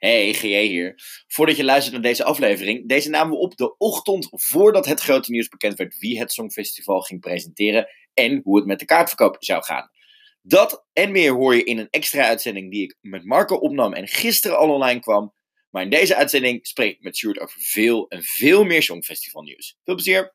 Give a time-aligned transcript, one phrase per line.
[0.00, 0.94] Hey, GJ hier.
[1.26, 5.30] Voordat je luistert naar deze aflevering, deze namen we op de ochtend voordat het grote
[5.30, 9.64] nieuws bekend werd wie het Songfestival ging presenteren en hoe het met de kaartverkoop zou
[9.64, 9.90] gaan.
[10.42, 14.08] Dat en meer hoor je in een extra uitzending die ik met Marco opnam en
[14.08, 15.34] gisteren al online kwam.
[15.70, 19.76] Maar in deze uitzending spreek ik met Sjoerd over veel en veel meer Songfestival nieuws.
[19.84, 20.34] Veel plezier!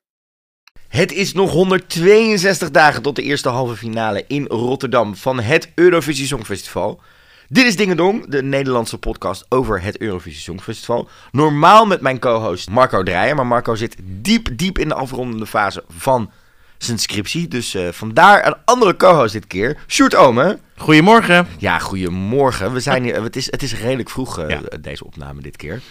[0.88, 6.26] Het is nog 162 dagen tot de eerste halve finale in Rotterdam van het Eurovisie
[6.26, 7.00] Songfestival.
[7.48, 11.08] Dit is Dingedong, de Nederlandse podcast over het Eurovisie Songfestival.
[11.32, 15.84] Normaal met mijn co-host Marco Dreyer, maar Marco zit diep, diep in de afrondende fase
[15.88, 16.30] van
[16.78, 17.48] zijn scriptie.
[17.48, 20.60] Dus uh, vandaar een andere co-host dit keer, Sjoerd Omen.
[20.76, 21.46] Goedemorgen.
[21.58, 22.72] Ja, goedemorgen.
[22.72, 24.60] We zijn hier, het, is, het is redelijk vroeg, uh, ja.
[24.80, 25.82] deze opname dit keer.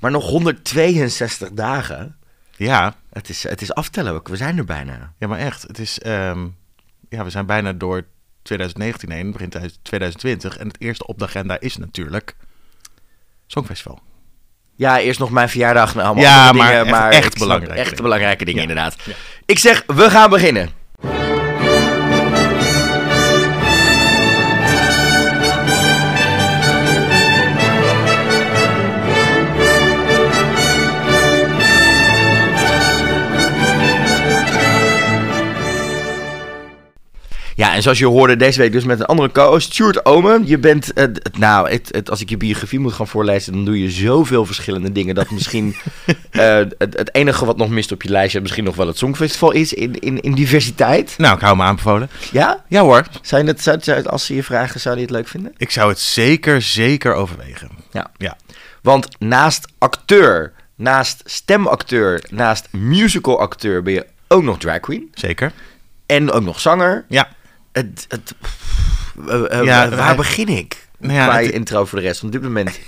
[0.00, 2.16] Maar nog 162 dagen.
[2.56, 2.94] Ja.
[3.12, 5.12] Het is, het is aftellen we zijn er bijna.
[5.18, 6.00] Ja, maar echt, het is...
[6.06, 6.56] Um,
[7.08, 8.04] ja, we zijn bijna door
[8.42, 9.50] 2019 heen, begin
[9.82, 10.56] 2020.
[10.56, 12.36] En het eerste op de agenda is natuurlijk
[13.46, 14.00] Songfestival.
[14.76, 18.02] Ja, eerst nog mijn verjaardag en allemaal ja, maar dingen, maar echt, belangrijke echt dingen.
[18.02, 18.96] belangrijke dingen, inderdaad.
[19.04, 19.12] Ja.
[19.44, 20.70] Ik zeg, we gaan beginnen.
[37.62, 40.46] Ja, en zoals je hoorde deze week dus met een andere co-host, Stuart Omen.
[40.46, 41.04] Je bent, uh,
[41.38, 44.92] nou, het, het, als ik je biografie moet gaan voorlezen, dan doe je zoveel verschillende
[44.92, 45.14] dingen.
[45.14, 45.76] Dat misschien
[46.32, 49.50] uh, het, het, enige wat nog mist op je lijstje misschien nog wel het Songfestival
[49.50, 51.14] is in, in, in diversiteit.
[51.18, 52.10] Nou, ik hou me aanbevolen.
[52.32, 52.64] Ja?
[52.68, 53.06] Ja hoor.
[53.20, 55.52] Zou je het, zou, zou, als ze je vragen, zou je het leuk vinden?
[55.56, 57.70] Ik zou het zeker, zeker overwegen.
[57.92, 58.10] Ja.
[58.16, 58.36] ja.
[58.80, 65.10] Want naast acteur, naast stemacteur, naast musicalacteur ben je ook nog drag queen.
[65.14, 65.52] Zeker.
[66.06, 67.04] En ook nog zanger.
[67.08, 67.28] Ja.
[67.72, 68.34] Het, het,
[69.28, 70.86] uh, uh, ja, waar wij, begin ik?
[70.98, 72.20] Nou ja, bij het, intro voor de rest.
[72.20, 72.80] Want op dit moment...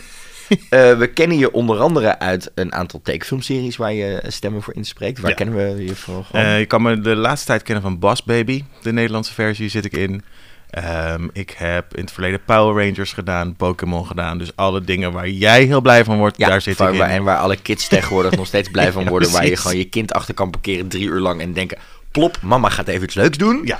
[0.51, 0.59] uh,
[1.03, 5.21] we kennen je onder andere uit een aantal tekenfilmseries waar je stemmen voor inspreekt.
[5.21, 5.37] Waar Ja.
[5.37, 6.27] kennen we je voor?
[6.33, 8.65] Eh, je kan me de laatste tijd kennen van Boss Baby.
[8.83, 10.23] De Nederlandse versie zit ik in.
[10.71, 14.39] Ehm, ik heb in het verleden Power Rangers gedaan, Pokémon gedaan.
[14.39, 17.01] Dus alle dingen waar jij heel blij van wordt, ja, daar zit ik in.
[17.01, 19.31] en waar alle kids tegenwoordig nog steeds blij van Ja, worden.
[19.31, 21.79] waar je gewoon je kind achter kan parkeren drie uur lang en denken...
[22.11, 23.61] Plop, mama gaat even iets leuks doen.
[23.65, 23.79] Ja.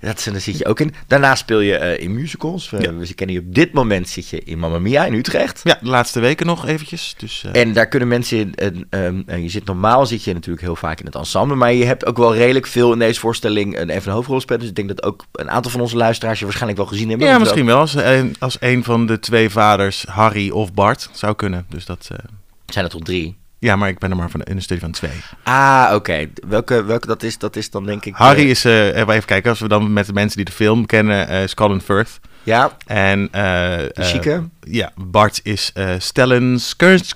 [0.00, 0.94] Dat, daar zit je ook in.
[1.06, 2.70] Daarna speel je eh, in musicals.
[2.70, 2.94] We, Ja.
[2.94, 5.60] we kennen je op dit moment zit je in Mamma Mia in Utrecht.
[5.64, 7.14] Ja, de laatste weken nog eventjes.
[7.18, 8.86] Dus, eh, En daar kunnen mensen in.
[8.90, 11.56] ehm, je zit normaal zit je natuurlijk heel vaak in het ensemble.
[11.56, 14.60] Maar je hebt ook wel redelijk veel in deze voorstelling een even een hoofdrol spelen.
[14.60, 17.26] Dus ik denk dat ook een aantal van onze luisteraars je waarschijnlijk wel gezien hebben.
[17.28, 17.78] ja, misschien wel.
[17.78, 21.66] Als een, als een van de twee vaders, Harry of Bart, zou kunnen.
[21.68, 22.08] Dus dat...
[22.12, 22.18] eh,
[22.66, 23.36] Zijn er toch drie?
[23.60, 25.10] Ja, maar ik ben er maar van in een studie van twee.
[25.42, 26.28] Ah, oké.
[26.48, 28.14] Welke, welke dat is, dat is dan denk ik.
[28.14, 30.86] Harry eh, is, eh, even kijken, als we dan met de mensen die de film
[30.86, 32.20] kennen, eh is Colin Firth.
[32.42, 34.48] Ja, En eh de eh, chique.
[34.60, 37.12] ja, Bart is eh Stellan Skurs,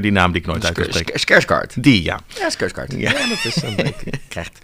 [0.00, 1.14] die naam die ik nooit uit kan spreken.
[1.82, 2.20] Die, ja.
[2.38, 2.94] Ja, Skerskaart.
[2.96, 3.10] Ja.
[3.12, 4.10] dat is een beetje.
[4.28, 4.58] Krijgt,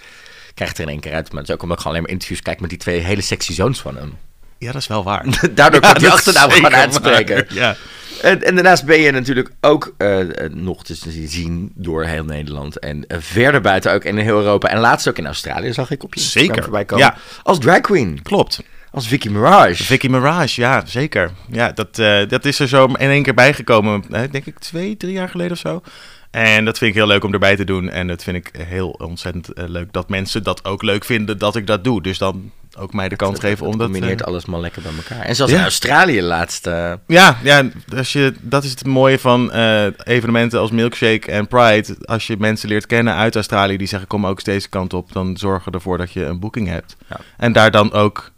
[0.54, 1.28] krijgt er in één keer uit.
[1.32, 3.20] Maar het is ook omdat ik gewoon alleen maar interviews kijk met die twee hele
[3.20, 4.14] sexy zoons van hem.
[4.58, 5.24] Ja, dat is wel waar.
[5.54, 7.34] Daardoor kan Ja, die achternaam gewoon zeker uitspreken.
[7.36, 7.54] waar.
[7.54, 7.76] Ja.
[8.22, 10.94] En, en daarnaast ben je natuurlijk ook eh, eh, nog te
[11.26, 12.78] zien door heel Nederland.
[12.78, 14.68] En eh, verder buiten ook in heel Europa.
[14.68, 17.04] En laatst ook in Australië zag ik op je Zeker, voorbij komen.
[17.04, 17.16] ja.
[17.42, 18.22] Als drag queen.
[18.22, 18.62] Klopt.
[18.90, 19.84] Als Vicky Mirage.
[19.84, 21.30] Vicky Mirage, ja, zeker.
[21.50, 21.96] Ja, dat,
[22.30, 25.58] dat is er zo in één keer bijgekomen, denk ik twee, drie jaar geleden of
[25.58, 25.82] zo.
[26.30, 27.90] En dat vind ik heel leuk om erbij te doen.
[27.90, 31.66] En dat vind ik heel ontzettend leuk dat mensen dat ook leuk vinden dat ik
[31.66, 32.02] dat doe.
[32.02, 33.90] Dus dan ook mij de kans geven om Het dat...
[33.90, 35.24] combineert eh, alles maar lekker bij elkaar.
[35.26, 35.58] En zelfs Ja.
[35.58, 36.66] in Australië laatst.
[36.66, 37.62] eh, Ja, ja
[37.96, 41.96] als je, dat is het mooie van eh, evenementen als Milkshake en Pride.
[42.04, 45.12] Als je mensen leert kennen uit Australië die zeggen kom ook eens deze kant op,
[45.12, 46.96] dan zorgen ervoor dat je een boeking hebt.
[47.08, 47.20] Ja.
[47.36, 48.34] En daar dan ook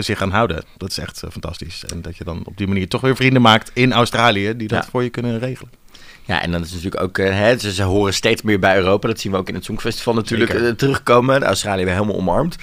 [0.00, 0.64] zich aan houden.
[0.76, 1.84] Dat is echt fantastisch.
[1.84, 4.84] En dat je dan op die manier toch weer vrienden maakt in Australië die dat
[4.84, 4.90] Ja.
[4.90, 5.70] voor je kunnen regelen.
[6.24, 9.08] Ja, en dan is het natuurlijk ook, hè, ze, horen steeds meer bij Europa.
[9.08, 10.76] Dat zien we ook in het Songfestival natuurlijk Zeker.
[10.76, 11.42] terugkomen.
[11.42, 12.56] Australië weer helemaal omarmd.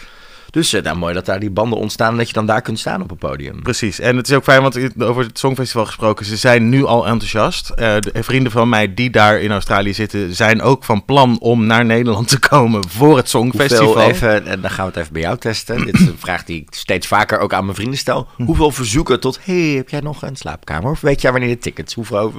[0.56, 2.80] Dus eh, nou, mooi dat daar die banden ontstaan en dat je dan daar kunt
[2.80, 3.62] staan op het podium.
[3.62, 4.00] Precies.
[4.00, 7.70] En het is ook fijn, want over het Songfestival gesproken, ze zijn nu al enthousiast.
[7.70, 11.66] Eh, de vrienden van mij die daar in Australië zitten, zijn ook van plan om
[11.66, 13.86] naar Nederland te komen voor het Songfestival.
[13.86, 15.86] Hoeveel even, en dan gaan we het even bij jou testen.
[15.86, 18.28] Dit is een vraag die ik steeds vaker ook aan mijn vrienden stel.
[18.46, 20.92] Hoeveel verzoeken tot, hey, heb jij nog een slaapkamer?
[20.92, 21.94] Of weet jij wanneer de tickets?
[21.94, 22.34] Hoeveel,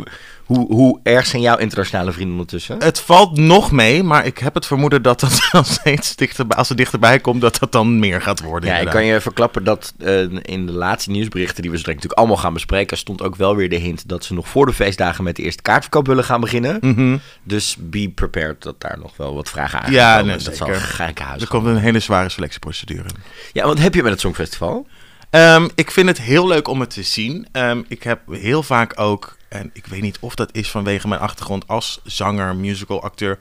[0.45, 2.77] hoe, hoe erg zijn jouw internationale vrienden ondertussen?
[2.79, 6.69] Het valt nog mee, maar ik heb het vermoeden dat dat als, steeds dichterbij, als
[6.69, 8.71] het dichterbij komt, dat dat dan meer gaat worden.
[8.71, 12.03] Ja, ik kan je verklappen dat eh, in de laatste nieuwsberichten die we zo direct
[12.03, 14.73] natuurlijk allemaal gaan bespreken, stond ook wel weer de hint dat ze nog voor de
[14.73, 16.79] feestdagen met de eerste kaartverkoop willen gaan beginnen.
[16.81, 17.17] Mhm.
[17.43, 20.27] Dus be prepared dat daar nog wel wat vragen aan Ja, komen.
[20.27, 20.75] nee, dat zeker.
[20.75, 21.43] zal gekke huis.
[21.43, 23.09] Er komt een hele zware selectieprocedure.
[23.53, 24.87] Ja, wat heb je met het Songfestival?
[25.31, 27.47] Ehm, ik vind het heel leuk om het te zien.
[27.53, 31.21] Ehm, ik heb heel vaak ook, en ik weet niet of dat is vanwege mijn
[31.21, 33.39] achtergrond als zanger, musical acteur.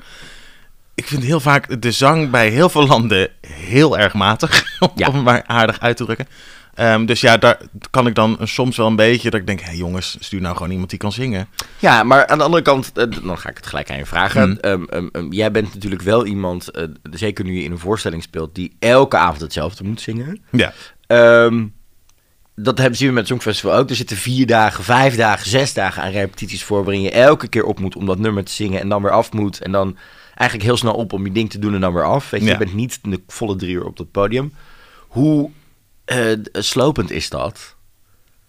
[0.95, 5.23] Ik vind heel vaak de zang bij heel veel landen heel erg matig, om het
[5.23, 6.27] maar aardig uit te drukken.
[6.73, 7.57] Ehm, dus ja, daar
[7.89, 10.55] kan ik dan soms wel een beetje dat ik denk, hé hey jongens, stuur nou
[10.55, 11.47] gewoon iemand die kan zingen.
[11.79, 14.59] Ja, maar aan de andere kant, eh, dan ga ik het gelijk aan je vragen.
[14.61, 14.85] Hmm.
[14.87, 18.55] Ehm, ehm, jij bent natuurlijk wel iemand, eh, zeker nu je in een voorstelling speelt,
[18.55, 20.41] die elke avond hetzelfde moet zingen.
[20.51, 20.73] Ja,
[22.55, 23.89] dat hebben zien we met het Songfestival ook.
[23.89, 26.83] Er zitten vier dagen, vijf dagen, zes dagen aan repetities voor...
[26.83, 28.81] waarin je elke keer op moet om dat nummer te zingen...
[28.81, 29.61] en dan weer af moet.
[29.61, 29.97] En dan
[30.35, 32.29] eigenlijk heel snel op om je ding te doen en dan weer af.
[32.29, 32.51] Weet je, Ja.
[32.51, 34.53] je bent niet de volle drie uur op dat podium.
[35.07, 35.49] Hoe
[36.05, 37.73] eh, slopend is dat?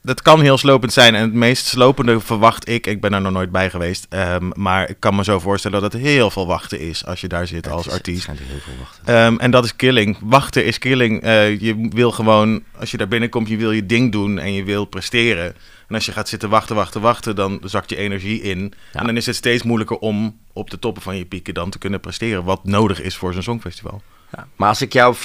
[0.03, 1.15] dat kan heel slopend zijn.
[1.15, 4.07] En het meest slopende verwacht ik, ik ben er nog nooit bij geweest.
[4.09, 7.29] ehm, maar ik kan me zo voorstellen dat het heel veel wachten is als je
[7.29, 8.23] daar zit als Het is- Het artiest.
[8.23, 9.05] schijnt heel veel wachten.
[9.15, 10.19] Ehm, en dat is killing.
[10.21, 11.23] Wachten is killing.
[11.23, 14.65] Eh, je wil gewoon, als je daar binnenkomt, je wil je ding doen en je
[14.65, 15.55] wil presteren.
[15.89, 18.73] En als je gaat zitten wachten, wachten, wachten, dan zakt je energie in.
[18.93, 19.01] Ja.
[19.01, 21.79] En dan is het steeds moeilijker om op de toppen van je pieken dan te
[21.79, 22.45] kunnen presteren.
[22.45, 24.03] Wat nodig is voor zo'n songfestival.
[24.33, 25.17] Ja, maar als ik jou...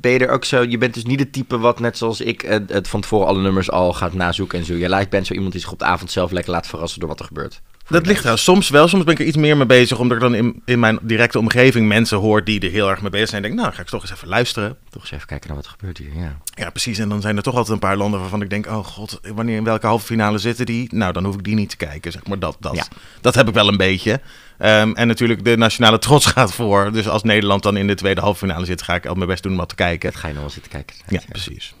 [0.00, 0.62] Ben je er ook zo...
[0.62, 2.42] Je bent dus niet het type wat net zoals ik...
[2.42, 4.74] eh, het van tevoren alle nummers al gaat nazoeken en zo.
[4.74, 7.08] Je lijkt bent zo iemand die zich op de avond zelf lekker laat verrassen door
[7.08, 7.60] wat er gebeurt.
[7.90, 8.88] Dat ligt er soms wel.
[8.88, 9.98] Soms ben ik er iets meer mee bezig.
[9.98, 13.10] Omdat ik dan in, in mijn directe omgeving mensen hoor die er heel erg mee
[13.10, 13.42] bezig zijn.
[13.42, 14.76] En denk, nou, ga ik toch eens even luisteren.
[14.90, 16.36] Toch eens even kijken naar wat er gebeurt hier, ja.
[16.54, 16.98] Ja, precies.
[16.98, 18.66] En dan zijn er toch altijd een paar landen waarvan ik denk...
[18.66, 20.94] oh god, wanneer in welke halve finale zitten die?
[20.94, 22.38] Nou, dan hoef ik die niet te kijken, zeg maar.
[22.38, 22.84] Dat, dat, Ja.
[23.20, 24.20] dat heb ik wel een beetje.
[24.58, 26.92] Ehm, en natuurlijk, de nationale trots gaat voor.
[26.92, 28.82] Dus als Nederland dan in de tweede halve finale zit...
[28.82, 30.10] ga ik al mijn best doen om wat te kijken.
[30.10, 30.96] Dat ga je nog wel zitten kijken.
[31.08, 31.74] Ja, precies.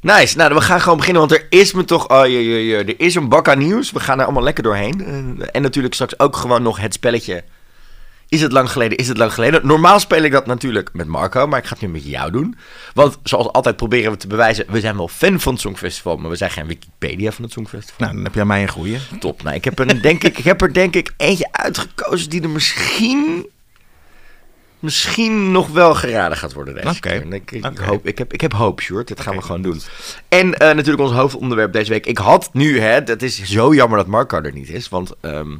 [0.00, 0.36] Nice.
[0.36, 2.08] Nou, we gaan gewoon beginnen, want er is me toch...
[2.08, 3.90] Oh, je, je, je, er is een bak aan nieuws.
[3.90, 5.04] We gaan er allemaal lekker doorheen.
[5.04, 7.44] Eh, en natuurlijk straks ook gewoon nog het spelletje...
[8.32, 8.98] Is het lang geleden?
[8.98, 9.66] Is het lang geleden?
[9.66, 12.56] Normaal speel ik dat natuurlijk met Marco, maar ik ga het nu met jou doen.
[12.94, 16.30] Want zoals altijd proberen we te bewijzen, we zijn wel fan van het Songfestival, maar
[16.30, 17.96] we zijn geen Wikipedia van het Songfestival.
[17.98, 18.98] Nou, dan heb jij mij een goeie.
[19.20, 19.42] Top.
[19.42, 22.50] Nou, ik heb, een, denk ik, ik heb er denk ik eentje uitgekozen die er
[22.50, 23.46] misschien,
[24.82, 26.98] misschien nog wel geraden gaat worden deze Oké.
[27.44, 27.64] keer.
[27.64, 29.08] Ik, hoop, ik, heb, ik heb hoop, Sjoerd.
[29.08, 29.80] Dit gaan we gewoon doen.
[30.28, 32.06] En eh, natuurlijk ons hoofdonderwerp deze week.
[32.06, 35.12] Ik had nu, hè, het is zo jammer dat Marco er niet is, want...
[35.20, 35.50] ehm,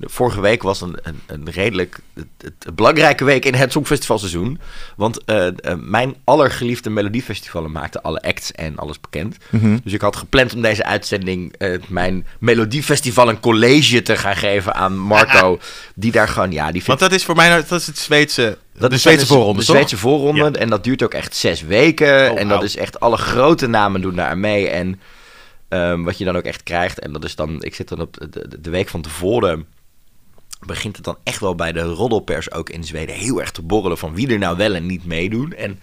[0.00, 4.60] vorige week was een, een, een redelijk het, het- belangrijke week in het Songfestivalseizoen.
[4.96, 9.36] Want eh, eh, mijn allergeliefde Melodiefestivalen maakten alle acts en alles bekend.
[9.50, 9.78] Mhm.
[9.84, 14.74] Dus ik had gepland om deze uitzending eh, mijn Melodiefestival een college te gaan geven
[14.74, 15.58] aan Marco.
[15.94, 18.58] die daar gewoon, ja, die Want dat is voor mij nou- dat is het Zweedse,
[18.78, 19.64] Dat de is Zweedse dus voorronde, De?
[19.64, 20.40] Zweedse voorronde.
[20.44, 20.52] Ja.
[20.52, 22.30] En dat duurt ook echt zes weken.
[22.30, 24.68] Oh, en dat is echt alle grote namen doen daar mee.
[24.68, 25.00] En
[25.68, 26.98] ehm, wat je dan ook echt krijgt.
[26.98, 28.16] En dat is dan, ik zit dan op
[28.60, 29.66] de week van tevoren.
[30.66, 33.98] Begint het dan echt wel bij de roddelpers ook in Zweden heel erg te borrelen
[33.98, 35.52] van wie er nou wel en niet meedoen.
[35.52, 35.80] En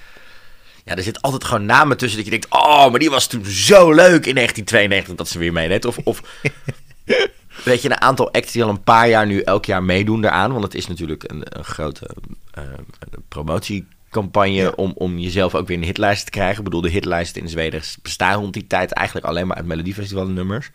[0.85, 3.45] ja, er zit altijd gewoon namen tussen dat je denkt, oh, maar die was toen
[3.45, 5.85] zo leuk in 1992 dat ze weer meedeed.
[5.85, 6.21] Of, of
[7.63, 10.51] weet je, een aantal acts die al een paar jaar nu elk jaar meedoen daaraan.
[10.51, 12.09] Want het is natuurlijk een, een grote
[12.51, 12.63] eh,
[13.27, 14.69] promotiecampagne Ja.
[14.75, 16.57] om, om jezelf ook weer in de hitlijst te krijgen.
[16.57, 20.27] Ik bedoel, de hitlijsten in Zweden bestaan rond die tijd eigenlijk alleen maar uit Melodiefestival
[20.27, 20.71] nummers.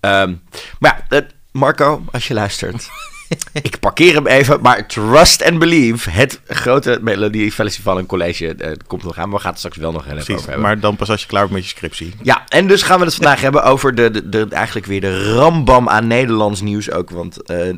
[0.00, 0.34] Ehm,
[0.78, 1.20] maar ja,
[1.52, 2.88] Marco, als je luistert.
[3.62, 9.02] ik parkeer hem even, maar Trust and Believe, het grote Melodiefestival en college, eh, komt
[9.02, 9.28] nog aan.
[9.28, 10.66] Maar we gaan het straks wel nog even Precies, over hebben.
[10.66, 12.14] maar dan pas als je klaar bent met je scriptie.
[12.22, 15.32] Ja, en dus gaan we het vandaag hebben over de, de, de, eigenlijk weer de
[15.34, 17.10] rambam aan Nederlands nieuws ook.
[17.10, 17.76] Want eh, eh,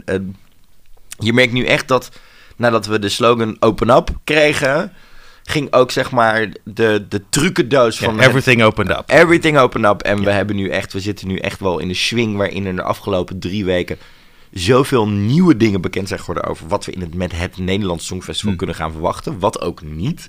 [1.18, 2.10] je merkt nu echt dat
[2.56, 4.92] nadat we de slogan Open Up kregen,
[5.42, 8.20] ging ook zeg maar de, de trucendoos van...
[8.20, 9.02] everything opened up.
[9.06, 10.02] Everything open up.
[10.02, 12.76] En we hebben nu echt, we zitten nu echt wel in de swing waarin er
[12.76, 13.98] de afgelopen drie weken
[14.52, 18.52] zoveel nieuwe dingen bekend zijn geworden over wat we in het, met het Nederlands Songfestival
[18.52, 18.58] Hm.
[18.58, 19.38] kunnen gaan verwachten.
[19.38, 20.28] Wat ook niet.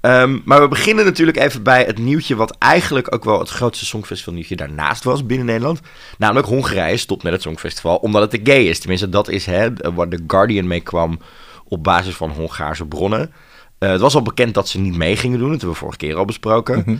[0.00, 3.86] Ehm, maar we beginnen natuurlijk even bij het nieuwtje wat eigenlijk ook wel het grootste
[3.86, 5.80] Songfestival nieuwtje daarnaast was binnen Nederland.
[6.18, 8.78] Namelijk Hongarije stopt met het Songfestival omdat het te gay is.
[8.78, 11.20] Tenminste, dat is hè, waar The Guardian mee kwam
[11.64, 13.32] op basis van Hongaarse bronnen.
[13.80, 15.50] Eh, het was al bekend dat ze niet mee gingen doen.
[15.50, 16.78] Dat hebben we vorige keer al besproken.
[16.78, 16.96] Mhm.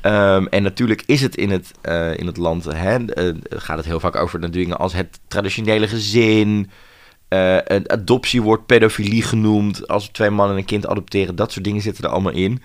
[0.00, 3.86] Ehm, en natuurlijk is het in het, eh, in het land, hè, eh, gaat het
[3.86, 6.70] heel vaak over dingen als het traditionele gezin.
[7.64, 9.88] een adoptie wordt pedofilie genoemd.
[9.88, 12.62] Als twee mannen een kind adopteren, dat soort dingen zitten er allemaal in.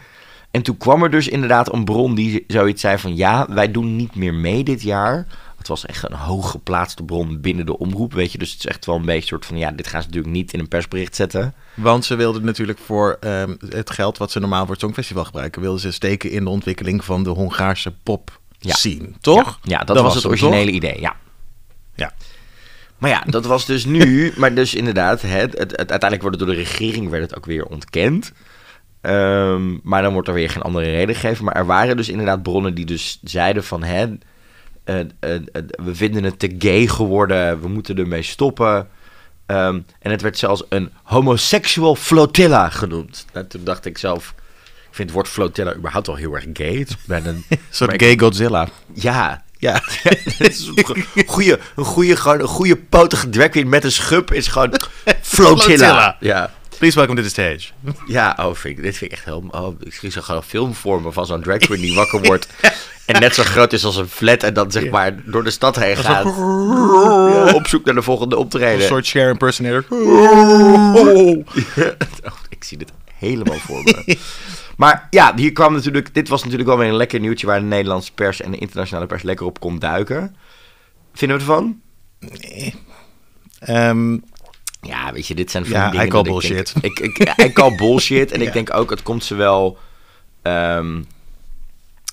[0.51, 3.15] En toen kwam er dus inderdaad een bron die zoiets zei van...
[3.15, 5.27] ja, wij doen niet meer mee dit jaar.
[5.67, 8.37] Het was echt een hooggeplaatste bron binnen de omroep, weet je.
[8.37, 9.57] Dus het is echt wel een beetje soort van...
[9.57, 11.53] ja, dit gaan ze natuurlijk niet in een persbericht zetten.
[11.73, 15.61] Want ze wilden natuurlijk voor ehm, het geld wat ze normaal voor het Songfestival gebruiken,
[15.61, 18.73] wilden ze steken in de ontwikkeling van de Hongaarse pop Ja.
[18.73, 19.59] scene, toch?
[19.63, 20.73] Ja, ja, dat, was, het originele toch?
[20.75, 21.15] idee, ja.
[21.95, 22.13] Ja.
[22.97, 24.31] Maar ja, dat was dus nu.
[24.37, 27.45] Maar dus inderdaad, het, het, het- uiteindelijk wordt het door de regering werd het ook
[27.45, 28.31] weer ontkend.
[29.01, 31.45] Ehm, maar dan wordt er weer geen andere reden gegeven.
[31.45, 33.83] Maar er waren dus inderdaad bronnen die dus zeiden van...
[33.83, 34.07] Hè,
[34.87, 38.87] eh, eh, eh, we vinden het te gay geworden, we moeten ermee stoppen.
[39.45, 43.25] Ehm, en het werd zelfs een homosexual flotilla genoemd.
[43.33, 44.33] En toen dacht ik zelf...
[44.89, 46.75] Ik vind het woord flotilla überhaupt wel heel erg gay.
[46.75, 48.67] Het is bijna een soort ik- gay Godzilla.
[48.93, 49.81] ja, ja.
[50.39, 54.47] Is een goede, een goede, gewoon een goede potige drag queen met een schub is
[54.47, 54.69] gewoon
[55.21, 55.57] flotilla.
[55.57, 56.17] Flotilla.
[56.19, 56.51] Ja.
[56.77, 57.69] Please welcome to the stage.
[58.07, 59.43] Ja, oh, vind ik, dit vind ik echt heel...
[59.49, 62.21] Oh, ik zie zo gewoon een film voor me van zo'n drag queen die wakker
[62.21, 62.47] wordt...
[63.07, 64.43] en net zo groot is als een flat...
[64.43, 66.23] en dan zeg maar door de stad heen gaat...
[66.25, 68.87] Ja, op zoek naar de volgende Een optreden.
[68.87, 69.85] soort Cher impersonator.
[69.89, 71.37] Oh,
[72.49, 74.17] ik zie dit helemaal voor me.
[74.77, 76.13] Maar ja, hier kwam natuurlijk...
[76.13, 77.47] Dit was natuurlijk wel weer een lekker nieuwtje...
[77.47, 80.35] waar de Nederlandse pers en de internationale pers lekker op kon duiken.
[81.13, 81.81] Vinden we ervan?
[83.59, 84.17] Ehm,
[84.81, 86.73] Ja, weet je, dit zijn van Ja, die dingen I call dat ik bullshit.
[86.81, 88.31] Denk, ik, ik, I call bullshit.
[88.31, 88.47] En Ja.
[88.47, 89.77] ik denk ook, het komt ze wel...
[90.41, 91.01] ehm,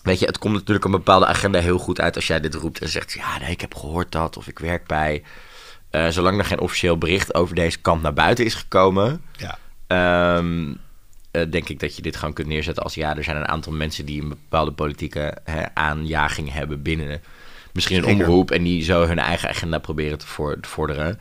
[0.05, 2.81] weet je, het komt natuurlijk een bepaalde agenda heel goed uit als jij dit roept
[2.81, 3.13] en zegt...
[3.13, 5.23] Ja, nee, ik heb gehoord dat of ik werk bij...
[5.91, 9.23] Eh, zolang er geen officieel bericht over deze kant naar buiten is gekomen...
[9.37, 9.59] ja.
[9.87, 10.73] ehm,
[11.31, 12.95] eh, denk ik dat je dit gewoon kunt neerzetten als...
[12.95, 17.23] Ja, er zijn een aantal mensen die een bepaalde politieke hè, aanjaging hebben binnen...
[17.73, 18.21] Misschien een Zeker.
[18.21, 21.19] omroep en die zo hun eigen agenda proberen te, voor, te vorderen.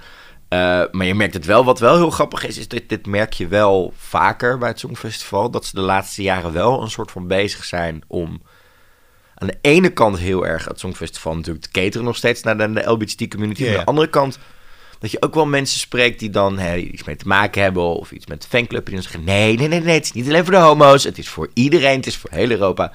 [0.47, 1.65] Eh, maar je merkt het wel.
[1.65, 5.49] Wat wel heel grappig is, is dat dit merk je wel vaker bij het Songfestival.
[5.49, 8.41] Dat ze de laatste jaren wel een soort van bezig zijn om
[9.35, 12.73] aan de ene kant heel erg het Songfestival natuurlijk te cateren nog steeds naar de,
[12.73, 13.63] de LBGT community.
[13.63, 14.39] Ja, Aan de andere kant
[14.99, 18.11] dat je ook wel mensen spreekt die dan hè, iets mee te maken hebben of
[18.11, 18.85] iets met de fanclub.
[18.85, 21.03] Die dan zeggen, nee, nee, nee, nee, het is niet alleen voor de homo's.
[21.03, 22.91] Het is voor iedereen, het is voor heel Europa.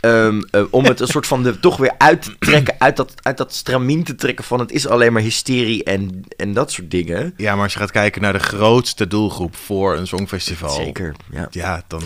[0.00, 3.12] Ehm, eh, om het een soort van de, toch weer uit te trekken, uit dat,
[3.22, 6.90] uit dat stramien te trekken van het is alleen maar hysterie en, en dat soort
[6.90, 7.34] dingen.
[7.36, 10.70] ja, maar als je gaat kijken naar de grootste doelgroep voor een songfestival.
[10.70, 11.48] Zeker, ja.
[11.50, 12.02] Ja, dan...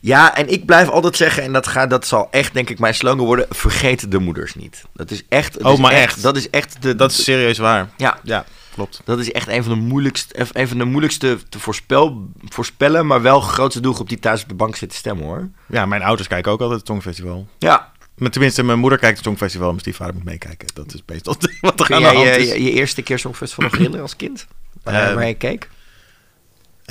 [0.00, 2.94] Ja, en ik blijf altijd zeggen, en dat, gaat, dat zal echt denk ik mijn
[2.94, 4.82] slogan worden, vergeet de moeders niet.
[4.94, 5.54] Dat is echt...
[5.54, 6.22] het Oh, is maar echt?
[6.22, 6.94] Dat is echt de...
[6.94, 7.88] Dat is serieus waar.
[7.96, 8.44] ja, Ja,
[8.74, 9.00] klopt.
[9.04, 13.22] dat is echt een van de moeilijkste, een van de moeilijkste te voorspel, voorspellen, maar
[13.22, 15.48] wel grootste doelgroep die thuis op de bank zit te stemmen hoor.
[15.66, 17.46] Ja, mijn ouders kijken ook altijd het Songfestival.
[17.58, 20.68] Ja, Maar tenminste, mijn moeder kijkt het Songfestival, mijn stiefvader moet meekijken.
[20.74, 22.48] Dat is meestal wat er aan de hand je, is.
[22.52, 24.46] je, je eerste keer Songfestival nog herinneren als kind?
[24.82, 25.68] Waar, Ehm, waar je keek?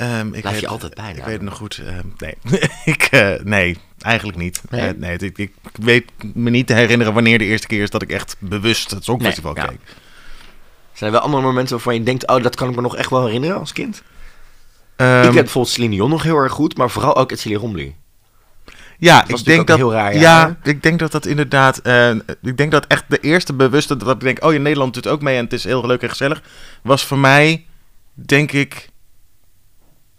[0.00, 1.24] Ehm, ik Blijf je weet- altijd bij, Ik nou.
[1.26, 1.80] weet het nog goed.
[1.86, 2.34] ehm, nee,
[2.94, 4.62] ik, eh, nee, eigenlijk niet.
[4.70, 4.80] Nee?
[4.88, 8.02] Eh, nee, ik, ik weet me niet te herinneren wanneer de eerste keer is dat
[8.02, 9.68] ik echt bewust het Songfestival Nee, ja.
[9.70, 9.80] keek.
[10.92, 13.10] Zijn er wel andere momenten waarvan je denkt, oh, dat kan ik me nog echt
[13.10, 14.02] wel herinneren als kind?
[14.96, 17.96] Ehm, ik heb bijvoorbeeld Celine Dion nog heel erg goed, maar vooral ook Celine Romley.
[18.98, 19.80] ja, ik denk dat.
[19.92, 21.78] raar ja, ik denk dat dat inderdaad.
[21.78, 22.10] eh,
[22.42, 25.22] ik denk dat echt de eerste bewuste dat ik denk, oh, in Nederland doet ook
[25.22, 26.42] mee en het is heel leuk en gezellig,
[26.82, 27.64] was voor mij,
[28.14, 28.88] denk ik,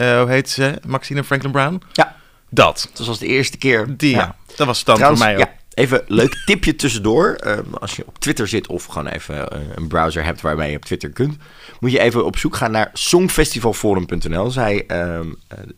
[0.02, 0.80] eh, hoe heet ze?
[0.88, 1.82] Maxine Franklin Brown.
[1.92, 2.16] Ja.
[2.50, 2.90] Dat.
[2.94, 3.98] Dat was de eerste keer.
[3.98, 4.36] Die, ja.
[4.56, 5.40] Dat was Trouwens, voor mij ook.
[5.40, 7.34] ja, even leuk tipje tussendoor.
[7.34, 10.76] Ehm, als je op Twitter zit of gewoon even eh, een browser hebt waarmee je
[10.76, 11.38] op Twitter kunt,
[11.80, 14.52] moet je even op zoek gaan naar songfestivalforum.nl.
[14.52, 15.20] Zij eh,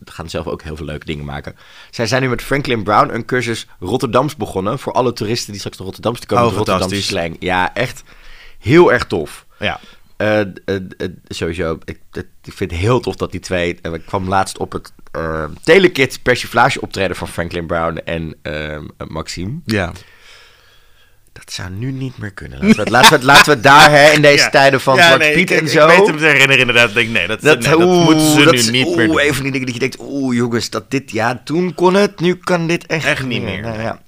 [0.04, 1.56] gaan zelf ook heel veel leuke dingen maken.
[1.90, 5.76] Zij zijn nu met Franklin Brown een cursus Rotterdams begonnen voor alle toeristen die straks
[5.76, 6.46] naar Rotterdam te komen.
[6.46, 7.36] Oh, Rotterdamse slang.
[7.38, 8.02] Ja, echt
[8.58, 9.46] heel erg tof.
[9.58, 9.80] Ja.
[10.24, 12.00] Eh, eh, eh, sowieso, ik,
[12.42, 13.78] ik vind het heel tof dat die twee...
[13.82, 14.92] ik kwam laatst op het
[15.62, 19.60] Telekid persiflage optreden van Franklin Brown en ehm, Maxime.
[19.64, 19.92] ja.
[21.40, 22.58] Dat zou nu niet meer kunnen.
[22.60, 24.50] Laten we het, laten we het, laten we het daar hè, in deze Ja.
[24.50, 25.88] tijden van Ja, nee, Piet ik- en zo.
[25.88, 26.94] Ik weet hem te herinneren inderdaad.
[26.94, 29.18] Denk, nee, dat, dat, nee, dat oeh, moeten ze dat nu niet oeh, meer doen.
[29.18, 32.34] Even die dingen dat je denkt, oeh jongens, dat dit, ja, toen kon het, nu
[32.34, 34.00] kan dit echt, Echt niet meer, Nou, ja.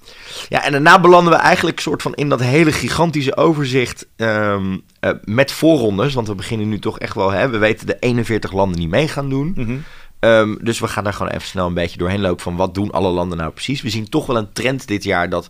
[0.49, 5.11] ja, en daarna belanden we eigenlijk soort van in dat hele gigantische overzicht ehm, eh,
[5.23, 6.13] met voorrondes.
[6.13, 9.07] Want we beginnen nu toch echt wel, hè, we weten de 41 landen die mee
[9.07, 9.53] gaan doen.
[9.55, 9.75] Mhm.
[10.19, 12.91] Ehm, dus we gaan daar gewoon even snel een beetje doorheen lopen van wat doen
[12.91, 13.81] alle landen nou precies.
[13.81, 15.49] We zien toch wel een trend dit jaar dat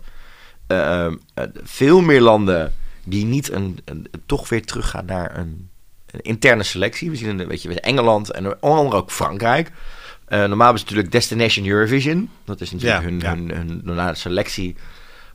[0.68, 5.70] ehm, eh, veel meer landen die niet een, een- toch weer teruggaan naar een,
[6.12, 7.10] een interne selectie.
[7.10, 9.72] We zien een, weet je, Engeland en onder andere ook Frankrijk.
[10.26, 12.30] Eh, normaal is het natuurlijk Destination Eurovision.
[12.46, 13.54] Dat is natuurlijk Ja, hun, ja.
[13.56, 14.76] hun, hun selectie.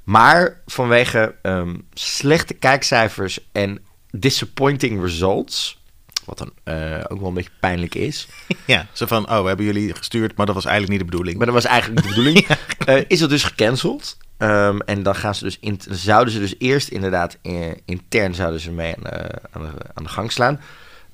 [0.04, 3.78] Maar vanwege ehm, slechte kijkcijfers en
[4.10, 5.80] disappointing results...
[6.24, 8.28] wat dan eh, ook wel een beetje pijnlijk is...
[8.66, 11.36] Ja, zo van, oh, we hebben jullie gestuurd, maar dat was eigenlijk niet de bedoeling.
[11.36, 12.46] Maar dat was eigenlijk de bedoeling.
[12.86, 14.16] Eh, is het dus gecanceld.
[14.42, 18.60] Ehm, en dan gaan ze dus in, zouden ze dus eerst inderdaad eh, intern zouden
[18.60, 20.60] ze mee aan de, aan de, aan de gang slaan.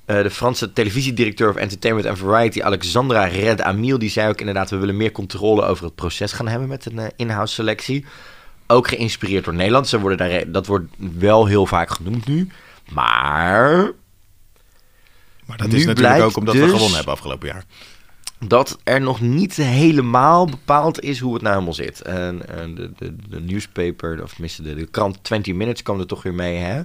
[0.05, 4.69] Eh, de Franse televisiedirecteur of Entertainment and Variety, Alexandra Red Amil, die zei ook inderdaad:
[4.69, 8.05] we willen meer controle over het proces gaan hebben met een eh, in-house selectie.
[8.67, 9.87] Ook geïnspireerd door Nederland.
[9.87, 12.49] Ze worden daar, dat wordt wel heel vaak genoemd nu.
[12.91, 13.91] Maar
[15.45, 17.63] maar dat nu is natuurlijk ook omdat we dus- gewonnen hebben afgelopen jaar.
[18.39, 22.01] Dat er nog niet helemaal bepaald is hoe het nou helemaal zit.
[22.01, 26.07] En, en de, de, de newspaper, of tenminste de, de krant 20 Minutes kwam er
[26.07, 26.81] toch weer mee, hè?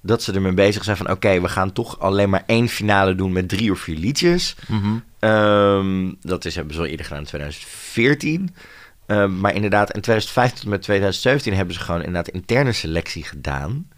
[0.00, 3.32] Dat ze ermee bezig zijn van, oké, we gaan toch alleen maar één finale doen
[3.32, 4.56] met drie of vier liedjes.
[4.68, 4.98] Mhm.
[5.18, 8.54] Ehm, dat is, hebben ze al eerder gedaan in 2014.
[9.06, 13.88] Ehm, maar inderdaad, in 2015 tot met 2017 hebben ze gewoon inderdaad interne selectie gedaan.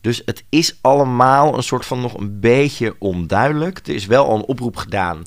[0.00, 3.78] Dus het is allemaal een soort van nog een beetje onduidelijk.
[3.78, 5.22] Er is wel al een oproep gedaan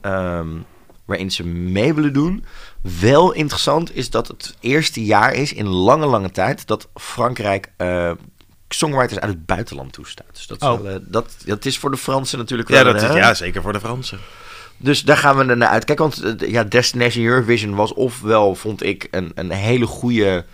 [0.00, 0.48] ehm,
[1.04, 2.44] waarin ze mee willen doen.
[3.00, 8.10] Wel interessant is dat het eerste jaar is in lange, lange tijd dat Frankrijk eh,
[8.68, 10.26] songwriters uit het buitenland toestaat.
[10.32, 10.80] Dus dat, is Oh.
[10.80, 12.78] wel, eh, dat, dat is voor de Fransen natuurlijk wel.
[12.78, 14.18] Ja, dat een, is, ja, zeker voor de Fransen.
[14.76, 16.04] Dus daar gaan we naar uitkijken.
[16.08, 20.44] Want eh, ja, Destination Eurovision was ofwel, vond ik, een, een hele goede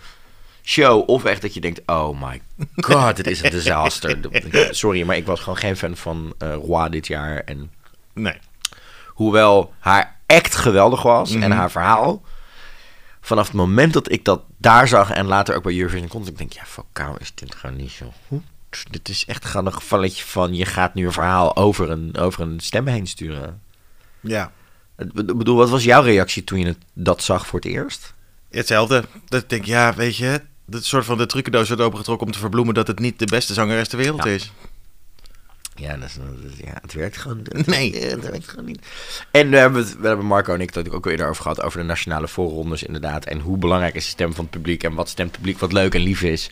[0.63, 1.09] show.
[1.09, 2.41] Of echt dat je denkt, oh my
[2.75, 4.17] god, dit is een disaster.
[4.69, 7.37] Sorry, maar ik was gewoon geen fan van eh Roi dit jaar.
[7.39, 7.71] En
[8.13, 8.37] Nee.
[9.13, 11.51] Hoewel haar act geweldig was en Mhm.
[11.51, 12.21] haar verhaal...
[13.25, 16.37] Vanaf het moment dat ik dat daar zag en later ook bij Eurovision kon, ik
[16.37, 18.43] denk ja, Falcao is dit gewoon niet zo goed.
[18.89, 22.41] Dit is echt gewoon een gevalletje van je gaat nu een verhaal over een, over
[22.41, 23.61] een stem heen sturen.
[24.19, 24.51] Ja.
[24.97, 28.13] Ik bedoel, wat was jouw reactie toen je het, dat zag voor het eerst?
[28.49, 29.03] Hetzelfde.
[29.27, 32.39] Dat ik denk, ja, weet je, dat soort van de trucendoos wordt opengetrokken om te
[32.39, 34.29] verbloemen dat het niet de beste zangeres ter wereld Ja.
[34.29, 34.51] is.
[35.75, 37.99] Ja, dat is, dat ja het werkt gewoon Nee.
[37.99, 38.85] eh, Het werkt gewoon niet.
[39.31, 41.61] En we hebben, het, we hebben Marco en ik het ook al eerder over gehad,
[41.61, 43.25] over de nationale voorrondes inderdaad.
[43.25, 45.71] En hoe belangrijk is de stem van het publiek en wat stemt het publiek wat
[45.73, 46.49] leuk en lief is.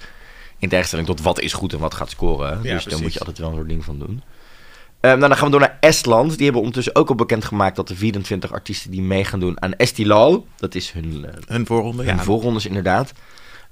[0.59, 2.61] In tegenstelling tot wat is goed en wat gaat scoren.
[2.61, 3.01] dus daar precies.
[3.01, 4.21] moet je altijd wel een soort ding van doen.
[4.99, 6.29] Ehm, nou, dan gaan we door naar Estland.
[6.33, 9.73] Die hebben ondertussen ook al bekendgemaakt dat de 24 artiesten die mee gaan doen aan
[9.73, 10.47] Estilal.
[10.57, 12.23] Dat is hun, eh, Hun voorronde, hun ja.
[12.23, 13.11] voorrondes inderdaad.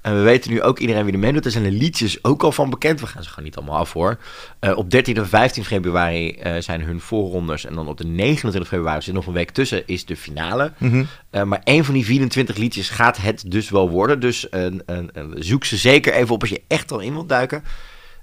[0.00, 1.44] En we weten nu ook iedereen wie er meedoet.
[1.44, 3.00] Er zijn de liedjes ook al van bekend.
[3.00, 4.18] We gaan ze gewoon niet allemaal af hoor.
[4.58, 7.64] Eh, op 13 en 15 februari eh, zijn hun voorrondes.
[7.64, 10.72] En dan op de 29 februari, er zit nog een week tussen, is de finale.
[10.78, 11.04] Mhm.
[11.30, 14.20] Eh, maar één van die 24 liedjes gaat het dus wel worden.
[14.20, 14.46] Dus
[15.34, 17.64] zoek ze zeker even op als je echt al in wilt duiken.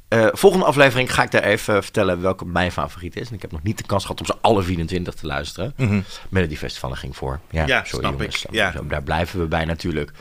[0.08, 3.28] Eh, volgende aflevering ga ik daar even vertellen welke mijn favoriet is.
[3.30, 5.74] En ik heb nog niet de kans gehad om ze alle 24 te luisteren.
[5.78, 6.00] Mhm.
[6.30, 7.40] Melody Festival ging voor.
[7.50, 8.46] Ja, Ja, sorry snap jongens.
[8.46, 8.52] ik.
[8.52, 8.74] Ja.
[8.88, 10.12] Daar blijven we bij natuurlijk.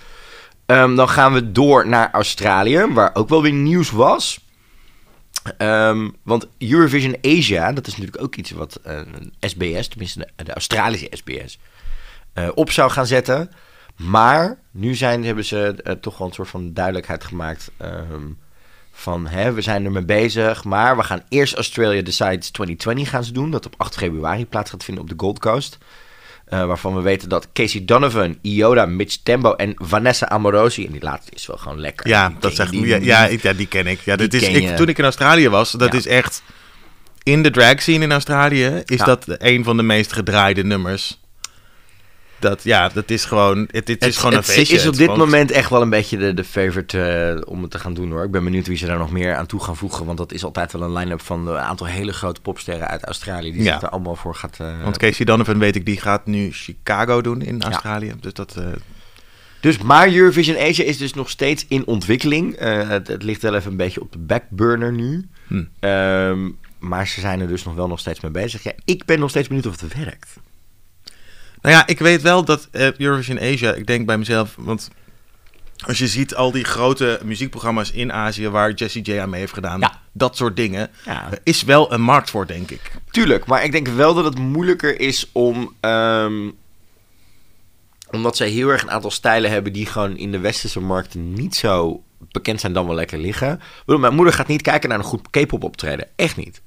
[0.67, 4.41] Ehm, dan gaan we door naar Australië, waar ook wel weer nieuws was.
[5.59, 10.45] Ehm, want Eurovision Asia, dat is natuurlijk ook iets wat eh, een SBS, tenminste de,
[10.45, 11.59] de Australische SBS,
[12.33, 13.51] eh, op zou gaan zetten.
[13.97, 18.27] Maar nu zijn, hebben ze eh, toch wel een soort van duidelijkheid gemaakt ehm,
[18.93, 23.33] van hè, we zijn ermee bezig, maar we gaan eerst Australia Decides 2020 gaan ze
[23.33, 25.79] doen, dat op 8 februari plaats gaat vinden op de Gold Coast.
[26.47, 31.03] Eh, waarvan we weten dat Casey Donovan, Ioda, Mitch Tembo en Vanessa Amorosi, en die
[31.03, 32.09] laatste is wel gewoon lekker.
[32.09, 34.01] Ja, Die dat ken zegt je, die- ja, ja, ik- ja, die ken ik.
[34.01, 34.75] Ja, dit is, ik, je.
[34.75, 35.99] toen ik in Australië was, dat Ja.
[35.99, 36.43] is echt...
[37.23, 39.05] In de drag scene in Australië is Ja.
[39.05, 41.21] dat een van de meest gedraaide nummers.
[42.39, 43.69] Dat, ja, dat is gewoon...
[43.71, 44.77] Het, het is gewoon een het feestje.
[44.77, 47.71] is op Het dit moment echt wel een beetje de, de favorite eh, om het
[47.71, 48.25] te gaan doen hoor.
[48.25, 50.07] Ik ben benieuwd wie ze daar nog meer aan toe gaan voegen.
[50.07, 53.53] Want dat is altijd wel een line-up van een aantal hele grote popsterren uit Australië.
[53.53, 53.73] Die Ja.
[53.73, 54.57] zich er allemaal voor gaat...
[54.61, 58.13] eh, Want Casey Donovan, weet ik, die gaat nu Chicago doen in Australië.
[58.21, 58.57] Dus dat...
[58.57, 58.65] eh,
[59.61, 62.59] Dus, maar Eurovision Asia is dus nog steeds in ontwikkeling.
[62.59, 65.29] Het, het ligt wel even een beetje op de backburner nu.
[65.47, 65.65] hm.
[65.81, 68.63] Ehm, maar ze zijn er dus nog wel nog steeds mee bezig.
[68.63, 70.29] Ja, ik ben nog steeds benieuwd of het werkt.
[71.63, 74.91] Nou ja, ik weet wel dat eh, Eurovision Asia, ik denk bij mezelf, want
[75.87, 79.53] als je ziet al die grote muziekprogramma's in Azië waar Jessie J aan mee heeft
[79.53, 80.01] gedaan, Ja.
[80.13, 81.31] dat soort dingen, Ja.
[81.31, 82.81] er is wel een markt voor, denk ik.
[83.11, 85.75] Tuurlijk, maar ik denk wel dat het moeilijker is om.
[85.81, 86.51] ehm,
[88.11, 91.55] omdat zij heel erg een aantal stijlen hebben die gewoon in de westerse markten niet
[91.57, 93.53] zo bekend zijn, dan wel lekker liggen.
[93.53, 96.09] Ik bedoel, mijn moeder gaat niet kijken naar een goed K-pop optreden.
[96.17, 96.61] Echt niet.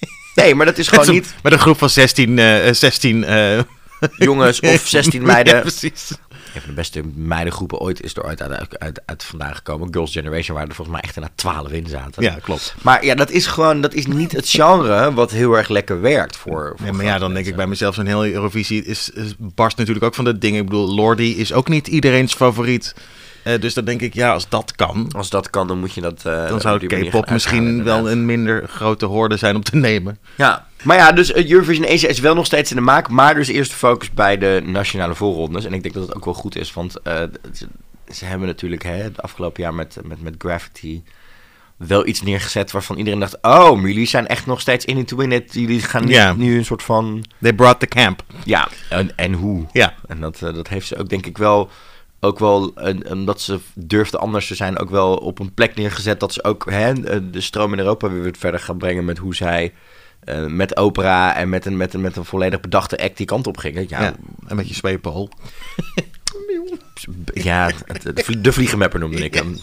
[0.34, 3.60] Nee, maar dat is gewoon een, niet met een groep van 16, eh 16 eh,
[4.16, 5.54] jongens of 16 meiden.
[5.54, 6.10] Ja, precies.
[6.54, 9.88] Een van de beste meidengroepen ooit is er ooit uit, uit, uit vandaan gekomen.
[9.92, 12.22] Girls' Generation, waar er volgens mij echt inderdaad 12 in zaten.
[12.22, 12.74] Ja, klopt.
[12.82, 16.36] Maar ja, dat is gewoon, dat is niet het genre wat heel erg lekker werkt
[16.36, 16.74] voor.
[16.76, 19.76] voor Ja, maar ja, dan denk ik bij mezelf, zo'n heel Eurovisie is, is, barst
[19.76, 20.60] natuurlijk ook van de dingen.
[20.60, 22.94] Ik bedoel, Lordi is ook niet iedereen's favoriet.
[23.42, 26.00] Eh, dus dan denk ik, ja, als dat kan, Als dat kan, dan moet je
[26.00, 26.26] dat.
[26.26, 30.18] eh, dan zou K-pop misschien wel een minder grote hoorde zijn om te nemen.
[30.36, 33.08] Ja, maar ja, dus eh, Eurovision Asia is wel nog steeds in de maak.
[33.08, 35.64] Maar dus eerst focus bij de nationale voorrondes.
[35.64, 37.68] En ik denk dat het ook wel goed is, want ze,
[38.14, 41.02] ze hebben natuurlijk hè, het afgelopen jaar met, met, met Gravity
[41.76, 45.08] wel iets neergezet waarvan iedereen dacht: oh, maar jullie zijn echt nog steeds in it
[45.08, 45.54] to win it.
[45.54, 47.24] Jullie gaan nu, nu een soort van.
[47.40, 48.22] They brought the camp.
[48.44, 49.66] Ja, en, en hoe?
[49.72, 49.94] Ja.
[50.08, 51.70] En dat, dat heeft ze ook denk ik wel,
[52.20, 56.20] ook wel, en omdat ze durfde anders te zijn, ook wel op een plek neergezet
[56.20, 56.92] dat ze ook hè,
[57.30, 59.72] de stroom in Europa weer verder gaan brengen met hoe zij
[60.20, 63.46] eh, met opera en met een, met, een, met een volledig bedachte act die kant
[63.46, 63.86] op gingen.
[63.88, 64.14] Ja, Ja,
[64.46, 65.28] en met je zweephol.
[67.32, 67.70] ja
[68.40, 69.56] de vliegenmapper noemde ik hem.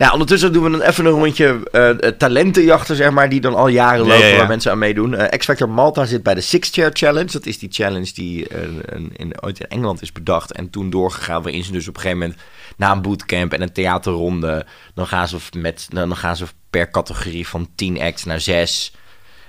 [0.00, 3.68] Nou, ondertussen doen we dan even een rondje eh, talentenjachten, zeg maar, die dan al
[3.68, 4.36] jaren Ja, lopen, ja, ja.
[4.38, 5.14] waar mensen aan meedoen.
[5.14, 7.30] Eh X-Factor Malta zit bij de Six Chair Challenge.
[7.32, 10.90] Dat is die challenge die eh, een- in, ooit in Engeland is bedacht en toen
[10.90, 12.40] doorgegaan, waarin ze dus op een gegeven moment
[12.76, 17.48] na een bootcamp en een theaterronde, dan gaan ze, met, dan gaan ze per categorie
[17.48, 18.94] van 10 acts naar 6.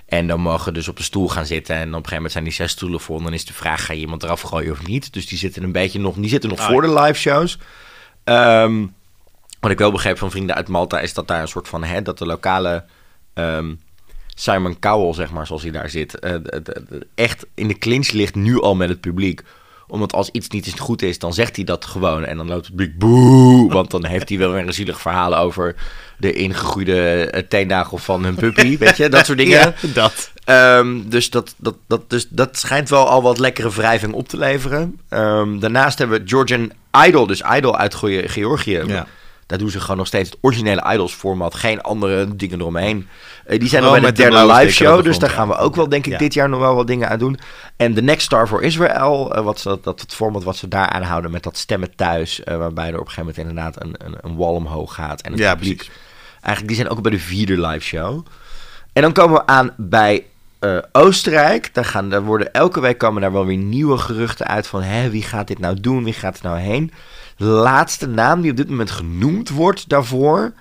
[0.06, 1.76] En dan mogen dus op de stoel gaan zitten.
[1.76, 3.18] En op een gegeven moment zijn die zes stoelen vol.
[3.18, 5.14] En dan is de vraag, ga je iemand eraf gooien of niet?
[5.14, 7.58] Dus die zitten een beetje nog, die zitten nog Ah, voor de live shows.
[8.24, 8.86] Ehm,
[9.62, 12.02] wat ik wel begreep van vrienden uit Malta is dat daar een soort van, hè,
[12.02, 12.84] dat de lokale
[13.34, 13.74] ehm,
[14.36, 17.78] Simon Cowell, zeg maar, zoals hij daar zit, eh, de- de- de- echt in de
[17.78, 19.42] clinch ligt nu al met het publiek
[19.88, 22.26] omdat als iets niet eens goed is, dan zegt hij dat gewoon.
[22.26, 23.72] En dan loopt het publiek boe.
[23.74, 25.76] Want dan heeft hij wel weer een zielig verhaal over
[26.18, 28.78] de ingegroeide eh, teennagel van hun puppy.
[28.78, 29.60] Weet je, dat soort dingen.
[29.60, 30.32] Ja, dat.
[30.44, 34.38] Ehm, dus, dat, dat, dat, dus dat schijnt wel al wat lekkere wrijving op te
[34.38, 35.00] leveren.
[35.10, 36.72] Ehm, daarnaast hebben we Georgian
[37.08, 38.82] Idol, dus Idol uit Ge- Georgië.
[38.88, 39.08] Ja.
[39.52, 43.08] Daar doen ze gewoon nog steeds het originele Idols format, geen andere dingen eromheen.
[43.46, 45.76] Eh, die zijn nog Gewoon bij de derde live show, dus daar gaan we ook
[45.76, 46.18] wel denk ik Ja.
[46.18, 47.40] dit jaar nog wel wat dingen aan doen.
[47.76, 50.68] En The Next Star for Israel, eh, wat ze, dat, dat het format wat ze
[50.68, 53.96] daar aanhouden met dat stemmen thuis, eh, waarbij er op een gegeven moment inderdaad een,
[54.06, 55.22] een, een wall omhoog gaat.
[55.22, 55.94] En het Ja, publiek precies.
[56.34, 58.26] Eigenlijk, die zijn ook bij de vierde live show.
[58.94, 60.26] En dan komen we aan bij
[60.92, 61.74] Oostenrijk.
[61.74, 65.10] Daar, gaan, daar worden elke week komen daar wel weer nieuwe geruchten uit van hè,
[65.10, 66.92] wie gaat dit nou doen, wie gaat er nou heen.
[67.42, 70.54] Laatste naam die op dit moment genoemd wordt daarvoor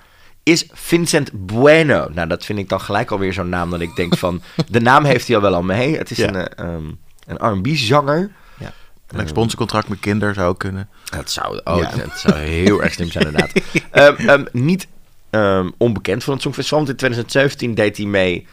[0.43, 2.09] is Vincent Bueno.
[2.13, 5.05] Nou, dat vind ik dan gelijk alweer zo'n naam dat ik denk van de naam
[5.05, 5.97] heeft hij al wel al mee.
[5.97, 6.29] Het is Ja.
[6.35, 6.85] een, ehm,
[7.27, 8.31] een R&B zanger.
[8.59, 8.73] Ja.
[9.07, 10.89] Een sponsorcontract met Kinder zou ook kunnen.
[11.05, 11.91] Dat zou, oh, Ja.
[11.97, 13.53] dat zou heel erg slim zijn, inderdaad.
[13.91, 14.87] Ehm, ehm, niet
[15.31, 18.47] ehm, onbekend van het Songfestival, want in 2017 deed hij mee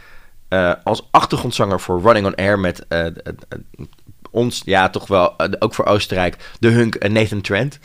[0.47, 3.13] eh, als achtergrondzanger voor Running on Air met eh, eh,
[4.31, 7.79] ons, ja, toch wel, ook voor Oostenrijk, de hunk Nathan Trent.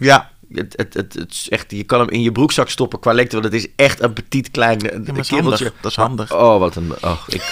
[0.00, 3.12] Ja, Het, het, het, het is echt, je kan hem in je broekzak stoppen qua
[3.12, 5.64] lengte, want het is echt een petit klein eh, maar dat is kereltje.
[5.64, 5.80] handig.
[5.80, 6.32] Dat is handig.
[6.34, 6.92] Oh, wat een.
[7.00, 7.42] Oh, ik,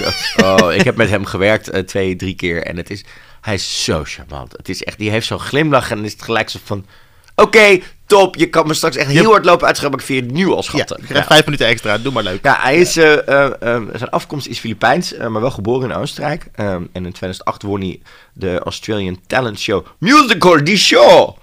[0.45, 2.63] oh, ik heb met hem gewerkt eh, twee, drie keer.
[2.63, 3.05] En het is.
[3.41, 4.53] Hij is zo charmant.
[4.53, 4.99] Het is echt.
[4.99, 5.91] Die heeft zo'n glimlach.
[5.91, 6.87] En is het gelijk zo van.
[7.35, 8.37] Oké, top.
[8.37, 9.99] Je kan me straks echt heel hard lopen uitschrijven.
[9.99, 11.05] Maar ik vind je het nu al ja, schatten.
[11.07, 11.99] krijgt vijf minuten extra.
[11.99, 12.45] Doe maar leuk.
[12.45, 15.97] Ja, hij is, eh, eh, eh, zijn afkomst is Filipijns, eh, maar wel geboren in
[15.97, 16.47] Oostenrijk.
[16.53, 18.01] En in 2008 won hij
[18.33, 21.37] de Australian Talent Show Musical The Show.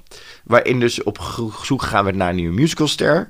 [0.46, 1.20] Waarin dus op
[1.64, 3.30] zoek gegaan werd naar een nieuwe musicalster.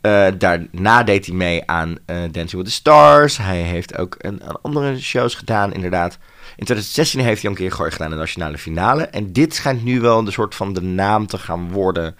[0.00, 3.36] Eh, daarna deed hij mee aan eh, Dancing with the Stars.
[3.36, 6.18] Hij heeft ook een, een andere shows gedaan, inderdaad.
[6.56, 9.02] In 2016 heeft hij een keer gooi gedaan in de nationale finale.
[9.06, 12.16] En dit schijnt nu wel de soort van de naam te gaan worden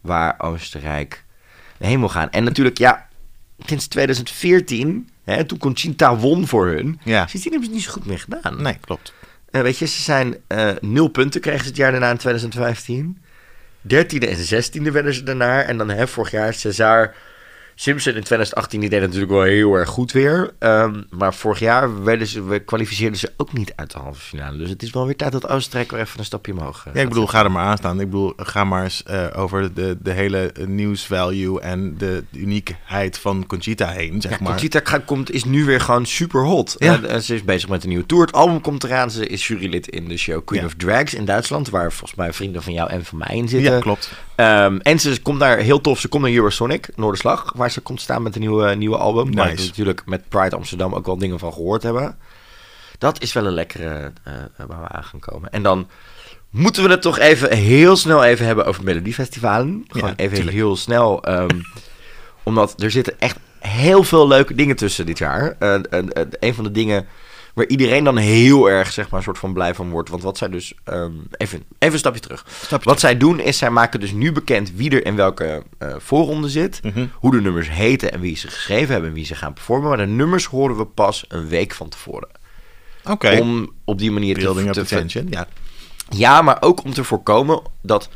[0.00, 1.24] waar Oostenrijk
[1.78, 2.30] heen wil gaan.
[2.30, 3.08] En natuurlijk, ja,
[3.66, 7.26] sinds 2014, hè, toen Conchita won voor hun, Ja.
[7.26, 8.62] sindsdien hebben ze het niet zo goed meer gedaan.
[8.62, 9.12] Nee, klopt.
[9.50, 10.36] Eh, weet je, ze zijn
[10.80, 13.21] nul punten kregen ze het jaar daarna in 2015.
[13.82, 15.62] Dertiende en zestiende werden ze daarna.
[15.62, 17.14] En dan hè, vorig jaar Cesar
[17.82, 20.50] Simpson in 2018, die deed natuurlijk wel heel erg goed weer.
[20.58, 24.58] Ehm, maar vorig jaar werden ze, we kwalificeerden ze ook niet uit de halve finale.
[24.58, 27.00] Dus het is wel weer tijd dat Oostenrijk weer even een stapje omhoog eh, Ja,
[27.00, 28.00] ik bedoel, ga er maar aan staan.
[28.00, 33.18] Ik bedoel, ga maar eens eh, over de, de hele news value en de uniekheid
[33.18, 34.50] van Conchita heen, zeg Ja, maar.
[34.50, 36.74] Conchita komt, is nu weer gewoon super hot.
[36.78, 36.92] Ja.
[36.94, 38.24] En, en ze is bezig met een nieuwe tour.
[38.26, 39.10] Het album komt eraan.
[39.10, 40.66] Ze is jurylid in de show Queen Ja.
[40.66, 41.70] of Drags in Duitsland.
[41.70, 43.72] Waar volgens mij vrienden van jou en van mij in zitten.
[43.72, 44.12] Ja, klopt.
[44.34, 46.00] Ehm, en ze komt daar heel tof.
[46.00, 47.52] Ze komt naar Eurosonic, Noorderslag.
[47.56, 49.30] Waar komt staan met een nieuwe, nieuwe album.
[49.30, 49.66] Nice.
[49.66, 52.16] natuurlijk met Pride Amsterdam ook wel dingen van gehoord hebben.
[52.98, 54.32] Dat is wel een lekkere eh,
[54.66, 55.50] waar we aan gaan komen.
[55.50, 55.88] En dan
[56.50, 59.84] moeten we het toch even heel snel even hebben over Melodiefestivalen.
[59.88, 60.56] Gewoon Ja, even tuurlijk.
[60.56, 61.22] heel snel.
[61.24, 61.60] ehm,
[62.42, 65.56] omdat er zitten echt heel veel leuke dingen tussen dit jaar.
[65.58, 67.06] Eh, eh, eh, een van de dingen
[67.54, 70.08] waar iedereen dan heel erg zeg maar een soort van blij van wordt.
[70.08, 72.46] Want wat zij dus ehm, even, even een stapje terug.
[72.82, 76.48] wat zij doen is zij maken dus nu bekend wie er in welke eh, voorronde
[76.48, 77.06] zit, Mhm.
[77.14, 79.88] hoe de nummers heten en wie ze geschreven hebben en wie ze gaan performen.
[79.88, 82.28] Maar de nummers horen we pas een week van tevoren.
[83.04, 83.38] Oké.
[83.40, 85.26] Om op die manier Building te, attention.
[85.30, 85.46] Ja.
[86.08, 88.08] ja, maar ook om te voorkomen dat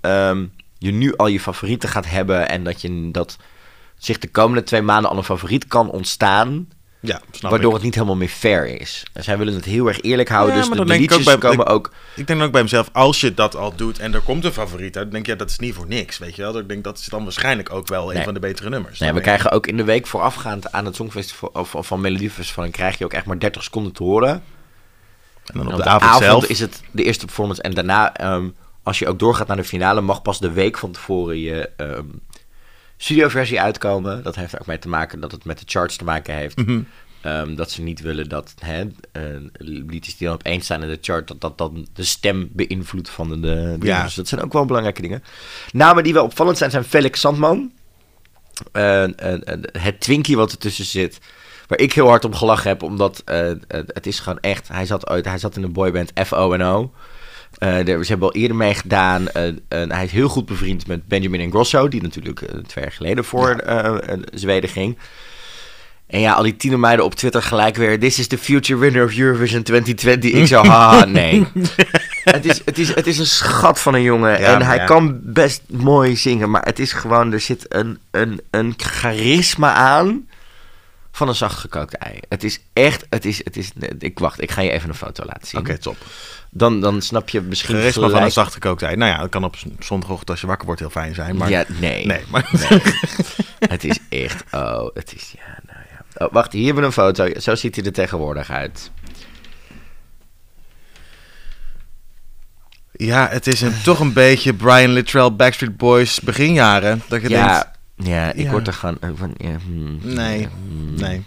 [0.00, 0.46] ehm,
[0.78, 3.36] je nu al je favorieten gaat hebben en dat, je, dat
[3.96, 6.68] zich de komende twee maanden al een favoriet kan ontstaan,
[7.00, 7.74] ja, snap waardoor ik.
[7.76, 9.02] het niet helemaal meer fair is.
[9.12, 11.38] En zij willen het heel erg eerlijk houden, Ja, dus de, de ook liedjes bij-
[11.38, 11.92] komen ook...
[12.16, 14.96] Ik denk ook bij mezelf, als je dat al doet en er komt een favoriet
[14.96, 16.58] uit, dan denk je, ja, dat is niet voor niks, weet je wel.
[16.58, 18.16] Ik denk, dat is dan waarschijnlijk ook wel Nee.
[18.16, 18.98] een van de betere nummers.
[18.98, 22.62] Nee, we krijgen ook in de week voorafgaand aan het Songfestival of, of van Melodiefestival,
[22.64, 24.30] dan krijg je ook echt maar 30 seconden te horen.
[24.30, 24.42] En
[25.58, 26.46] dan En op de, avond, zelf.
[26.46, 27.62] is het de eerste performance.
[27.62, 28.48] En daarna, ehm,
[28.82, 32.04] als je ook doorgaat naar de finale, mag pas de week van tevoren je ehm
[32.98, 34.22] studioversie uitkomen.
[34.22, 36.56] Dat heeft ook mee te maken dat het met de charts te maken heeft.
[36.56, 36.80] Mhm.
[37.20, 40.88] Ehm, dat ze niet willen dat hè, eh, liedjes die dan op één staan in
[40.88, 44.02] de chart, dat dat dan de stem beïnvloedt van de, de Ja.
[44.02, 45.22] Dus dat zijn ook wel belangrijke dingen.
[45.72, 47.72] Namen die wel opvallend zijn, zijn Felix Sandman.
[48.72, 49.04] Eh,
[49.72, 51.18] het Twinkie wat ertussen zit.
[51.66, 54.68] Waar ik heel hard om gelachen heb, omdat eh, het is gewoon echt...
[54.68, 56.92] Hij zat, ooit, hij zat in de boyband FO&O.
[57.58, 59.28] Daar- ze hebben al eerder mee gedaan.
[59.28, 62.92] Eh, en hij is heel goed bevriend met Benjamin Ingrosso, die natuurlijk eh, twee jaar
[62.92, 63.64] geleden voor
[64.34, 64.96] Zweden ging.
[66.08, 67.98] En ja, al die tienermeiden op Twitter gelijk weer...
[67.98, 70.32] This is the future winner of Eurovision 2020.
[70.32, 71.46] Ik zo, haha, nee.
[72.24, 74.40] het, is, het, is, het is een schat van een jongen.
[74.40, 74.84] Ja, en hij ja.
[74.84, 76.50] kan best mooi zingen.
[76.50, 80.27] Maar het is gewoon, er zit een, een, een charisma aan
[81.12, 82.18] van een zachtgekookt ei.
[82.28, 83.70] Het is echt, het is, het is...
[83.98, 85.60] Ik wacht, ik ga je even een foto laten zien.
[85.60, 85.96] Oké, top.
[86.50, 88.94] Dan, dan snap je misschien van gelijk- een zachte kooktij.
[88.94, 91.36] Nou ja, dat kan op zondagochtend als je wakker wordt heel fijn zijn.
[91.36, 92.06] Maar Ja, nee.
[92.06, 92.50] nee, maar
[93.68, 96.26] Het is echt, oh, het is, ja, nou ja.
[96.26, 97.40] Oh, wacht, hier hebben we een foto.
[97.40, 98.90] Zo ziet hij er tegenwoordig uit.
[102.92, 107.02] ja, het is een, toch een beetje Brian Littrell, Backstreet Boys beginjaren.
[107.08, 107.68] Dat je denkt,
[107.98, 108.50] Ja, ik Ja.
[108.50, 110.94] word er gewoon van, ja, hmm, nee, ja, hmm.
[110.94, 111.24] nee.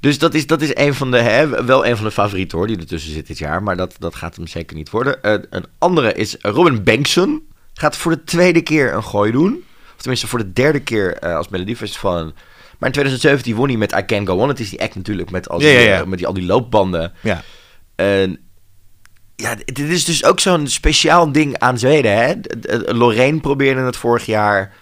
[0.00, 2.66] Dus dat is, dat is een van de, hè, wel een van de favorieten hoor,
[2.66, 3.62] die ertussen zit dit jaar.
[3.62, 5.22] Maar dat, dat gaat hem zeker niet worden.
[5.22, 7.48] Eh, een andere is Robin Bankson.
[7.74, 9.64] Gaat voor de tweede keer een gooi doen.
[9.94, 12.22] Of tenminste voor de derde keer eh, als Melodiefestival.
[12.78, 14.48] Maar in 2017 won hij met I Can Go On.
[14.48, 16.00] Het is die act natuurlijk met, al die, Ja, ja, ja.
[16.00, 17.12] eh, met die, al die loopbanden.
[17.22, 17.42] Ja.
[17.94, 18.38] En
[19.36, 22.12] ja, dit is dus ook zo'n speciaal ding aan Zweden.
[22.16, 22.34] Hè?
[22.92, 24.74] Lorraine probeerde het vorig jaar.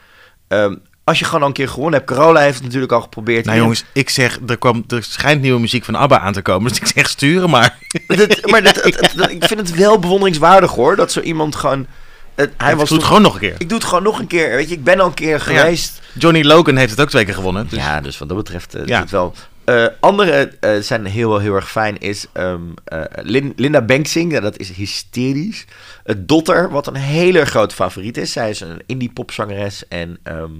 [0.62, 2.10] Ehm, als je gewoon al een keer gewonnen hebt.
[2.12, 3.44] Carola heeft het natuurlijk al geprobeerd.
[3.44, 6.68] Nou jongens, ik zeg, er, kwam, er schijnt nieuwe muziek van ABBA aan te komen.
[6.68, 7.78] Dus ik zeg sturen maar.
[8.06, 8.86] Dat- maar dat,
[9.30, 10.96] ik vind het wel bewonderingswaardig hoor.
[10.96, 11.86] Dat zo iemand gewoon.
[12.34, 13.54] het- hij Hij was doet toen- gewoon nog een keer.
[13.58, 14.50] Ik doe het gewoon nog een keer.
[14.50, 16.00] Weet je, ik ben al een keer geweest.
[16.18, 17.66] Johnny Logan heeft het ook twee keer gewonnen.
[17.68, 19.00] Dus Ja, dus wat dat betreft eh, Ja.
[19.00, 19.34] het wel.
[19.64, 24.38] Eh, andere eh, zijn heel, heel erg fijn is ehm, eh, Lin- Linda Banksing.
[24.38, 25.64] Dat is hysterisch.
[26.05, 28.33] Uh, Dotter, wat een hele grote favoriet is.
[28.33, 30.53] Zij is een indie popzangeres en ehm,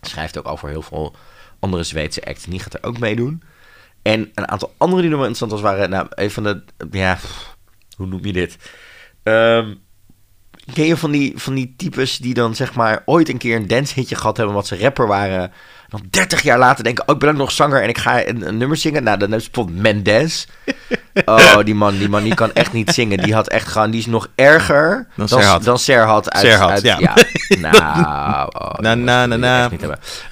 [0.00, 1.14] schrijft ook al voor heel veel
[1.58, 2.44] andere Zweedse acts.
[2.44, 3.42] Die gaat er ook meedoen.
[4.02, 7.18] En een aantal andere die nog wel interessant was, waren nou, een van de, ja,
[7.96, 8.56] hoe noem je dit?
[9.22, 9.74] Ehm,
[10.74, 13.66] ken je van die, van die types die dan zeg maar ooit een keer een
[13.66, 15.52] dancehitje gehad hebben, wat ze rapper waren.
[15.90, 18.48] Dan 30 jaar later denken, oh, ik ben ook nog zanger en ik ga een,
[18.48, 19.02] een nummer zingen.
[19.02, 20.46] Nou, dan is bijvoorbeeld Mendes.
[21.24, 23.18] Oh, die man, die man, die kan echt niet zingen.
[23.18, 26.44] Die had echt gewoon, die is nog erger Dan dan, dan Serhat uit...
[26.44, 27.14] Serhat, uit- ja.
[27.70, 29.70] Nou, oh, Na, na, na.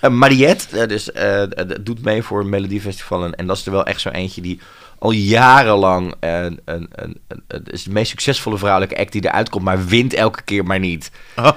[0.00, 1.42] Eh, Mariette, eh, dus, eh,
[1.80, 3.24] doet mee voor een Melodiefestival.
[3.24, 4.60] En, en dat is er wel echt zo eentje die
[4.98, 6.14] al jarenlang...
[6.20, 7.20] een een een
[7.64, 9.64] is de meest succesvolle vrouwelijke act die eruit komt...
[9.64, 11.10] maar wint elke keer maar niet.
[11.36, 11.50] Oh,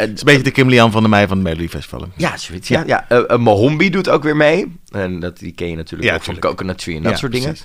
[0.00, 2.08] het is een beetje de Kim Lian van de mei van de Melody Festival.
[2.16, 2.68] ja, zoiets.
[2.68, 3.04] Ja, ja.
[3.08, 4.80] Eh, eh, Mohombi doet ook weer mee.
[4.90, 6.38] En dat, die ken je natuurlijk Ja, ook van.
[6.38, 7.56] Coconut Tree en dat Ja, soort dingen.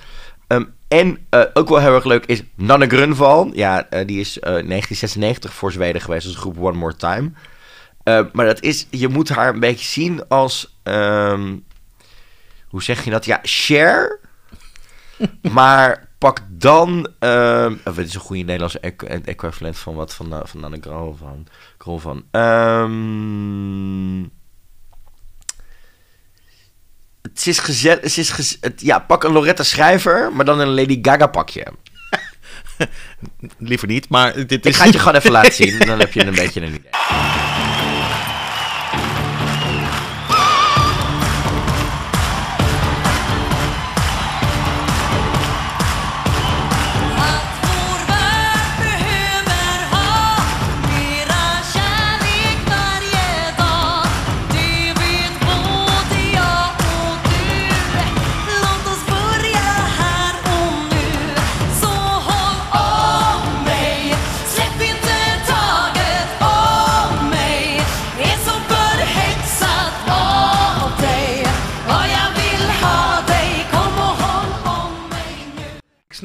[0.46, 3.50] Ehm, en eh, ook wel heel erg leuk is Nanne Grunval.
[3.54, 7.30] Ja, die is eh 1996 voor Zweden geweest als groep One More Time.
[8.32, 11.56] Maar dat is, je moet haar een beetje zien als, ehm,
[12.68, 13.24] hoe zeg je dat?
[13.24, 14.20] Ja, Cher.
[15.52, 20.60] maar pak dan, ehm wat is een goede Nederlandse equ- equivalent van wat van, van
[20.60, 21.46] Nanne Grunval van,
[21.84, 24.22] Van ehm,
[27.22, 30.74] het is gezet, het is gez- het, ja, pak een Loretta Schrijver, maar dan een
[30.74, 31.66] Lady Gaga pakje.
[33.58, 34.76] Liever niet, maar dit Ik is...
[34.76, 36.90] ga het je gewoon even laten zien, dan heb je een beetje een idee.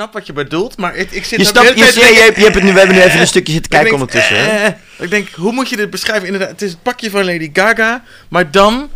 [0.09, 1.47] Snap wat je bedoelt, maar ik, ik zit...
[1.47, 3.53] Je de je, je, je, je hebt het nu, we hebben nu even een stukje
[3.53, 4.51] zitten Ik kijken denk, ondertussen.
[4.51, 4.65] hè?
[4.65, 6.25] eh, ik denk, hoe moet je dit beschrijven?
[6.25, 8.89] Inderdaad, het is het pakje van Lady Gaga, maar dan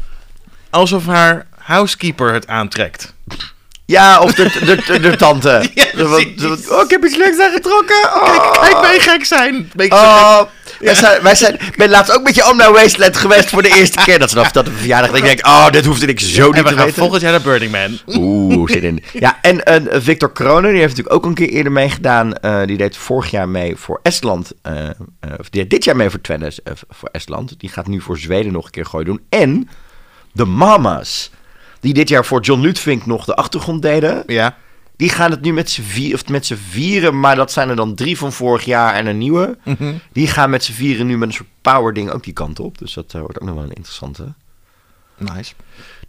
[0.70, 3.14] alsof haar housekeeper het aantrekt.
[3.86, 5.50] Ja, of de, de, de, de tante.
[5.74, 5.86] Ja,
[6.70, 8.04] oh, ik heb iets leuks aangetrokken.
[8.14, 8.52] Oh.
[8.52, 9.72] Kijk, kijk mij gek zijn.
[9.76, 9.96] Beetje.
[9.96, 10.42] Oh,
[10.92, 14.00] zijn, wij zijn, ben laatst ook met je om naar Wasteland geweest voor de eerste
[14.04, 14.20] keer.
[14.20, 15.10] Dat is vanaf dat een verjaardag.
[15.10, 17.00] dat Ik denk, oh, dit hoefde ik zo niet En we te gaan weten.
[17.02, 18.00] volgend jaar naar Burning Man.
[18.18, 19.04] Oeh, zit in.
[19.14, 22.34] Ja, en eh, Victor Kronen, die heeft natuurlijk ook een keer eerder meegedaan.
[22.34, 24.52] Eh, die deed vorig jaar mee voor Estland.
[24.62, 24.74] eh,
[25.40, 27.60] of die deed dit jaar mee voor Twennes, eh, voor Estland.
[27.60, 29.22] Die gaat nu voor Zweden nog een keer gooien doen.
[29.30, 29.70] En
[30.32, 31.32] de Mamas.
[31.80, 34.24] die dit jaar voor John Lutvink nog de achtergrond deden.
[34.28, 34.56] Ja.
[35.04, 37.76] Die gaan het nu met z'n vier, of met z'n vieren, maar dat zijn er
[37.76, 39.58] dan drie van vorig jaar en een nieuwe.
[39.64, 39.94] Mhm.
[40.12, 42.78] Die gaan met z'n vieren nu met een soort power ding ook die kant op.
[42.78, 44.34] Dus dat eh, wordt ook nog wel een interessante.
[45.18, 45.54] Nice.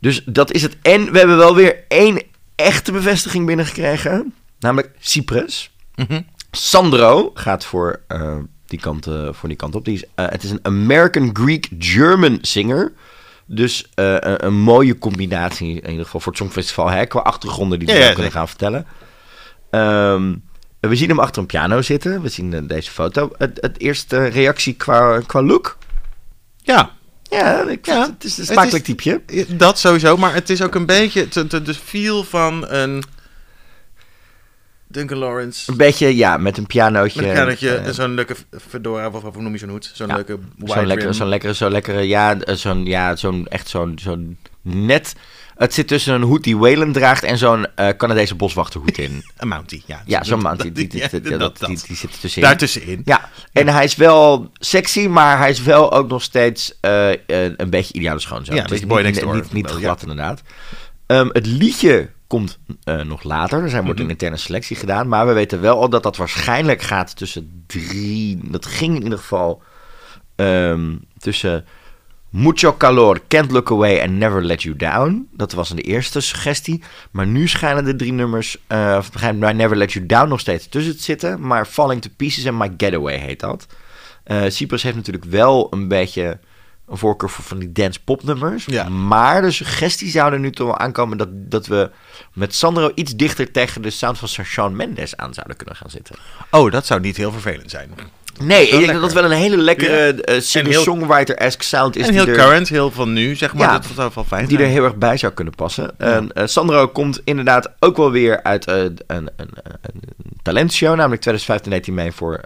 [0.00, 0.76] Dus dat is het.
[0.82, 2.22] En we hebben wel weer één
[2.54, 4.34] echte bevestiging binnengekregen.
[4.58, 5.70] Namelijk Cyprus.
[5.94, 6.20] Mhm.
[6.50, 9.84] Sandro gaat voor, eh, die, kant, eh, voor die kant op.
[9.84, 12.92] Die is, het is een American Greek German singer.
[13.46, 16.90] Dus eh, een, een mooie combinatie in ieder geval voor het Songfestival.
[16.90, 18.86] Hè, qua achtergronden die we Ja, wel ja, kunnen gaan vertellen.
[19.70, 20.34] Ehm,
[20.80, 22.22] we zien hem achter een piano zitten.
[22.22, 23.30] We zien eh, deze foto.
[23.38, 25.76] Het, het eerste reactie qua, qua look.
[26.62, 26.90] Ja,
[27.30, 29.20] Ja, ik, Ja, het is een smakelijk typeje.
[29.56, 30.16] dat sowieso.
[30.16, 33.02] Maar het is ook een beetje het- het- de feel van een
[34.94, 35.70] Duncan Lawrence.
[35.70, 37.20] Een beetje, ja, met een pianootje.
[37.20, 38.34] Met een pianotje, eh, zo'n leuke
[38.68, 39.90] fedora, of hoe noem je zo'n hoed?
[39.94, 44.38] Zo'n Ja, leuke Zo'n lekkere, zo'n lekkere, ja, eh, zo'n, ja, zo'n, echt zo'n, zo'n
[44.62, 45.14] net,
[45.56, 49.24] het zit tussen een hoed die Whalen draagt en zo'n eh, Canadese boswachterhoed in.
[49.36, 50.02] Een Mountie, ja.
[50.06, 51.68] Ja, zo'n man, die, die, die, ja, die, dat- dat- dat.
[51.68, 52.48] die, die zit er tussenin.
[52.48, 53.02] Daartussenin.
[53.04, 57.70] Ja, en hij is wel sexy, maar hij is wel ook nog steeds eh, een
[57.70, 58.54] beetje ideale schoonzoon.
[58.56, 59.34] Ja, een beetje boy niet, next door.
[59.34, 60.42] Niet, niet Wel, glad inderdaad.
[61.06, 63.62] Ehm, het liedje komt eh, nog later.
[63.62, 65.08] Er zijn, wordt een interne selectie gedaan.
[65.08, 68.38] Maar we weten wel al dat dat waarschijnlijk gaat tussen drie...
[68.42, 69.62] Dat ging in ieder geval
[70.36, 71.64] ehm, tussen
[72.28, 75.28] Mucho Calor, Can't Look Away en Never Let You Down.
[75.32, 76.82] Dat was de eerste suggestie.
[77.10, 78.58] Maar nu schijnen de drie nummers...
[78.66, 81.46] bij Never Let You Down nog steeds tussen te zitten.
[81.46, 83.66] Maar Falling to Pieces en My Getaway heet dat.
[84.24, 86.38] Eh Cyprus heeft natuurlijk wel een beetje
[86.88, 88.64] een voorkeur voor van die dance-pop nummers.
[88.64, 88.88] Ja.
[88.88, 91.90] Maar de suggestie zou er nu toch wel aankomen dat, dat we
[92.32, 96.16] met Sandro iets dichter tegen de sound van Shawn Mendes aan zouden kunnen gaan zitten.
[96.50, 97.90] Oh, dat zou niet heel vervelend zijn.
[98.40, 102.06] Nee, ik denk dat dat wel een hele lekkere eh, singer-songwriter-esque sound is.
[102.06, 103.66] en die heel er, current, heel van nu, zeg maar.
[103.66, 105.98] Ja, dat zou wel fijn Die er heel erg bij zou kunnen passen.
[105.98, 110.02] En, eh, Sandro komt inderdaad ook wel weer uit eh, een, een, een,
[110.42, 110.96] talentshow.
[110.96, 112.40] Namelijk 2015 deed hij mee voor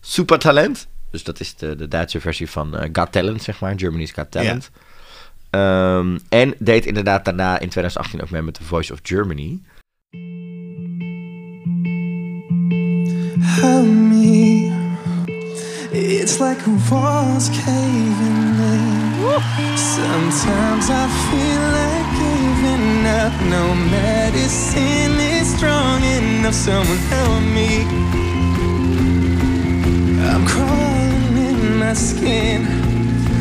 [0.00, 0.88] Supertalent.
[1.10, 3.72] Dus dat is de, de Duitse versie van eh, Got Talent, zeg maar.
[3.76, 4.70] Germany's Got Talent.
[5.50, 9.60] Ehm, en deed inderdaad daarna in 2018 ook mee met The Voice of Germany.
[13.40, 14.70] Help me.
[15.92, 18.90] It's like a wall's caving in.
[19.76, 23.32] Sometimes I feel like giving up.
[23.48, 26.54] No medicine is strong enough.
[26.54, 27.84] Someone help me.
[30.22, 30.89] I'm crawling in
[31.94, 32.66] skin.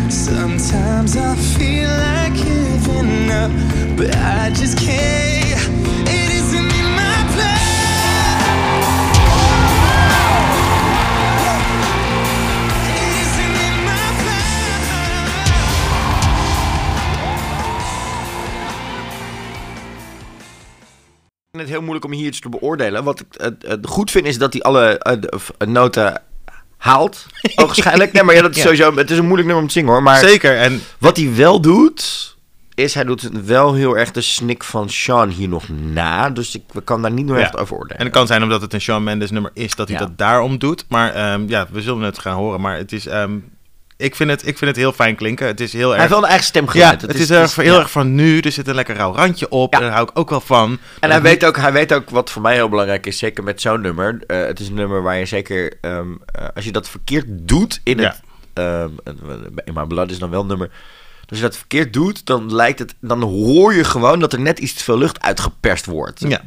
[0.09, 3.51] Sometimes I feel like giving up,
[3.97, 5.59] but I just can't.
[6.07, 7.09] It isn't in my
[21.51, 23.03] vind het heel moeilijk om hier iets te beoordelen.
[23.03, 26.21] Wat ik het, het goed vind is dat hij alle of, eh, noten
[26.79, 27.25] haalt.
[27.55, 28.11] Waarschijnlijk.
[28.11, 28.63] Nee, maar ja, dat is Ja.
[28.63, 28.95] sowieso.
[28.95, 30.03] Het is een moeilijk nummer om te zingen hoor.
[30.03, 32.27] Maar Zeker, en wat hij wel doet,
[32.73, 36.29] is hij doet wel heel erg de snik van Sean hier nog na.
[36.29, 37.37] Dus ik kan daar niet Ja.
[37.37, 37.97] echt over oordelen.
[37.97, 40.57] En het kan zijn omdat het een Shawn Mendes nummer is, dat hij dat daarom
[40.57, 40.85] doet.
[40.89, 42.61] Maar ehm, ja, we zullen het gaan horen.
[42.61, 43.31] Maar het is, ehm,
[43.99, 45.47] ik, vind het, ik vind het heel fijn klinken.
[45.47, 45.99] Het is heel hij erg...
[45.99, 47.79] heeft wel een eigen stem ja, het, is, heel, erg, heel ja.
[47.79, 48.39] erg van nu.
[48.39, 49.73] Er zit een lekker rauw randje op.
[49.73, 49.79] Ja.
[49.79, 50.69] Daar hou ik ook wel van.
[50.71, 53.43] En Dat hij weet, ook, hij weet ook wat voor mij heel belangrijk is, zeker
[53.43, 54.21] met zo'n nummer.
[54.27, 57.81] Eh, het is een nummer waar je zeker, ehm, eh, als je dat verkeerd doet
[57.83, 58.21] in het...
[58.53, 58.89] ehm,
[59.65, 60.69] in My Blood is dan wel een nummer...
[61.29, 62.93] Als je dat verkeerd doet, dan lijkt het...
[63.01, 66.19] Dan hoor je gewoon dat er net iets te veel lucht uitgeperst wordt.
[66.27, 66.41] Ja.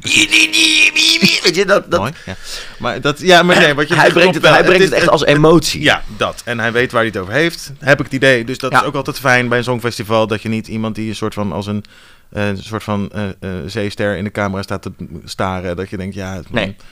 [1.43, 1.91] Weet je, dat...
[1.91, 2.13] dat Mooi.
[2.25, 2.35] Ja.
[2.79, 4.53] Maar, dat, ja, maar nee, wat je hij brengt, het, wel.
[4.53, 5.81] hij brengt het echt als emotie.
[5.81, 6.41] Ja, dat.
[6.45, 7.71] En hij weet waar hij het over heeft.
[7.79, 8.45] Heb ik het idee.
[8.45, 8.79] Dus dat Ja.
[8.81, 10.27] is ook altijd fijn bij een songfestival.
[10.27, 11.83] Dat je niet iemand die een soort van als een,
[12.29, 14.91] eh, een soort van eh, eh, zeester in de camera staat te
[15.25, 15.75] staren.
[15.75, 16.41] Dat je denkt, ja.
[16.49, 16.65] Nee.
[16.65, 16.85] Dat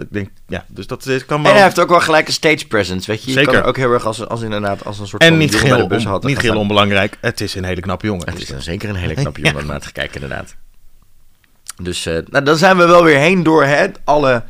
[0.00, 1.50] ik denk, ja, dus dat is, kan wel.
[1.50, 3.26] En hij heeft ook wel gelijk een stage presence, weet je.
[3.26, 3.52] Je Zeker.
[3.52, 5.86] kan er ook heel erg als, als inderdaad als een soort En van niet geheel,
[5.86, 7.16] bus had niet geheel onbelangrijk.
[7.20, 8.30] Het is een hele knappe jongen.
[8.30, 10.54] Het is dan zeker een hele knappe jongen om naar te kijken, inderdaad.
[11.82, 14.42] Dus eh, nou, dan zijn we wel weer heen door hè, alle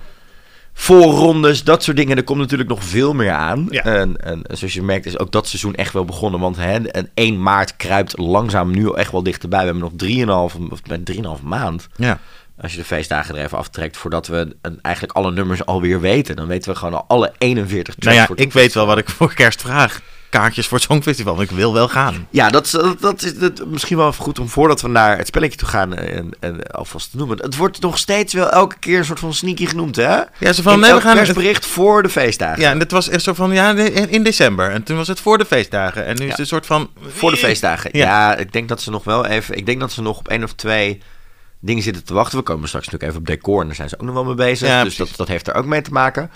[0.73, 2.17] voorrondes, dat soort dingen.
[2.17, 3.67] Er komt natuurlijk nog veel meer aan.
[3.71, 3.83] Ja.
[3.83, 6.41] En, en zoals je merkt is ook dat seizoen echt wel begonnen.
[6.41, 9.59] Want hè, en 1 maart kruipt langzaam nu echt wel dichterbij.
[9.59, 11.89] We hebben nog 3,5 of met 3,5 maand.
[11.97, 12.21] Ja.
[12.61, 16.37] Als je de feestdagen er even aftrekt voordat we een- eigenlijk alle nummers alweer weten.
[16.37, 19.09] Dan weten we gewoon al alle 41 tracks Nou ja, ik weet wel wat ik
[19.11, 20.01] voor kerst vraag.
[20.31, 21.37] kaartjes voor het Songfestival.
[21.37, 22.27] Want ik wil wel gaan.
[22.31, 25.17] Ja, dat, is- dat, dat is dat, misschien wel even goed om voordat we naar
[25.19, 27.39] het spelletje toe gaan eh, en, en alvast te noemen.
[27.39, 30.17] Het wordt nog steeds wel elke keer een soort van sneaky genoemd, hè?
[30.39, 31.17] Ja, ze van, In nee, we gaan...
[31.17, 32.63] persbericht voor de feestdagen.
[32.63, 33.75] Ja, en het was echt zo van, ja,
[34.09, 34.71] in december.
[34.71, 36.05] En toen was het voor de feestdagen.
[36.05, 36.91] En nu is het een soort van...
[37.09, 37.91] Voor de feestdagen.
[37.93, 38.05] Ja.
[38.31, 38.37] Ja.
[38.37, 39.57] ik denk dat ze nog wel even.
[39.57, 41.03] Ik denk dat ze nog op één of twee
[41.65, 42.39] dingen zitten te wachten.
[42.39, 44.35] We komen straks natuurlijk even op decor en daar zijn ze ook nog wel mee
[44.35, 44.69] bezig.
[44.69, 46.31] Ja, dus dat, dat heeft er ook mee te maken.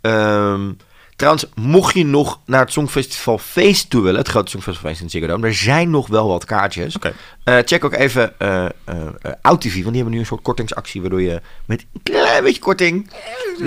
[0.00, 0.72] Ehm,
[1.16, 5.10] trouwens, mocht je nog naar het Songfestival Feest toe willen, het grote Songfestival Feest in
[5.10, 6.96] Ziggo Dome, er zijn nog wel wat kaartjes.
[7.44, 11.00] Eh, check ook even eh eh eh, OutTV, want die hebben nu een soort kortingsactie
[11.00, 13.10] waardoor je met een klein beetje korting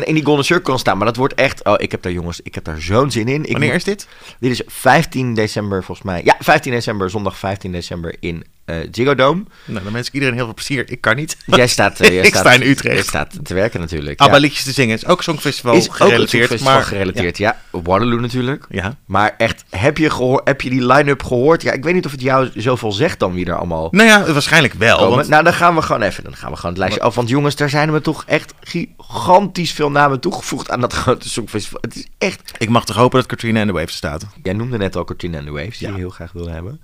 [0.04, 0.98] in die Golden Circle kan staan.
[0.98, 3.44] Maar dat wordt echt, oh, ik heb daar jongens, ik heb daar zo'n zin in.
[3.46, 4.08] Ik Wanneer moet- is dit?
[4.40, 6.22] dit is 15 december volgens mij.
[6.24, 8.46] Ja, 15 december, zondag 15 december in
[8.92, 9.44] Ziggo Dome.
[9.66, 10.92] Nou, dan wens ik iedereen heel veel plezier.
[10.92, 11.38] Ik kan niet.
[11.46, 12.96] Jij staat, eh, jij Ik staat, sta in Utrecht.
[12.96, 14.20] Jij staat te werken natuurlijk.
[14.20, 14.42] ABBA ja.
[14.42, 16.30] liedjes te zingen is ook Songfestival is gerelateerd.
[16.30, 17.62] Songfestival maar, gerelateerd, ja.
[17.70, 18.66] Waterloo natuurlijk.
[18.70, 18.96] Ja.
[19.06, 21.62] Maar echt, heb je, gehoor, heb je die line-up gehoord?
[21.62, 24.32] Ja, ik weet niet of het jou zoveel zegt dan wie er allemaal Nou ja,
[24.32, 25.10] waarschijnlijk wel.
[25.10, 27.16] Want, Nou, dan gaan we gewoon even, dan gaan we gewoon het lijstje af.
[27.16, 31.82] Want jongens, daar zijn we toch echt gigantisch veel namen toegevoegd aan dat grote Songfestival.
[31.82, 34.26] Het is echt ik mag toch hopen dat Katrina and the Waves staat.
[34.44, 36.82] Jij noemde net al Cortina and the Waves, die je heel graag wilde hebben.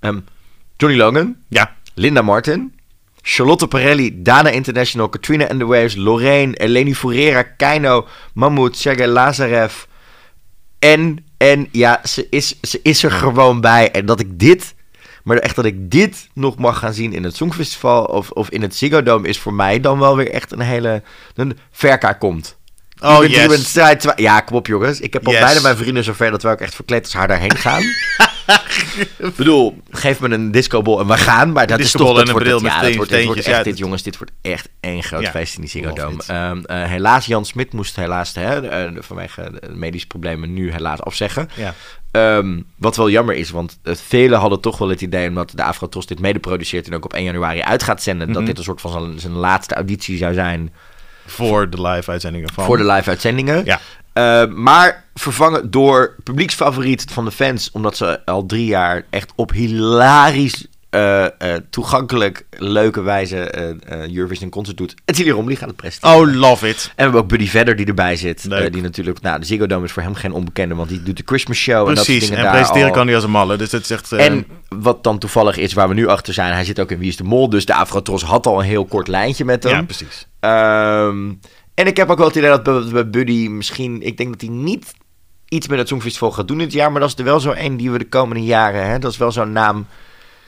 [0.00, 0.18] Ehm,
[0.82, 1.74] Johnny Logan, Ja.
[1.94, 2.72] Linda Martin,
[3.22, 9.74] Charlotte Perelli, Dana International, Katrina and the Waves, Lorraine, Eleni Furera, Keino, Mahmoud, Sergei Lazarev.
[10.78, 13.90] En, en ja, ze is, ze is er gewoon bij.
[13.90, 14.74] En dat ik dit,
[15.24, 18.62] maar echt dat ik dit nog mag gaan zien in het Songfestival of, of in
[18.62, 21.02] het Ziggo Dome is voor mij dan wel weer echt een hele...
[21.34, 22.56] Een Verka komt.
[23.00, 24.12] Oh, bent- bent yes.
[24.16, 25.00] Ja, kom op jongens.
[25.00, 25.40] Ik heb al Yes.
[25.42, 27.82] bijna mijn vrienden zover dat we ook echt verkleed als haar daarheen gaan.
[29.18, 31.52] Ik bedoel, geef me een discobol en we gaan.
[31.52, 32.06] Maar dat is toch...
[32.08, 33.78] Dat en een wordt bril het, met ja, dat steen- wordt, dit wordt echt, dit,
[33.78, 36.22] jongens, dit wordt echt één groot feest in die Ziggo Dome.
[36.26, 41.48] Ehm, eh, helaas, Jan Smit moest helaas hè, eh, vanwege medische problemen nu helaas afzeggen.
[41.54, 41.74] Ja.
[42.10, 46.06] Ehm, wat wel jammer is, want velen hadden toch wel het idee, omdat de Afrotros
[46.06, 48.44] dit mede produceert en ook op 1 januari uit gaat zenden, dat Mhm.
[48.46, 50.72] dit een soort van zijn, zijn laatste auditie zou zijn
[51.26, 52.64] Voor de live uitzendingen van...
[52.64, 53.64] voor de live uitzendingen.
[53.64, 53.80] Ja.
[54.12, 59.52] Eh, maar vervangen door publieksfavoriet van de fans, omdat ze al drie jaar echt op
[59.52, 61.30] hilarisch, eh, eh,
[61.70, 64.94] toegankelijk, leuke wijze eh, Eurovision Concert doet.
[65.04, 66.16] En Tilly Romley gaat het presenteren.
[66.16, 66.76] Oh, love it.
[66.84, 68.50] En we hebben ook Buddy Vedder die erbij zit.
[68.72, 71.22] Die natuurlijk, nou, de Ziggo Dome is voor hem geen onbekende, want die doet de
[71.26, 71.88] Christmas show.
[71.88, 72.22] en dat soort Precies.
[72.22, 72.94] dingen En daar presenteren al.
[72.94, 73.56] kan hij als een malle.
[73.56, 76.80] Dus het eh, En wat dan toevallig is, waar we nu achter zijn, hij zit
[76.80, 77.48] ook in Wie is de Mol.
[77.48, 79.72] Dus de Afrotros had al een heel kort lijntje met hem.
[79.72, 80.26] ja, precies.
[80.40, 81.32] Ehm,
[81.74, 84.02] en ik heb ook wel het idee dat bij, Buddy misschien...
[84.02, 84.92] Ik denk dat hij niet
[85.48, 86.92] iets met het Songfestival gaat doen dit jaar.
[86.92, 88.86] Maar dat is er wel zo één die we de komende jaren...
[88.90, 89.86] Hè, dat is wel zo'n naam.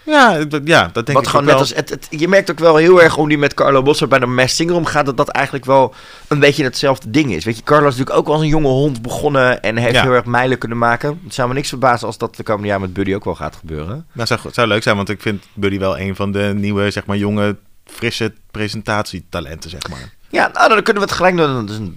[0.07, 1.59] Ja, dat- ja, dat denk wat ik gewoon ook net wel.
[1.59, 1.75] als...
[1.75, 4.27] Het, het- je merkt ook wel heel erg hoe die met Carlo Bosso bij de
[4.27, 5.07] Masked Singer omgaat...
[5.07, 5.95] dat dat eigenlijk wel
[6.29, 7.45] een beetje hetzelfde ding is.
[7.45, 9.63] Weet je, Carlo is natuurlijk ook wel als een jonge hond begonnen...
[9.63, 10.03] en heeft Ja.
[10.03, 11.21] heel erg mijlen kunnen maken.
[11.25, 13.57] Het zou me niks verbazen als dat de komende jaar met Buddy ook wel gaat
[13.57, 14.07] gebeuren.
[14.13, 17.07] Nou, zou, zou leuk zijn, want ik vind Buddy wel een van de nieuwe, zeg
[17.07, 20.13] maar, jonge, frisse presentatietalenten, zeg maar.
[20.35, 21.67] Ja, nou, dan kunnen we het gelijk doen.
[21.67, 21.93] Dus doen,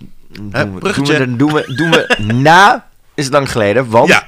[0.52, 1.90] we, doen, we, doen, we, doen
[2.28, 4.24] we na, is het lang geleden, want Ja.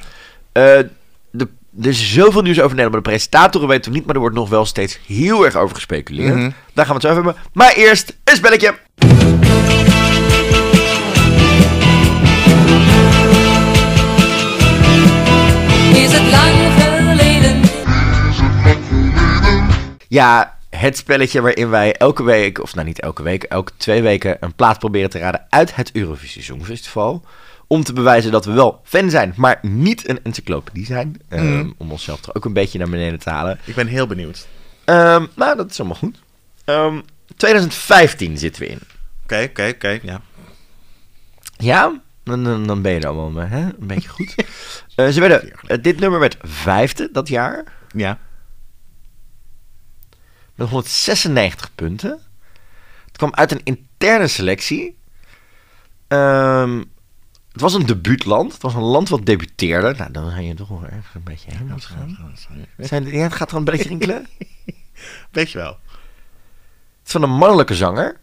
[0.52, 0.84] eh,
[1.32, 1.48] de,
[1.82, 4.36] er is zoveel nieuws over Nederland, maar de presentatoren weten we niet, maar er wordt
[4.36, 6.36] nog wel steeds heel erg over gespeculeerd.
[6.36, 6.50] Mhm.
[6.74, 7.44] Daar gaan we het zo over hebben.
[7.54, 8.74] Maar eerst een spelletje.
[15.94, 17.62] Is het lang geleden?
[20.08, 24.38] Ja, het spelletje waarin wij elke week, of nou niet elke week, elke twee weken
[24.40, 27.24] een plaat proberen te raden uit het Eurovisie Songfestival.
[27.68, 31.22] Om te bewijzen dat we wel fan zijn, maar niet een encyclopedie zijn.
[31.30, 31.70] Ehm, Mhm.
[31.78, 33.60] Om onszelf toch ook een beetje naar beneden te halen.
[33.66, 34.48] Ik ben heel benieuwd.
[34.86, 36.20] Ehm, nou, dat is allemaal goed.
[36.66, 37.00] Ehm,
[37.36, 38.80] 2015 zitten we in.
[39.24, 40.22] Oké, oké, oké, ja.
[41.58, 43.60] Ja, dan, dan, dan ben je er allemaal hè?
[43.62, 44.36] een beetje goed.
[44.96, 47.64] Eh, ze werden, eh, dit nummer werd vijfde dat jaar.
[47.96, 48.20] Ja.
[50.60, 52.20] Met 196 punten.
[53.06, 54.98] Het kwam uit een interne selectie.
[56.08, 56.78] Ehm,
[57.52, 58.54] het was een debuutland.
[58.54, 59.94] Het was een land wat debuteerde.
[59.98, 62.38] Nou, dan ga je toch wel ergens een beetje heen gaan.
[62.78, 64.28] Zijn, ja, het gaat er een beetje rinkelen.
[64.94, 65.78] Het Weet je wel.
[67.06, 68.20] is van een mannelijke zanger.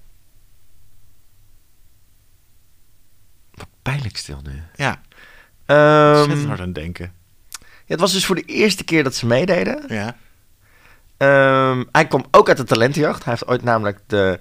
[3.55, 4.63] Wat pijnlijk stil nu.
[4.75, 5.01] Ja,
[5.67, 7.13] Ehm, zet hard aan denken.
[7.61, 9.85] ja, het was dus voor de eerste keer dat ze meededen.
[9.89, 10.17] Ja.
[11.17, 13.25] Ehm, hij kwam ook uit de talentenjacht.
[13.25, 14.41] Hij heeft ooit namelijk de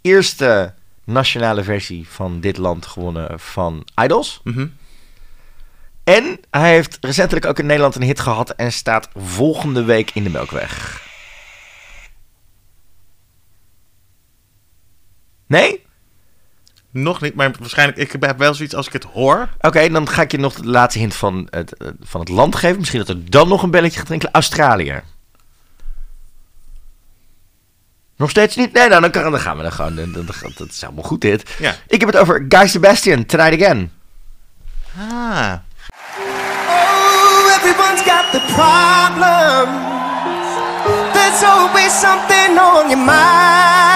[0.00, 4.40] eerste nationale versie van dit land gewonnen van Idols.
[4.44, 4.66] Mhm.
[6.04, 10.22] En hij heeft recentelijk ook in Nederland een hit gehad en staat volgende week in
[10.22, 11.06] de Melkweg.
[15.46, 15.86] Nee?
[16.90, 17.98] Nog niet, maar waarschijnlijk...
[17.98, 19.48] Ik heb wel zoiets als ik het hoor.
[19.60, 22.56] Oké, dan ga ik je nog de laatste hint van het, eh, van het land
[22.56, 22.78] geven.
[22.78, 24.34] Misschien dat er dan nog een belletje gaat rinkelen.
[24.34, 25.02] Australië.
[28.18, 28.72] Nog steeds niet?
[28.72, 29.94] Nee, nou, dan, kan, dan gaan we dan gewoon.
[29.96, 31.50] Dan, dan- dan- dat is allemaal goed dit.
[31.58, 31.74] Ja.
[31.86, 33.90] Ik heb het over Guy Sebastian, Tonight Again.
[34.98, 35.52] Ah.
[36.68, 39.68] Oh, everyone's got the problem.
[41.12, 43.04] There's always something on your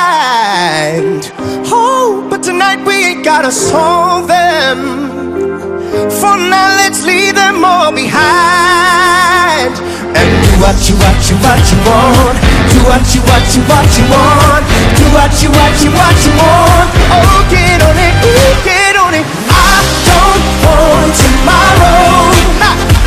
[0.03, 1.33] mind.
[1.73, 5.11] Oh, but tonight we ain't gotta solve them.
[6.11, 9.73] For now, let's leave them all behind.
[10.15, 12.39] And do what you, what you, what you want.
[12.83, 14.65] What you, what you, what you want.
[14.99, 16.89] Do what you, what you, what you want.
[17.15, 19.25] Oh, get on it, ooh, get on it.
[19.49, 22.35] I don't want tomorrow.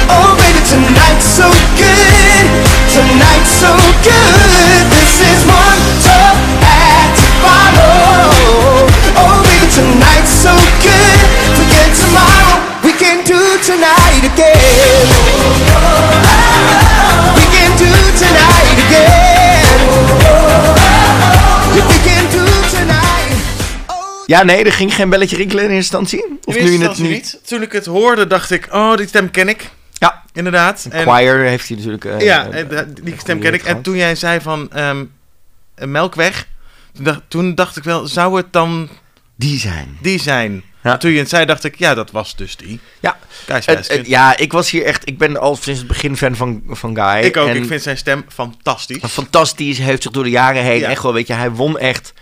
[0.10, 2.46] Oh, baby, tonight's so good.
[2.94, 3.72] Tonight's so
[4.02, 4.84] good.
[4.96, 5.75] This is one
[24.26, 26.38] Ja, nee, er ging geen belletje rinkelen in eerste instantie.
[26.46, 27.12] Of In nu eerste het instantie niet.
[27.34, 27.48] niet.
[27.48, 28.68] Toen ik het hoorde, dacht ik...
[28.72, 29.70] Oh, die stem ken ik.
[29.94, 30.88] Ja, Inderdaad.
[30.90, 32.06] En- Choir heeft hij natuurlijk.
[32.06, 33.64] eh, Ja, eh, die stem ken ik.
[33.64, 35.04] En toen jij zei van ehm,
[35.76, 36.48] een melkweg,
[36.94, 38.90] toen dacht, toen dacht ik wel, zou het dan
[39.36, 39.98] Die zijn.
[40.02, 40.64] die zijn?
[40.84, 40.98] Ja.
[40.98, 42.80] Toen je het zei, dacht ik, ja, dat was dus die.
[43.00, 45.08] Ja, het- ja, ik was hier echt.
[45.08, 47.24] Ik ben al sinds het begin fan van, van Guy.
[47.26, 49.02] ik ook, En ik vind zijn stem fantastisch.
[49.10, 49.78] fantastisch.
[49.78, 50.90] Heeft zich door de jaren heen Ja.
[50.90, 52.14] echt wel, weet je, hij won echt.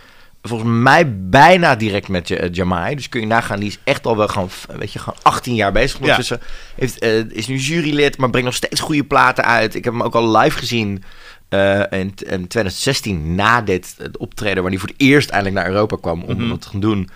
[0.46, 2.94] Volgens mij bijna direct met Ja- Jamai.
[2.94, 5.72] Dus kun je nagaan, die is echt al wel gewoon, weet je, gewoon 18 jaar
[5.72, 5.98] bezig.
[6.00, 6.40] Ondertussen
[6.76, 9.74] heeft, eh, is nu jurylid, maar brengt nog steeds goede platen uit.
[9.74, 11.02] Ik heb hem ook al live gezien
[11.48, 15.72] eh, in, in 2016, na dit het optreden, waar hij voor het eerst eindelijk naar
[15.74, 16.48] Europa kwam om Mhm.
[16.48, 17.08] wat te gaan doen.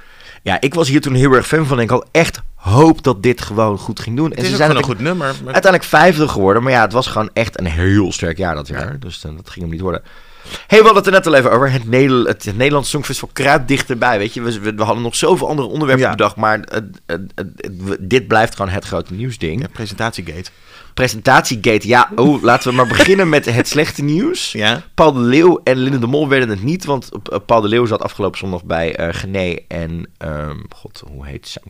[0.42, 1.76] Ja, ik was hier toen heel erg fan van.
[1.76, 4.30] En ik had echt hoop dat dit gewoon goed ging doen.
[4.30, 5.42] Het en is ze zijn een uiteindelijk- goed nummer.
[5.44, 8.68] maar- Uiteindelijk vijfde geworden, maar ja, het was gewoon echt een heel sterk jaar dat
[8.68, 8.98] jaar.
[9.00, 10.02] Dus eh, dat ging hem niet worden.
[10.66, 11.72] Hey, we hadden het er net al even over.
[11.72, 14.40] Het, Nederl het, het Nederlands Songfestival kruipt dichterbij, weet je.
[14.40, 16.10] We, we, we hadden nog zoveel andere onderwerpen Ja.
[16.10, 16.60] bedacht, maar
[18.00, 19.60] dit blijft gewoon het grote nieuwsding.
[19.60, 20.50] Ja, presentatiegate.
[20.94, 24.52] Presentatiegate, ja, oh, laten we maar beginnen met het slechte nieuws.
[24.52, 24.82] Ja.
[24.94, 27.86] Paul de Leeuw en Linde de Mol werden het niet, want eh, Paul de Leeuw
[27.86, 31.60] zat afgelopen zondag bij eh Gené en, ehm, god, hoe heet ze?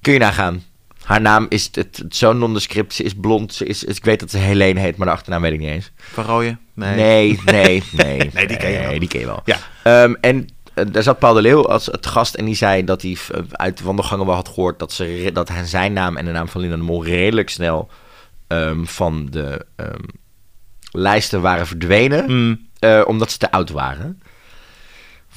[0.00, 0.62] Kun je nagaan.
[1.10, 4.30] Haar naam is het, het zo nondescript, ze is blond, ze is, ik weet dat
[4.30, 5.90] ze Helene heet, maar de achternaam weet ik niet eens.
[5.96, 6.60] Van Rooyen?
[6.74, 6.94] Nee.
[6.96, 8.30] Nee, nee, nee.
[8.32, 8.88] Nee, die ken je wel.
[8.88, 9.42] Nee, die ken je wel.
[9.44, 9.56] Ja.
[9.82, 13.02] Ehm, en eh, daar zat Paul de Leeuw als het gast en die zei dat
[13.02, 16.30] hij eh, uit de wandelgangen wel had gehoord dat, ze, dat zijn naam en de
[16.32, 17.90] naam van Linda de Mol redelijk snel
[18.46, 20.02] ehm, van de ehm,
[20.92, 22.68] lijsten waren verdwenen, Hmm.
[22.78, 24.20] eh, omdat ze te oud waren.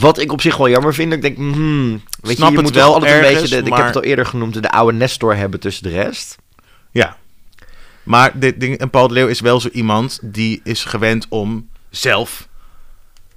[0.03, 1.13] Wat ik op zich wel jammer vind.
[1.13, 3.75] Ik denk, hmm, weet Snap je, je het moet wel altijd een beetje, de, ik
[3.75, 6.35] heb het al eerder genoemd, de oude Nestor hebben tussen de rest.
[6.91, 7.17] Ja.
[8.03, 11.67] Maar dit ding, en Paul de Leeuw is wel zo iemand die is gewend om
[11.89, 12.47] zelf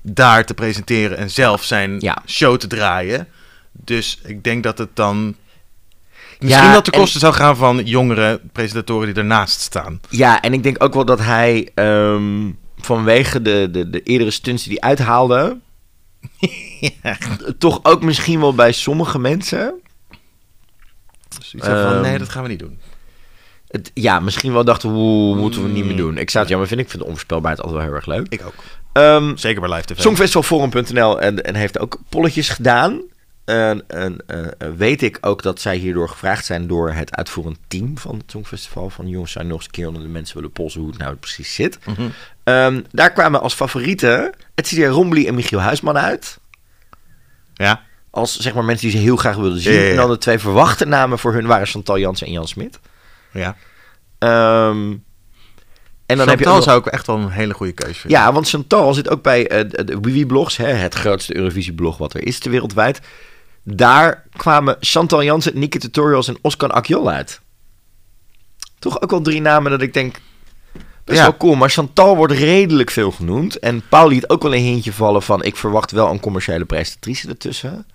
[0.03, 2.23] daar te presenteren en zelf zijn Ja.
[2.27, 3.29] show te draaien.
[3.73, 5.35] Dus ik denk dat het dan
[6.39, 10.01] misschien Ja, dat de en- kosten zou gaan van jongere presentatoren die ernaast staan.
[10.09, 14.62] Ja, en ik denk ook wel dat hij ehm, vanwege de, de, de eerdere stunts
[14.64, 15.57] die hij uithaalde,
[17.03, 17.16] ja.
[17.59, 19.74] toch ook misschien wel bij sommige mensen,
[21.39, 22.79] Dus iets van, Ehm, nee, dat gaan we niet doen.
[23.68, 25.99] het, ja, misschien wel dachten, oeh, moeten we niet meer Mm.
[25.99, 26.18] doen.
[26.18, 28.27] Ik zou het jammer vinden, ik vind de onvoorspelbaarheid altijd wel heel erg leuk.
[28.29, 28.55] Ik ook.
[28.93, 30.01] Ehm Zeker bij live tv.
[30.01, 33.01] Songfestivalforum.nl en, en heeft ook polletjes gedaan.
[33.45, 37.99] En, en eh, weet ik ook dat zij hierdoor gevraagd zijn door het uitvoerend team
[37.99, 38.91] van het Songfestival.
[38.91, 41.14] Van jongens, zijn nog eens een keer onder de mensen willen polsen hoe het nou
[41.14, 41.79] precies zit.
[41.87, 42.03] Mhm.
[42.45, 46.39] Ehm, daar kwamen als favorieten Etsia Rombly en Michiel Huisman uit.
[47.55, 47.83] Ja.
[48.11, 49.73] Als zeg maar mensen die ze heel graag wilden zien.
[49.73, 49.91] Ja, ja, ja.
[49.91, 52.79] En dan de twee verwachte namen voor hun waren Chantal Jansen en Jan Smit.
[53.33, 53.57] ja.
[54.19, 54.95] Ehm,
[56.07, 58.01] en dan heb je Chantal ook nog- zou ik echt wel een hele goede keuze
[58.01, 58.21] vinden.
[58.21, 61.99] Ja, want Chantal zit ook bij eh, de, de Wiwi Blogs, hè, het grootste Eurovisie-blog
[61.99, 63.01] wat er is ter wereldwijd.
[63.63, 67.41] Daar kwamen Chantal Jansen, Nike Tutorials en Oscar Akjol uit.
[68.79, 70.17] Toch ook wel drie namen dat ik denk,
[71.07, 71.25] best Ja.
[71.25, 71.55] wel cool.
[71.55, 73.59] Maar Chantal wordt redelijk veel genoemd.
[73.59, 77.29] En Paul liet ook wel een hintje vallen van, ik verwacht wel een commerciële presentatrice
[77.29, 77.87] ertussen.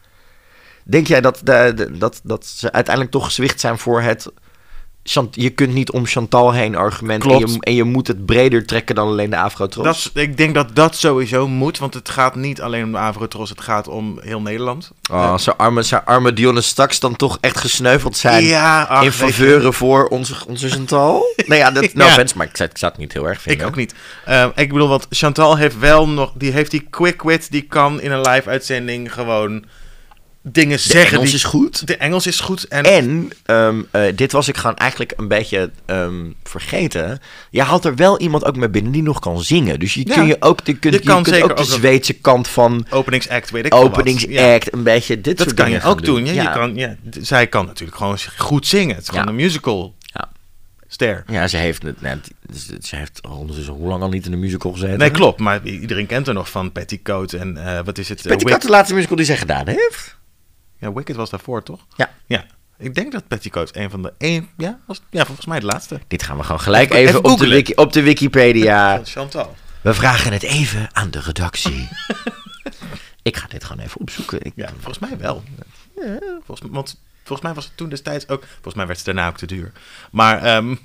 [0.83, 4.27] Denk jij dat, de, de- dat, dat ze uiteindelijk toch gezwicht zijn voor het
[5.03, 7.31] Chant- je kunt niet om Chantal heen argumenten.
[7.31, 10.11] En je, en je moet het breder trekken dan alleen de Afro-tros.
[10.13, 13.61] Ik denk dat dat sowieso moet, want het gaat niet alleen om de Avrotros, het
[13.61, 14.91] gaat om heel Nederland.
[15.11, 18.43] Oh, zijn arme, zijn arme Dionne straks dan toch echt gesneuveld zijn.
[18.43, 21.23] Ja, ach, in faveuren voor onze, onze Chantal.
[21.47, 22.09] nou ja, dat, no Ja.
[22.09, 23.67] offense, maar ik zou, ik zou het niet heel erg Ik vinden.
[23.67, 23.93] ook niet.
[24.25, 28.01] Ehm, ik bedoel, want Chantal heeft wel nog, die heeft die quick wit, die kan
[28.01, 29.63] in een live uitzending gewoon
[30.43, 31.11] dingen De zeggen.
[31.11, 31.87] Engels die- is goed.
[31.87, 35.71] De Engels is goed en, En ehm, eh, dit was ik gewoon eigenlijk een beetje
[35.85, 37.19] ehm, vergeten.
[37.49, 39.79] Je haalt er wel iemand ook mee binnen die nog kan zingen.
[39.79, 40.13] Dus je Ja.
[40.13, 42.85] kun je ook, je kunt, Je je kan kunt ook de ook Zweedse kant van
[42.89, 44.59] openingsact, weet ik openingsact, Ja.
[44.71, 46.25] een beetje dit Dat soort kan je ook doen.
[46.25, 46.41] Ja, Ja.
[46.43, 48.95] Je kan, ja, zij kan natuurlijk gewoon goed zingen.
[48.95, 50.29] Het is gewoon een musical Ja.
[50.87, 51.23] ster.
[51.27, 52.17] Ja, ze heeft, het- nou,
[52.81, 54.97] ze- heeft ondertussen hoe lang al niet in een musical gezeten?
[54.97, 55.39] Nee, klopt.
[55.39, 58.17] Maar iedereen kent er nog van Petticoat en eh, wat is het?
[58.19, 60.19] eh, Petticoat Wick- de laatste musical die zij gedaan heeft.
[60.81, 61.85] Ja, Wicked was daarvoor, toch?
[61.95, 62.09] Ja.
[62.25, 62.45] Ja.
[62.77, 64.13] Ik denk dat Petticoat een van de...
[64.17, 65.99] Een, ja, was, ja, volgens mij de laatste.
[66.07, 69.01] Dit gaan we gewoon gelijk Even- op, de wiki, op de Wikipedia.
[69.03, 69.55] Chantal.
[69.81, 71.87] We vragen het even aan de redactie.
[73.21, 74.41] ik ga dit gewoon even opzoeken.
[74.41, 75.43] Ik, Ja, volgens mij wel.
[75.95, 78.43] Ja, volgens, want volgens mij was het toen destijds ook...
[78.53, 79.71] Volgens mij werd het daarna ook te duur.
[80.11, 80.75] Maar ehm,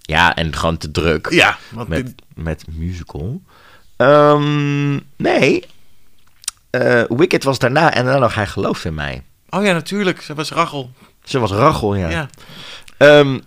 [0.00, 1.30] Ja, en gewoon te druk.
[1.30, 3.42] ja, want Met, dit- met musical.
[3.96, 5.64] Ehm, nee.
[6.70, 9.22] Eh, Wicked was daarna en daarna nog Hij gelooft in mij.
[9.50, 10.20] oh ja, natuurlijk.
[10.22, 10.90] Ze was Rachel.
[11.24, 12.08] Ze was Rachel, ja.
[12.08, 12.28] Ja.
[12.96, 13.38] Ehm,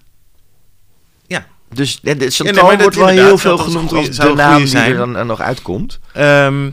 [1.27, 1.45] Ja.
[1.69, 4.77] dus de, de Chantal nee, dat wordt wel heel veel genoemd als de naam die
[4.77, 5.99] er dan er nog uitkomt.
[6.13, 6.69] Ehm,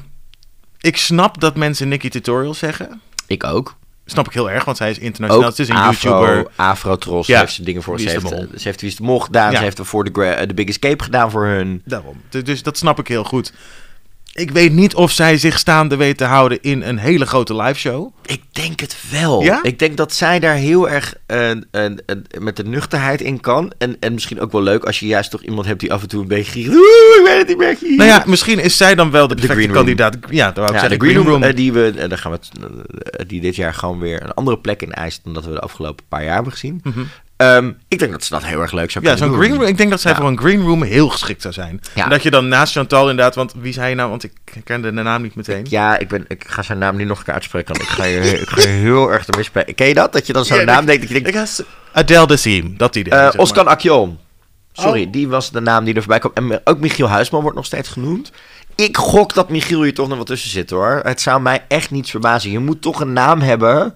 [0.81, 3.01] ik snap dat mensen Nicky Tutorial zeggen.
[3.27, 3.77] Ik ook.
[4.05, 5.45] Snap ik heel erg, want zij is internationaal.
[5.45, 6.53] Ook Het is een Afro, YouTuber.
[6.57, 7.39] Afro-tros Ja.
[7.41, 8.01] heeft ze dingen voor.
[8.01, 9.51] Ze heeft, ze heeft Wie is de Mol gedaan.
[9.51, 9.57] Ja.
[9.57, 11.83] Ze heeft voor de, eh, de Big Escape gedaan voor hun.
[11.85, 12.21] Daarom.
[12.29, 13.53] Dus- Dus dat snap ik heel goed.
[14.39, 17.79] Ik weet niet of zij zich staande weet te houden in een hele grote live
[17.79, 18.13] show.
[18.27, 19.43] Ik denk het wel.
[19.43, 19.63] Ja?
[19.63, 21.51] Ik denk dat zij daar heel erg eh,
[22.39, 23.73] met de nuchterheid in kan.
[23.79, 26.09] En, en misschien ook wel leuk als je juist toch iemand hebt die af en
[26.09, 26.75] toe een beetje giert.
[26.75, 26.79] Oeh,
[27.19, 27.97] ik weet het niet meer.
[27.97, 29.77] Nou ja, misschien is zij dan wel de perfecte Green Room.
[29.77, 30.17] kandidaat.
[30.31, 30.53] Ja,
[30.89, 32.39] de Green Room, eh, die we, eh, daar gaan we
[33.27, 36.05] die dit jaar gewoon weer een andere plek in eist dan dat we de afgelopen
[36.09, 36.83] paar jaar hebben gezien.
[37.39, 39.13] Ehm, ik denk dat ze dat heel erg leuk zou Mhm.
[39.15, 39.39] ja, kunnen zo'n doen.
[39.39, 39.71] green room.
[39.71, 40.17] Ik denk dat zij Ja.
[40.17, 41.81] voor een green room heel geschikt zou zijn.
[41.95, 42.05] Ja.
[42.05, 44.11] En dat je dan naast Chantal inderdaad, want wie zei je nou?
[44.11, 44.33] Want ik
[44.65, 45.67] kende de naam niet meteen.
[45.69, 47.75] Ja, ik, ben, ik ga zijn naam niet nog een keer uitspreken.
[47.77, 49.75] Want ik ga je, ik ga je heel erg misspelen.
[49.75, 50.13] Ken je dat?
[50.13, 51.65] Dat je dan zo'n Ja, naam ik- denkt dat je denkt...
[51.93, 53.13] Adele de Siem, dat idee.
[53.13, 53.37] eh zeg.
[53.37, 54.19] Oscar Akjon.
[54.73, 55.13] Sorry, Oh.
[55.13, 56.33] die was de naam die er voorbij kwam.
[56.35, 58.33] En ook Michiel Huisman wordt nog steeds genoemd.
[58.75, 61.01] Ik gok dat Michiel hier toch nog wat tussen zit hoor.
[61.05, 62.51] Het zou mij echt niets verbazen.
[62.51, 63.95] Je moet toch een naam hebben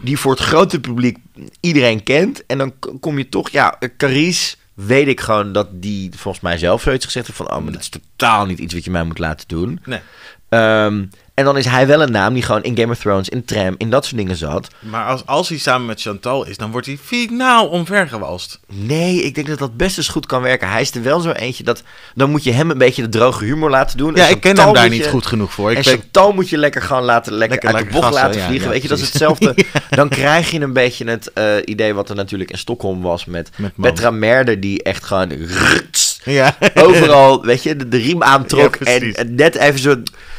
[0.00, 1.16] die voor het grote publiek
[1.60, 2.46] iedereen kent.
[2.46, 6.82] En dan kom je toch, ja, Carice weet ik gewoon dat die volgens mij zelf
[6.82, 7.50] zoiets gezegd heeft van...
[7.50, 9.80] Oh, maar dat is totaal niet iets wat je mij moet laten doen.
[9.84, 10.00] Nee.
[10.48, 11.04] Ehm,
[11.34, 13.74] en dan is hij wel een naam die gewoon in Game of Thrones, in Tram,
[13.78, 14.68] in dat soort dingen zat.
[14.78, 18.60] Maar als, als hij samen met Chantal is, dan wordt hij finaal omvergewalst.
[18.72, 20.68] Nee, ik denk dat dat best eens goed kan werken.
[20.68, 21.82] Hij is er wel zo eentje dat...
[22.14, 24.14] Dan moet je hem een beetje de droge humor laten doen.
[24.14, 25.70] Ja, En ik ken hem daar niet goed genoeg voor.
[25.70, 28.24] Ik en weet, Chantal moet je lekker gewoon laten, lekker, Lekker- uit de bocht gassen,
[28.24, 28.66] laten vliegen.
[28.66, 29.54] ja, weet je, dat is hetzelfde.
[29.90, 33.50] Dan krijg je een beetje het eh, idee wat er natuurlijk in Stockholm was met,
[33.56, 33.72] Met.
[33.76, 35.30] Petra Merder, die echt gewoon
[36.38, 36.56] ja.
[36.74, 38.76] overal, weet je, de, de riem aantrok.
[38.80, 39.96] Ja, en, net even zo...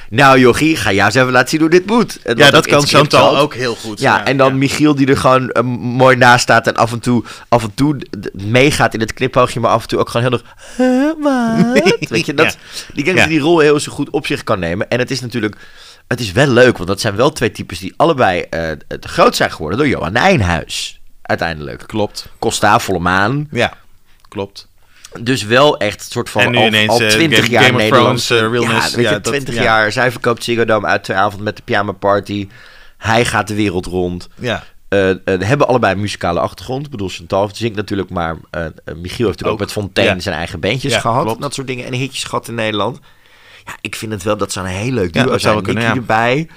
[0.10, 2.20] Nou jochie, ga jij eens even laten zien hoe dit moet.
[2.24, 4.00] En ja, dat kan Chantal ook heel goed.
[4.00, 7.24] Ja, en dan Michiel die er gewoon eh, mooi naast staat en af en toe,
[7.50, 7.98] af en toe
[8.34, 10.56] meegaat in het knipoogje, maar af en toe ook gewoon heel erg.
[10.78, 12.10] Huh, wat?
[12.10, 12.58] Weet je, dat,
[12.94, 14.90] die denk dat die rol heel zo goed op zich kan nemen.
[14.90, 15.56] En het is natuurlijk,
[16.08, 19.52] het is wel leuk, want dat zijn wel twee types die allebei te groot zijn
[19.52, 21.02] geworden door Johan Nijnhuis.
[21.22, 21.84] Uiteindelijk.
[21.88, 22.30] Klopt.
[22.40, 23.48] Costa, volle maan.
[23.52, 23.74] Ja,
[24.30, 24.68] klopt.
[25.22, 27.64] Dus wel echt een soort van En nu al, ineens, al eh, 20 Game- jaar
[27.64, 28.28] Game Nederlands.
[28.28, 29.64] Thrones, eh, ja, weet Ja, je, dat- 20 ja.
[29.64, 29.91] jaar.
[29.91, 32.47] Zij verkoopt Ziggo Dome uit twee avond met de pyjama party.
[32.97, 34.30] Hij gaat de wereld rond.
[34.39, 34.64] Ja.
[34.89, 36.86] Eh, eh, hebben allebei een muzikale achtergrond.
[36.86, 39.59] Ik bedoel, Chantal zingt natuurlijk, maar eh, eh, Michiel heeft natuurlijk ook, Ook.
[39.59, 40.20] met Fontaine Ja.
[40.22, 41.24] zijn eigen bandjes Ja, gehad.
[41.24, 41.41] klopt.
[41.41, 41.86] Dat soort dingen.
[41.86, 42.99] En hitjes gehad in Nederland.
[43.66, 45.55] Ja, ik vind het wel, dat zou een heel leuk Ja, duo dat zijn.
[45.55, 46.47] Nicky kunnen, erbij.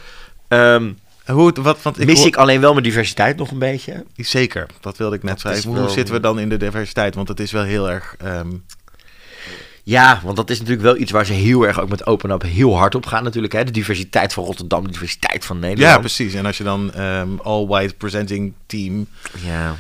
[0.48, 0.92] Ehm,
[1.26, 4.04] Hoe, wat, want ik mis hoor- ik alleen wel mijn diversiteit nog een beetje.
[4.16, 5.68] Zeker, dat wilde ik net zeggen.
[5.70, 7.14] Hoe wel- zitten we dan in de diversiteit?
[7.14, 8.14] Want het is wel heel erg...
[8.18, 8.48] ehm,
[9.82, 12.42] Ja, want dat is natuurlijk wel iets waar ze heel erg ook met Open Up
[12.42, 13.52] heel hard op gaan natuurlijk.
[13.52, 13.64] Hè?
[13.64, 15.94] De diversiteit van Rotterdam, de diversiteit van Nederland.
[15.94, 16.34] ja, precies.
[16.34, 19.06] En als je dan ehm, all-white presenting team...
[19.44, 19.74] Ja,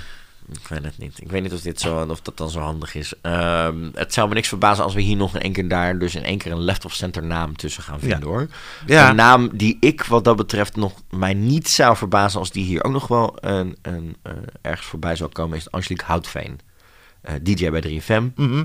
[0.52, 1.20] ik weet het niet.
[1.20, 3.12] Ik weet niet of, dit zo, of dat dan zo handig is.
[3.22, 5.98] Ehm, het zou me niks verbazen als we hier nog in één keer daar...
[5.98, 8.24] dus in één keer een left-of-center naam tussen gaan vinden, Ja.
[8.24, 8.46] hoor.
[8.86, 9.10] Ja.
[9.10, 12.38] Een naam die ik wat dat betreft nog mij niet zou verbazen...
[12.40, 14.32] als die hier ook nog wel een, een, eh,
[14.62, 15.56] ergens voorbij zou komen...
[15.58, 16.60] is Angelique Houtveen.
[17.20, 18.22] Eh, DJ bij 3FM.
[18.36, 18.64] Mhm.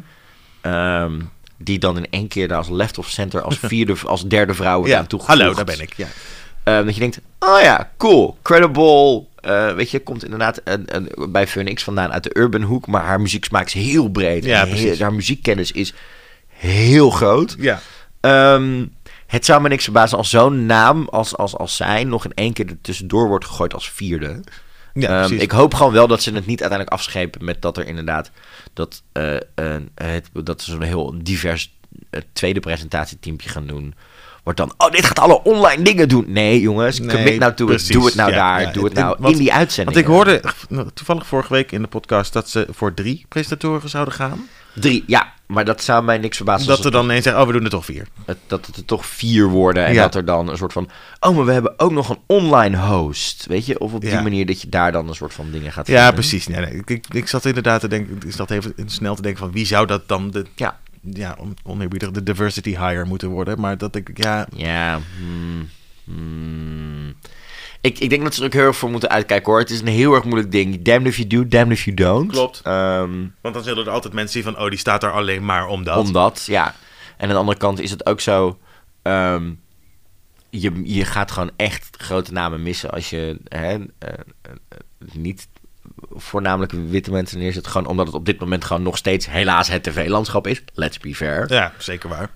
[0.62, 1.22] Ehm,
[1.58, 3.42] die dan in één keer daar als left-of-center...
[3.42, 5.40] als, vierde, als derde vrouw Ja, aan toegevoegd.
[5.40, 5.94] hallo, daar ben ik.
[5.94, 6.08] Ja.
[6.64, 9.24] Ehm, dat je denkt, oh ja, cool, credible.
[9.36, 13.04] eh, weet je, komt inderdaad een, een, bij Phoenix vandaan uit de urban hoek, maar
[13.04, 14.46] haar muzieksmaak is heel breed.
[14.46, 15.94] Ja, heel- haar muziekkennis is
[16.48, 17.56] heel groot.
[17.60, 17.82] Ja.
[18.20, 18.86] Ehm,
[19.28, 22.54] het zou me niks verbazen als zo'n naam als, als, als zij nog in één
[22.54, 24.42] keer er tussendoor wordt gegooid als vierde.
[24.94, 27.88] Ja, Ehm, ik hoop gewoon wel dat ze het niet uiteindelijk afschepen met dat er
[27.88, 28.32] inderdaad
[28.74, 29.36] dat, eh,
[29.96, 31.74] het, dat ze zo'n heel divers
[32.10, 33.94] eh, tweede presentatieteampje gaan doen.
[34.44, 36.26] Wordt dan, oh, dit gaat alle online dingen doen.
[36.28, 37.88] Nee, jongens, Nee, commit nou to precies.
[37.90, 37.94] it.
[37.94, 38.62] Doe het nou Ja, daar.
[38.62, 39.96] ja, doe het nou want- in die uitzending.
[39.96, 40.42] Want ik hoorde
[40.94, 44.48] toevallig vorige week in de podcast dat ze voor drie presentatoren zouden gaan.
[44.76, 45.34] Drie, ja.
[45.48, 47.70] Maar dat zou mij niks verbazen Dat er dan ineens zeggen, oh, we doen er
[47.70, 48.08] toch vier.
[48.26, 49.86] het- dat het er toch vier worden.
[49.86, 50.02] En Ja.
[50.02, 50.90] dat er dan een soort van,
[51.20, 53.46] oh, maar we hebben ook nog een online host.
[53.48, 53.80] Weet je?
[53.80, 54.22] Of op die Ja.
[54.22, 56.14] manier dat je daar dan een soort van dingen gaat Ja, vinden.
[56.14, 56.48] precies.
[56.48, 56.74] Nee, nee.
[56.74, 59.66] Ik, ik, ik zat inderdaad te denken, ik zat even snel te denken van wie
[59.66, 60.80] zou dat dan de, Ja.
[61.02, 63.60] Ja, on- oneerbiedig de diversity hire moeten worden.
[63.60, 65.70] Maar dat ik, ja, Ja, hmm,
[66.04, 67.14] hmm.
[67.82, 69.60] Ik, ik denk dat ze er ook heel erg voor moeten uitkijken hoor.
[69.60, 70.82] Het is een heel erg moeilijk ding.
[70.82, 72.32] Damned if you do, damned if you don't.
[72.32, 72.62] Klopt.
[72.64, 75.68] Ehm, want dan zullen er altijd mensen zien van, oh, die staat er alleen maar
[75.68, 75.98] omdat.
[75.98, 76.76] Omdat, ja.
[77.18, 78.60] En aan de andere kant is het ook zo...
[79.02, 79.52] ehm,
[80.50, 84.52] je, je gaat gewoon echt grote namen missen als je hè, eh, eh,
[85.14, 85.48] niet
[86.16, 87.68] voornamelijk witte mensen neerzet.
[87.68, 90.62] Gewoon omdat het op dit moment gewoon nog steeds helaas het tv-landschap is.
[90.74, 91.54] Let's be fair.
[91.54, 92.30] Ja, zeker waar.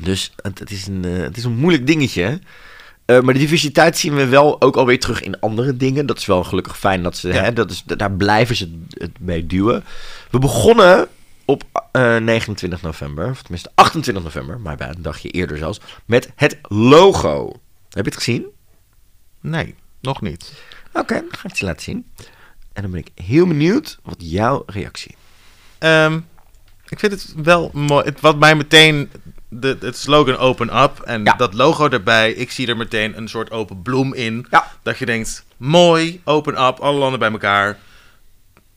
[0.00, 2.40] Dus het, het, is een, eh, het is een moeilijk dingetje.
[3.04, 6.06] Eh, maar de diversiteit zien we wel ook alweer terug in andere dingen.
[6.06, 7.02] Dat is wel gelukkig fijn.
[7.02, 7.42] Dat ze, Ja.
[7.42, 9.84] hè, dat is, daar blijven ze het mee duwen.
[10.30, 11.08] We begonnen
[11.44, 13.30] op eh, 29 november.
[13.30, 14.60] Of tenminste 28 november.
[14.60, 15.80] My bad, een dagje eerder zelfs.
[16.04, 17.46] Met het logo.
[17.88, 18.46] Heb je het gezien?
[19.40, 20.52] Nee, nog niet.
[20.92, 22.06] Oké, dan ga ik het je laten zien.
[22.78, 25.16] En dan ben ik heel benieuwd wat jouw reactie.
[25.78, 26.20] Ehm,
[26.88, 28.04] ik vind het wel mooi.
[28.04, 29.10] Het, wat mij meteen.
[29.48, 31.32] De, het slogan Open Up en Ja.
[31.32, 32.32] dat logo erbij.
[32.32, 34.46] Ik zie er meteen een soort open bloem in.
[34.50, 34.70] Ja.
[34.82, 37.78] Dat je denkt: mooi, open up, alle landen bij elkaar.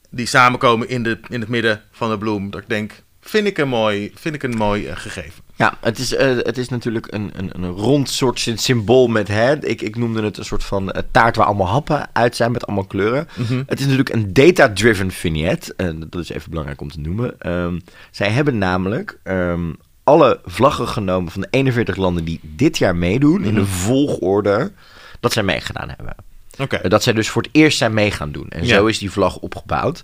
[0.09, 2.49] Die samenkomen in, de, in het midden van de bloem.
[2.49, 5.40] Dat ik denk: vind ik een mooi, vind ik een mooi eh, gegeven.
[5.55, 9.27] Ja, het is, eh, het is natuurlijk een, een, een rond soort sy- symbool met
[9.27, 9.65] hè.
[9.65, 12.65] Ik, ik noemde het een soort van eh, taart waar allemaal happen uit zijn met
[12.67, 13.27] allemaal kleuren.
[13.65, 15.73] Het is natuurlijk een data-driven vignet.
[15.75, 17.39] En dat is even belangrijk om te noemen.
[17.39, 17.79] Ehm,
[18.11, 19.71] zij hebben namelijk ehm,
[20.03, 23.43] alle vlaggen genomen van de 41 landen die dit jaar meedoen.
[23.43, 24.71] In de volgorde
[25.19, 26.15] dat zij meegedaan hebben.
[26.59, 26.75] Oké.
[26.75, 28.49] Eh, Dat zij dus voor het eerst zijn mee gaan doen.
[28.49, 28.75] En Ja.
[28.75, 30.03] zo is die vlag opgebouwd.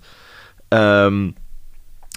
[0.68, 1.30] Ehm,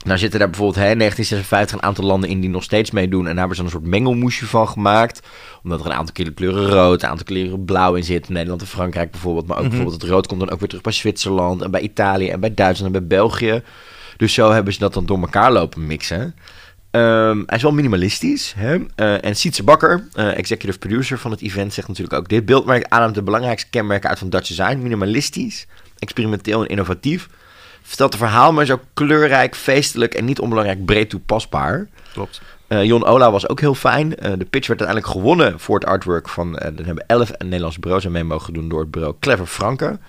[0.03, 3.19] nou zitten daar bijvoorbeeld hè, in 1956 een aantal landen in die nog steeds meedoen.
[3.19, 5.27] En daar hebben ze een soort mengelmoesje van gemaakt.
[5.63, 8.29] Omdat er een aantal keer kleuren rood, een aantal kleuren blauw in zit.
[8.29, 9.47] Nederland en Frankrijk bijvoorbeeld.
[9.47, 11.61] Maar ook bijvoorbeeld het rood komt dan ook weer terug bij Zwitserland.
[11.61, 13.61] En bij Italië en bij Duitsland en bij België.
[14.17, 16.35] Dus zo hebben ze dat dan door elkaar lopen mixen.
[16.91, 18.53] Ehm, hij is wel minimalistisch.
[18.57, 18.77] Hè?
[18.95, 22.29] Eh, en Sietse Bakker, eh, executive producer van het event, zegt natuurlijk ook...
[22.29, 24.81] Dit beeld merkt aan de belangrijkste kenmerken uit van Dutch design.
[24.81, 25.67] Minimalistisch,
[25.99, 27.29] experimenteel en innovatief.
[27.91, 31.87] Vertelt het verhaal, maar is ook kleurrijk, feestelijk en niet onbelangrijk breed toepasbaar.
[32.13, 32.41] Klopt.
[32.67, 34.17] Eh, Jon Ola was ook heel fijn.
[34.17, 36.57] Eh, de pitch werd uiteindelijk gewonnen voor het artwork van...
[36.57, 39.85] er hebben elf Nederlandse bureaus aan mee mogen doen door het bureau Clever Franke.
[39.85, 39.99] Dus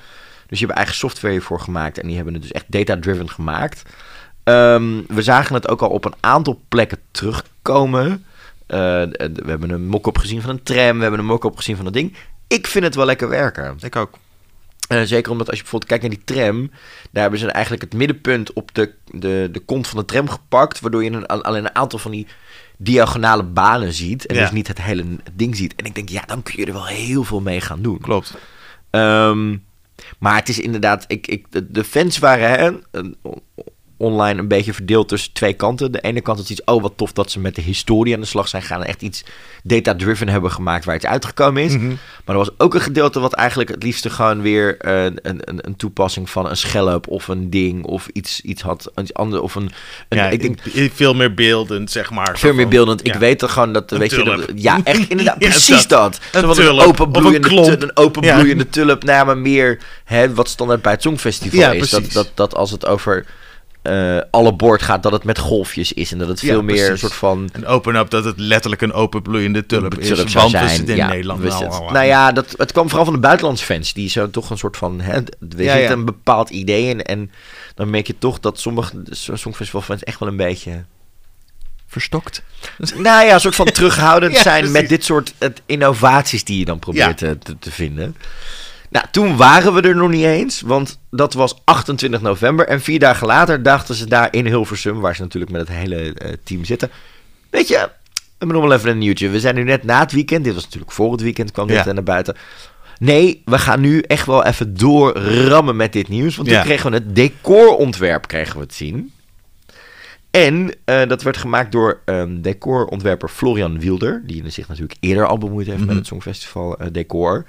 [0.49, 3.83] die hebben eigen software hiervoor gemaakt en die hebben het dus echt data-driven gemaakt.
[4.45, 8.24] Ehm, we zagen het ook al op een aantal plekken terugkomen.
[8.66, 11.93] We hebben een mock-up gezien van een tram, we hebben een mock-up gezien van een
[11.93, 12.16] ding.
[12.47, 13.76] Ik vind het wel lekker werken.
[13.80, 14.18] Ik ook.
[15.05, 16.70] Zeker omdat als je bijvoorbeeld kijkt naar die tram,
[17.11, 20.80] daar hebben ze eigenlijk het middenpunt op de, de, de kont van de tram gepakt,
[20.80, 22.26] waardoor je een, al- alleen een aantal van die
[22.78, 24.40] diagonale banen ziet en Ja.
[24.43, 25.74] dus niet het hele ding ziet.
[25.76, 27.99] En ik denk, ja, dan kun je er wel heel veel mee gaan doen.
[27.99, 28.34] Klopt.
[28.90, 29.57] Ehm,
[30.18, 33.01] maar het is inderdaad, ik, ik, de, de fans waren hè,
[34.03, 35.92] online een beetje verdeeld tussen twee kanten.
[35.92, 38.26] De ene kant is iets, oh wat tof dat ze met de historie aan de
[38.26, 39.24] slag zijn gaan en echt iets
[39.62, 41.72] data-driven hebben gemaakt waar iets uitgekomen is.
[41.76, 41.86] Mhm.
[41.88, 41.96] Maar
[42.34, 45.76] er was ook een gedeelte wat eigenlijk het liefste gewoon weer eh, een, een, een
[45.76, 49.70] toepassing van een schelp of een ding of iets, iets had, iets anders of een,
[50.09, 50.59] een ja, ik denk
[50.94, 52.38] veel meer beeldend, zeg maar.
[52.38, 53.07] veel meer beeldend.
[53.07, 56.20] Ik weet er gewoon dat, weet je, dat, ja, echt inderdaad, Ja, precies dat.
[56.32, 56.44] dat.
[56.44, 56.59] Een tulp.
[56.59, 58.70] een Of openbloeiende, een openbloeiende Ja.
[58.70, 61.90] tulp, nou, maar meer hè, wat standaard bij het Songfestival is.
[61.90, 63.26] Dat, dat, dat als het over
[63.83, 66.91] eh, alle boord gaat, dat het met golfjes is en dat het Ja, veel meer
[66.91, 70.07] een soort van En open up dat het letterlijk een openbloeiende tulp is.
[70.09, 70.68] tulp zou want we zijn.
[70.76, 71.41] zitten in Ja, Nederland.
[71.41, 73.93] we Nou, nou ja, dat, het kwam vooral van de buitenlandse fans.
[73.93, 75.01] Die zo toch een soort van...
[75.01, 75.91] Hè, we Ja, zitten ja.
[75.91, 77.03] een bepaald idee in.
[77.03, 77.30] En
[77.74, 80.85] dan merk je toch dat sommige Songfestival fans echt wel een beetje...
[81.87, 82.43] verstokt.
[82.97, 84.80] Nou ja, een soort van terughoudend Ja, zijn precies.
[84.80, 87.28] met dit soort het, innovaties die je dan probeert Ja.
[87.28, 88.16] te, te, te vinden.
[88.93, 92.66] Nou, toen waren we er nog niet eens, want dat was 28 november.
[92.66, 96.12] En vier dagen later dachten ze daar in Hilversum, waar ze natuurlijk met het hele
[96.14, 96.90] eh, team zitten.
[97.51, 97.88] Weet je,
[98.38, 99.28] hebben nog wel even een nieuwtje.
[99.28, 100.45] We zijn nu net na het weekend.
[100.45, 101.86] Dit was natuurlijk voor het weekend kwam dit Ja.
[101.86, 102.36] eh, naar buiten.
[102.99, 106.36] Nee, we gaan nu echt wel even doorrammen met dit nieuws.
[106.36, 106.55] Want Ja.
[106.55, 109.12] toen kregen we het decorontwerp kregen we het zien.
[110.30, 114.22] En eh, dat werd gemaakt door ehm, decorontwerper Florian Wilder.
[114.26, 115.97] Die zich natuurlijk eerder al bemoeid heeft met Mhm.
[115.97, 117.45] het Songfestival eh, decor.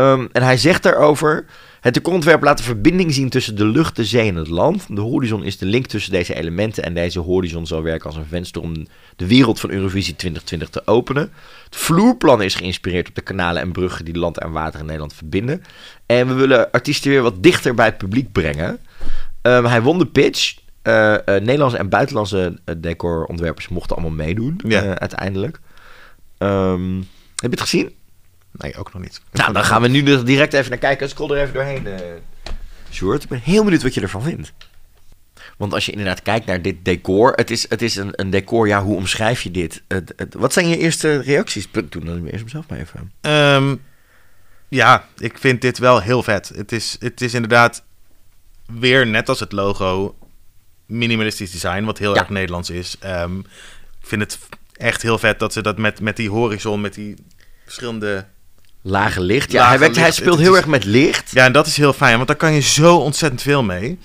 [0.00, 1.44] Ehm, en hij zegt daarover...
[1.80, 4.86] Het decorontwerp laat de verbinding zien tussen de lucht, de zee en het land.
[4.88, 8.26] De horizon is de link tussen deze elementen en deze horizon zal werken als een
[8.28, 8.86] venster om
[9.16, 11.32] de wereld van Eurovisie 2020 te openen.
[11.64, 15.14] Het vloerplan is geïnspireerd op de kanalen en bruggen die land en water in Nederland
[15.14, 15.62] verbinden.
[16.06, 18.78] En we willen artiesten weer wat dichter bij het publiek brengen.
[19.42, 20.54] Ehm, hij won de pitch.
[20.82, 24.98] Eh, Nederlandse en buitenlandse eh, decorontwerpers mochten allemaal meedoen Ja.
[24.98, 25.60] uiteindelijk.
[26.38, 26.96] Ehm,
[27.36, 27.92] heb je het gezien?
[28.52, 29.20] Nee, ook nog niet.
[29.32, 31.08] Nou, dan gaan we nu er direct even naar kijken.
[31.08, 31.98] Scroll er even doorheen, eh
[32.92, 33.22] Sjoerd.
[33.22, 34.52] Ik ben heel benieuwd wat je ervan vindt.
[35.56, 38.66] Want als je inderdaad kijkt naar dit decor, het is, het is een, een decor,
[38.66, 39.82] ja, hoe omschrijf je dit?
[39.88, 41.68] Het- het- wat zijn je eerste reacties?
[41.70, 43.12] Doe dan eerst mezelf maar even.
[43.20, 43.76] Ehm,
[44.68, 46.48] ja, ik vind dit wel heel vet.
[46.54, 47.82] Het is, het is inderdaad
[48.66, 50.16] weer net als het logo
[50.86, 52.20] minimalistisch design, wat heel Ja.
[52.20, 52.96] erg Nederlands is.
[53.00, 54.38] Ehm, ik vind het
[54.76, 57.14] echt heel vet dat ze dat met, met die horizon, met die
[57.64, 58.26] verschillende...
[58.82, 59.52] Lage licht.
[59.52, 61.30] Ja, Lage hij, werkt, hij speelt heel is- erg met licht.
[61.34, 63.98] Ja, en dat is heel fijn, want daar kan je zo ontzettend veel mee.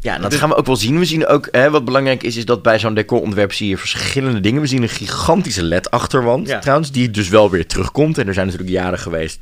[0.00, 0.98] Ja, en dat gaan we ook wel zien.
[0.98, 4.40] We zien ook, hè, wat belangrijk is, is dat bij zo'n decorontwerp zie je verschillende
[4.40, 4.60] dingen.
[4.60, 6.58] We zien een gigantische LED-achterwand, Ja.
[6.58, 8.18] trouwens, die dus wel weer terugkomt.
[8.18, 9.40] En er zijn natuurlijk jaren geweest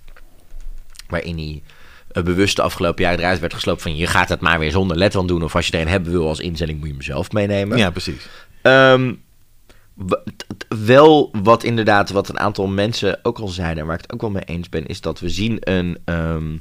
[1.09, 1.63] waarin hij
[2.13, 4.97] eh, bewust de afgelopen jaren eruit werd gesloopt van je gaat het maar weer zonder
[4.97, 5.43] LED-wand doen.
[5.43, 7.79] Of als je er een hebben wil als inzending, moet je hem zelf meenemen.
[7.79, 8.27] Ja, precies.
[8.63, 9.13] Ehm,
[10.69, 14.21] wel wat inderdaad, wat een aantal mensen ook al zeiden, en waar ik het ook
[14.21, 16.53] wel mee eens ben, is dat we zien een, ehm,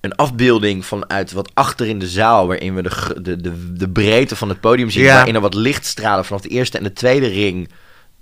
[0.00, 4.36] een afbeelding vanuit wat achter in de zaal, waarin we de, de, de, de breedte
[4.36, 5.14] van het podium zien, Ja.
[5.14, 7.68] waarin er wat lichtstralen vanaf de eerste en de tweede ring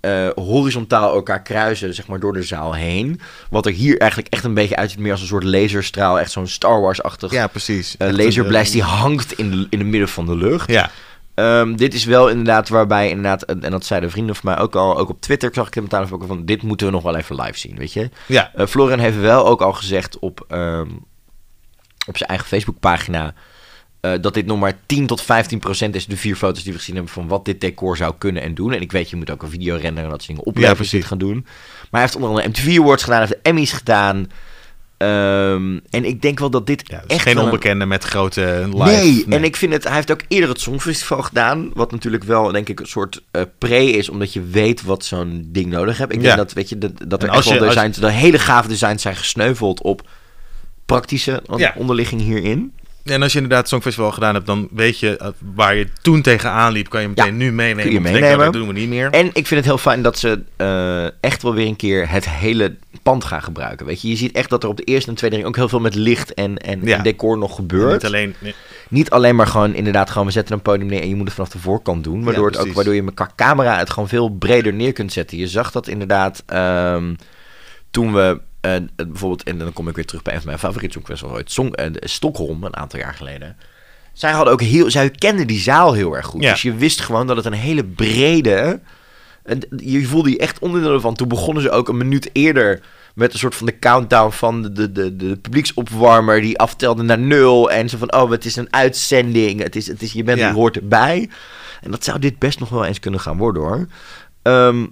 [0.00, 3.20] eh, horizontaal elkaar kruisen, zeg maar, door de zaal heen.
[3.50, 6.46] Wat er hier eigenlijk echt een beetje uitziet, meer als een soort laserstraal, echt zo'n
[6.46, 7.96] Star Wars-achtig Ja, precies.
[7.96, 10.70] eh, laserblast die eh, hangt in, de, in het midden van de lucht.
[10.70, 10.90] Ja,
[11.40, 14.98] Ehm, dit is wel inderdaad waarbij inderdaad, en dat zeiden vrienden van mij ook al,
[14.98, 17.40] ook op Twitter zag ik het meteen ook van, dit moeten we nog wel even
[17.40, 18.10] live zien, weet je.
[18.26, 18.50] ja.
[18.54, 20.88] Eh, Florian heeft wel ook al gezegd op, ehm,
[22.06, 23.34] op zijn eigen Facebookpagina
[24.00, 26.78] eh dat dit nog maar 10 tot 15 procent is, de vier foto's die we
[26.78, 28.72] gezien hebben, van wat dit decor zou kunnen en doen.
[28.72, 31.04] En ik weet, je moet ook een video renderen en dat soort dingen dit precies.
[31.04, 31.34] gaan doen.
[31.34, 34.30] Maar hij heeft onder andere MTV Awards gedaan, hij heeft de Emmys gedaan.
[35.00, 38.84] Ehm, en ik denk wel dat dit ja echt geen een- onbekende met grote live.
[38.84, 42.52] Nee, en ik vind het, hij heeft ook eerder het Songfestival gedaan, wat natuurlijk wel,
[42.52, 46.12] denk ik, een soort eh, pre is, omdat je weet wat zo'n ding nodig hebt.
[46.12, 46.24] Ik Ja.
[46.24, 49.16] denk dat, weet je, dat, dat er echt je- designs, de hele gave designs zijn
[49.16, 50.08] gesneuveld op
[50.86, 51.42] praktische
[51.76, 52.72] onderligging hierin.
[53.10, 56.22] En als je inderdaad het Songfestival gedaan hebt, dan weet je eh, waar je toen
[56.22, 57.82] tegenaan liep, kan je meteen Ja, nu meenemen.
[57.84, 58.44] kun je denken, meenemen.
[58.44, 59.10] dat doen we niet meer.
[59.10, 62.28] En ik vind het heel fijn dat ze eh, echt wel weer een keer het
[62.28, 63.86] hele pand gaan gebruiken.
[63.86, 65.68] Weet je, je ziet echt dat er op de eerste en tweede ring ook heel
[65.68, 66.96] veel met licht en, en, Ja.
[66.96, 67.92] en decor nog gebeurt.
[67.92, 68.34] Niet alleen...
[68.38, 68.54] nee.
[68.88, 71.34] Niet alleen maar gewoon inderdaad gewoon we zetten een podium neer en je moet het
[71.34, 72.24] vanaf de voorkant doen.
[72.24, 75.38] Waardoor, Ja, het ook, waardoor je met camera het gewoon veel breder neer kunt zetten.
[75.38, 77.14] Je zag dat inderdaad ehm,
[77.90, 80.94] toen we eh, bijvoorbeeld, en dan kom ik weer terug bij een van mijn favoriete
[80.94, 83.56] songfestivals ooit, Song, eh, de Stockholm een aantal jaar geleden.
[84.12, 86.42] Zij hadden ook heel, zij kenden die zaal heel erg goed.
[86.42, 86.50] Ja.
[86.50, 88.80] Dus je wist gewoon dat het een hele brede,
[89.42, 91.14] en je voelde je echt onderdeel van.
[91.14, 92.80] Toen begonnen ze ook een minuut eerder
[93.14, 97.18] met een soort van de countdown van de, de, de, de publieksopwarmer die aftelde naar
[97.18, 97.70] nul.
[97.70, 99.62] En zo van, oh, het is een uitzending.
[99.62, 100.48] Het is, het is, je bent, Ja.
[100.48, 101.30] je hoort erbij.
[101.80, 103.86] En dat zou dit best nog wel eens kunnen gaan worden hoor.
[104.42, 104.86] Ehm,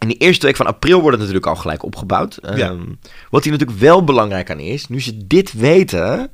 [0.00, 2.36] in de eerste week van april wordt het natuurlijk al gelijk opgebouwd.
[2.36, 2.80] Ehm.
[3.30, 6.30] Wat hier natuurlijk wel belangrijk aan is, nu ze dit weten,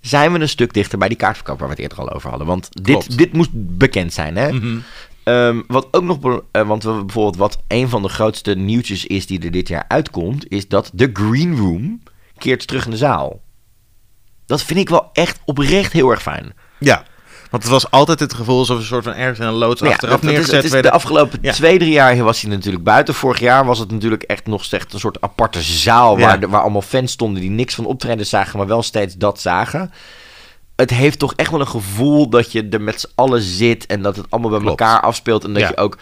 [0.00, 2.46] zijn we een stuk dichter bij die kaartverkoop waar we het eerder al over hadden.
[2.46, 3.18] Want dit, Klopt.
[3.18, 4.52] dit moest bekend zijn, hè?
[4.52, 4.78] Mhm.
[5.22, 9.26] Ehm, wat ook nog, eh, want we bijvoorbeeld wat een van de grootste nieuwtjes is
[9.26, 12.02] die er dit jaar uitkomt, is dat de Green Room
[12.38, 13.40] keert terug in de zaal.
[14.46, 16.54] Dat vind ik wel echt oprecht heel erg fijn.
[16.78, 17.04] Ja,
[17.54, 19.88] want het was altijd het gevoel alsof een soort van ergens in een loods ja,
[19.88, 21.52] achteraf dat- is- neergezet is de afgelopen Ja.
[21.52, 23.14] twee, drie jaar was hij natuurlijk buiten.
[23.14, 26.18] Vorig jaar was het natuurlijk echt nog steeds een soort aparte zaal...
[26.18, 28.58] Waar, de- waar allemaal fans stonden die niks van optreden zagen...
[28.58, 29.92] maar wel steeds dat zagen.
[30.76, 33.86] Het heeft toch echt wel een gevoel dat je er met z'n allen zit...
[33.86, 34.80] en dat het allemaal bij Klopt.
[34.80, 35.44] elkaar afspeelt...
[35.44, 35.68] en dat Ja.
[35.68, 35.98] je ook,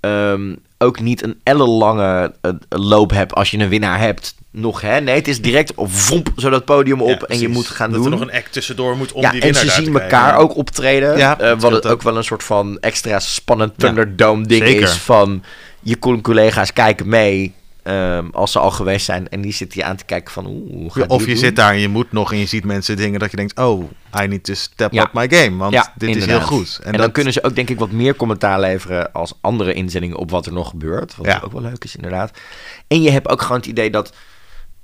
[0.00, 4.34] ehm, ook niet een ellenlange eh, loop hebt als je een winnaar hebt...
[4.50, 5.00] Nog, hè?
[5.00, 8.02] Nee, het is direct vomp, zo dat podium op Ja, en je moet gaan dat
[8.02, 8.12] doen.
[8.12, 10.36] er nog een act tussendoor moet om ja, die en winnaar ze daar zien elkaar
[10.36, 11.16] ook optreden.
[11.16, 14.82] Ja, eh, dat wat het ook wel een soort van extra spannend Thunderdome ding zeker.
[14.82, 14.92] is.
[14.92, 15.42] Van
[15.82, 17.54] je co- collega's kijken mee.
[17.88, 20.70] Ehm, als ze al geweest zijn en die zit hier aan te kijken van oeh,
[20.72, 23.20] hoe gaat Of je zit daar en je moet nog en je ziet mensen dingen
[23.20, 23.90] dat je denkt, oh,
[24.22, 25.02] I need to step Ja.
[25.02, 26.80] up my game, want Ja, dit is heel goed.
[26.82, 30.30] En, dan kunnen ze ook denk ik wat meer commentaar leveren als andere inzendingen op
[30.30, 31.16] wat er nog gebeurt.
[31.16, 31.40] Wat Ja.
[31.44, 32.38] ook wel leuk is inderdaad.
[32.86, 34.12] En je hebt ook gewoon het idee dat,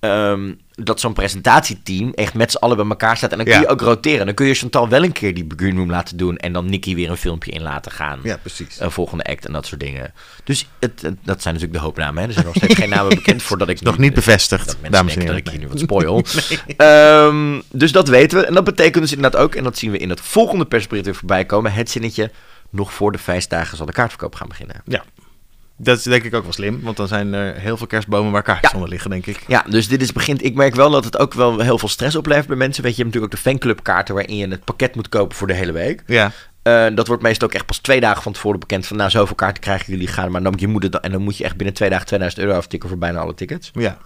[0.00, 3.31] ehm, dat zo'n presentatieteam echt met z'n allen bij elkaar staat.
[3.31, 3.61] En dan kun Ja.
[3.61, 4.27] je ook roteren.
[4.27, 6.37] Dan kun je Chantal wel een keer die green room laten doen.
[6.37, 8.20] En dan Nicky weer een filmpje in laten gaan.
[8.22, 8.81] Ja, precies.
[8.81, 10.12] Een volgende act en dat soort dingen.
[10.45, 12.20] Dus het, het- dat zijn natuurlijk de hoopnamen.
[12.22, 12.27] Hè.
[12.29, 15.14] Er zijn nog steeds geen namen bekend voordat ik Nog nu- niet bevestigd, dat dames
[15.14, 15.37] en heren.
[15.37, 16.25] dat ik hier nu wat spoil.
[16.77, 18.47] Ehm, dus dat weten we.
[18.47, 21.14] En dat betekent dus inderdaad ook, en dat zien we in het volgende persbericht weer
[21.14, 22.31] voorbij komen, het zinnetje,
[22.70, 24.83] nog voor de feestdagen zal de kaartverkoop gaan beginnen.
[24.85, 25.05] Ja.
[25.77, 28.43] Dat is denk ik ook wel slim, want dan zijn er heel veel kerstbomen waar
[28.43, 28.75] kaartjes Ja.
[28.77, 29.45] onder liggen, denk ik.
[29.47, 30.45] Ja, dus dit is begint.
[30.45, 32.83] Ik merk wel dat het ook wel heel veel stress oplevert bij mensen.
[32.83, 35.47] Weet je, je hebt natuurlijk ook de fanclubkaarten waarin je het pakket moet kopen voor
[35.47, 36.03] de hele week.
[36.07, 38.87] Ja, Eh, dat wordt meestal ook echt pas twee dagen van tevoren bekend.
[38.87, 41.37] Van nou, zoveel kaarten krijgen jullie, gaan maar dan, je moet het, en dan moet
[41.37, 43.70] je echt binnen twee dagen 2000 euro aftikken voor bijna alle tickets.
[43.75, 43.99] ja.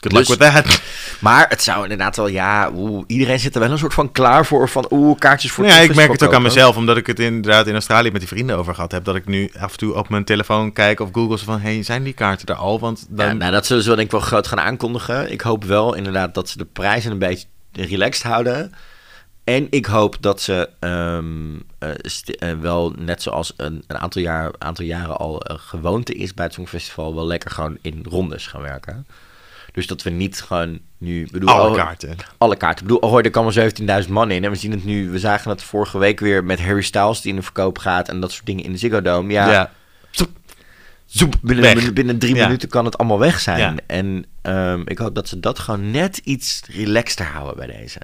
[0.00, 0.82] Good Dus- luck with that.
[1.22, 4.46] Maar het zou inderdaad wel, ja, oeh, iedereen zit er wel een soort van klaar
[4.46, 4.68] voor.
[4.68, 7.66] Van oeh, kaartjes voor ja, ik merk het ook aan mezelf, omdat ik het inderdaad
[7.66, 9.04] in Australië met die vrienden over gehad heb.
[9.04, 12.02] Dat ik nu af en toe op mijn telefoon kijk of Google van, hey, zijn
[12.02, 12.80] die kaarten er al?
[12.80, 13.26] Want dan...
[13.26, 15.32] Ja, nou, dat zullen ze wel denk ik wel groot gaan aankondigen.
[15.32, 18.72] Ik hoop wel inderdaad dat ze de prijzen een beetje relaxed houden.
[19.44, 24.52] En ik hoop dat ze ehm, eh, eh, wel, net zoals een, een aantal, jaar,
[24.58, 28.62] aantal jaren al eh, gewoonte is bij het Songfestival, wel lekker gewoon in rondes gaan
[28.62, 29.06] werken.
[29.72, 31.28] Dus dat we niet gewoon nu...
[31.30, 32.16] Bedoel, alle al- kaarten.
[32.38, 32.80] Alle kaarten.
[32.86, 33.72] Ik bedoel, Ahoy, er komen
[34.04, 34.44] 17.000 man in.
[34.44, 37.30] En we zien het nu, we zagen het vorige week weer met Harry Styles die
[37.30, 38.08] in de verkoop gaat.
[38.08, 39.32] En dat soort dingen in de Ziggo Dome.
[39.32, 39.70] Ja, Ja.
[41.06, 42.44] zoep, binnen, binnen, binnen drie Ja.
[42.44, 43.58] minuten kan het allemaal weg zijn.
[43.58, 43.74] Ja.
[43.86, 48.00] En ehm, ik hoop dat ze dat gewoon net iets relaxter houden bij deze.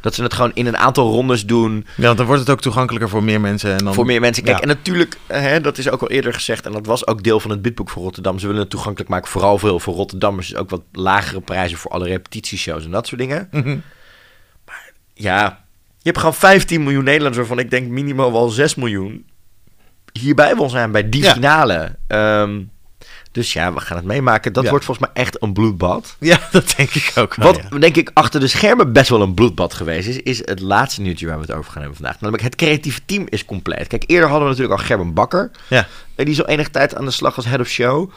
[0.00, 1.86] Dat ze het gewoon in een aantal rondes doen.
[1.96, 3.76] Ja, want dan wordt het ook toegankelijker voor meer mensen.
[3.76, 3.94] En dan...
[3.94, 4.42] Voor meer mensen.
[4.42, 4.62] Kijk, Ja.
[4.62, 6.66] en natuurlijk, hè, dat is ook al eerder gezegd.
[6.66, 8.38] En dat was ook deel van het bidboek voor Rotterdam.
[8.38, 10.48] Ze willen het toegankelijk maken, vooral veel voor Rotterdammers.
[10.48, 13.48] Dus ook wat lagere prijzen voor alle repetitieshows en dat soort dingen.
[13.50, 13.78] Mhm.
[14.66, 15.64] Maar ja,
[15.96, 19.24] je hebt gewoon 15 miljoen Nederlanders, waarvan ik denk minimaal wel 6 miljoen
[20.12, 21.32] hierbij wil zijn bij die Ja.
[21.32, 21.96] finale.
[22.06, 22.60] Ehm,
[23.32, 24.52] dus ja, we gaan het meemaken.
[24.52, 24.70] Dat Ja.
[24.70, 26.16] wordt volgens mij echt een bloedbad.
[26.20, 27.52] Ja, dat denk ik ook wel.
[27.52, 27.78] Wat ja.
[27.78, 31.26] denk ik achter de schermen best wel een bloedbad geweest is, is het laatste nieuwtje
[31.26, 32.14] waar we het over gaan hebben vandaag.
[32.20, 33.86] Namelijk het creatieve team is compleet.
[33.86, 35.50] Kijk, eerder hadden we natuurlijk al Gerben Bakker.
[35.68, 35.86] Ja.
[36.14, 38.10] Eh, Die is al enige tijd aan de slag als head of show.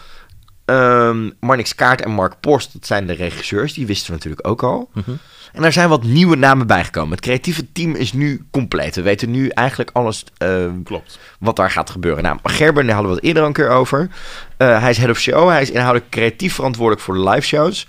[0.66, 3.74] Ehm Marnix Kaart en Mark Post, dat zijn de regisseurs.
[3.74, 4.90] Die wisten we natuurlijk ook al.
[4.94, 5.12] Mhm.
[5.54, 7.12] En daar zijn wat nieuwe namen bijgekomen.
[7.12, 8.96] Het creatieve team is nu compleet.
[8.96, 11.20] We weten nu eigenlijk alles eh, Klopt.
[11.40, 12.24] wat daar gaat gebeuren.
[12.24, 14.10] Nou, Gerben, daar hadden we het eerder een keer over.
[14.58, 15.50] Eh, hij is head of show.
[15.50, 17.88] Hij is inhoudelijk creatief verantwoordelijk voor de live shows.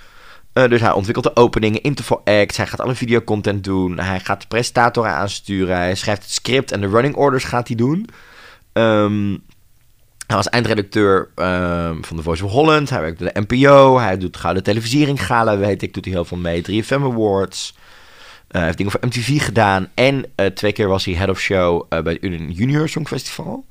[0.52, 2.56] Eh, dus hij ontwikkelt de openingen, interval acts.
[2.56, 3.98] Hij gaat alle videocontent doen.
[3.98, 5.76] Hij gaat de presentatoren aansturen.
[5.76, 8.08] Hij schrijft het script en de running orders gaat hij doen.
[8.72, 9.36] Ehm,
[10.34, 12.90] hij was eindredacteur ehm, van The Voice of Holland.
[12.90, 13.98] Hij werkt bij de NPO.
[13.98, 15.94] Hij doet Gouden Televisiering Gala, weet ik.
[15.94, 16.62] Doet hij heel veel mee.
[16.62, 17.74] 3FM Awards.
[17.76, 19.88] Eh, hij heeft dingen voor MTV gedaan.
[19.94, 23.64] En eh, twee keer was hij head of show eh, bij het Uni- Junior Songfestival.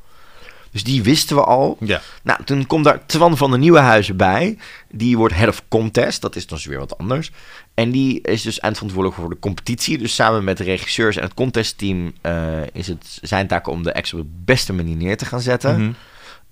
[0.71, 1.77] Dus die wisten we al.
[1.79, 2.01] Ja.
[2.23, 4.57] Nou, toen komt daar Twan van de Nieuwenhuizen bij.
[4.91, 6.21] Die wordt head of contest.
[6.21, 7.31] Dat is dan weer wat anders.
[7.73, 9.97] En die is dus eindverantwoordelijk voor de competitie.
[9.97, 12.33] Dus samen met de regisseurs en het contestteam eh,
[12.71, 15.81] is het zijn taak om de acts op de beste manier neer te gaan zetten.
[15.81, 15.91] Mhm.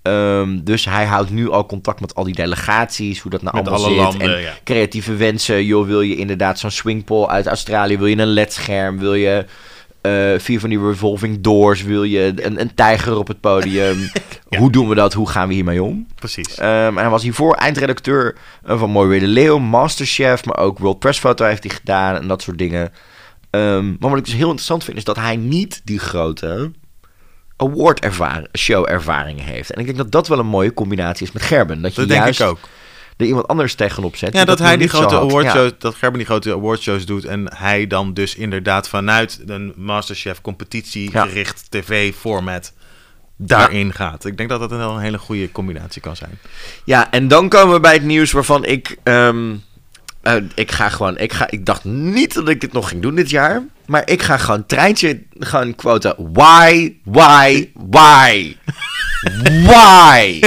[0.02, 3.68] Ehm, dus hij houdt nu al contact met al die delegaties, hoe dat nou Met
[3.68, 4.04] allemaal alle zit.
[4.04, 4.54] landen, en ja.
[4.64, 5.66] creatieve wensen.
[5.66, 7.98] Joh, wil je inderdaad zo'n swingpole uit Australië?
[7.98, 9.00] Wil je een ledscherm?
[9.00, 9.46] Wil je
[10.02, 11.84] eh, vier van die revolving doors?
[11.84, 14.12] Wil je een, een tijger op het podium?
[14.58, 15.14] Hoe doen we dat?
[15.14, 16.08] Hoe gaan we hiermee om?
[16.16, 16.58] Precies.
[16.58, 20.80] Ehm, en hij was hiervoor eindredacteur eh, van Mooi Weer de Leeuw, Masterchef, maar ook
[20.80, 22.92] World Press Photo heeft hij gedaan en dat soort dingen.
[23.50, 26.72] Ehm, maar wat ik dus heel interessant vind, is dat hij niet die grote
[27.62, 29.72] award ervaring, show ervaring heeft.
[29.72, 31.82] En ik denk dat dat wel een mooie combinatie is met Gerben.
[31.82, 32.60] Dat je Dat denk juist ik ook.
[33.18, 34.34] er iemand anders tegenop zet.
[34.34, 38.14] Ja, dat hij die grote awardshows, dat Gerben die grote awardshows doet en hij dan
[38.14, 41.26] dus inderdaad vanuit een Masterchef competitie Ja.
[41.26, 42.74] gericht tv-format
[43.38, 44.26] daarin gaat.
[44.26, 46.40] Ik denk dat dat wel een hele goede combinatie kan zijn.
[46.86, 48.98] Ja, en dan komen we bij het nieuws waarvan ik.
[49.04, 49.56] ehm,
[50.22, 51.18] eh, ik ga gewoon.
[51.18, 53.64] Ik, ga, ik dacht niet dat ik dit nog ging doen dit jaar.
[53.92, 56.16] Maar ik ga gewoon treintje gaan quoten.
[56.34, 58.56] Why, why, why?
[59.66, 60.40] Why?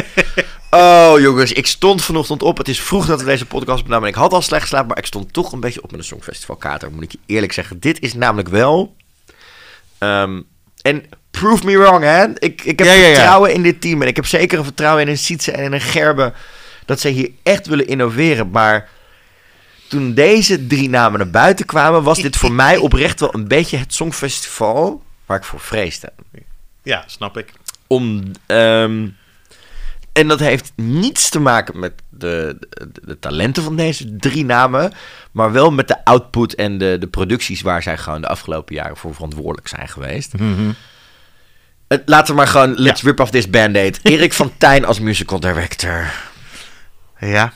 [0.70, 2.58] Oh jongens, ik stond vanochtend op.
[2.58, 4.08] Het is vroeg dat we deze podcast opnamen.
[4.08, 6.92] Ik had al slecht geslapen, maar ik stond toch een beetje op met een Songfestivalkater.
[6.92, 7.80] Moet ik je eerlijk zeggen.
[7.80, 8.96] Dit is namelijk wel...
[9.98, 10.40] ehm,
[10.82, 12.24] en prove me wrong, hè.
[12.38, 13.14] Ik, ik heb Ja, ja, ja.
[13.14, 14.02] vertrouwen in dit team.
[14.02, 16.34] En ik heb zeker een vertrouwen in een Sietse en in een Gerben.
[16.84, 18.50] Dat zij hier echt willen innoveren.
[18.50, 18.88] Maar
[19.94, 22.02] toen deze drie namen naar buiten kwamen...
[22.02, 25.02] was dit voor mij oprecht wel een beetje het Songfestival...
[25.26, 26.12] waar ik voor vreesde
[26.82, 27.52] Ja, snap ik.
[27.86, 28.22] om.
[28.46, 29.08] ehm,
[30.12, 34.92] En dat heeft niets te maken met de, de, de talenten van deze drie namen.
[35.32, 38.96] Maar wel met de output en de, de producties waar zij gewoon de afgelopen jaren
[38.96, 40.32] voor verantwoordelijk zijn geweest.
[41.88, 44.00] Het- Laten we maar gewoon, let's rip off this band-aid.
[44.12, 46.12] Erik van Tijn als musical director.
[47.18, 47.52] Ja.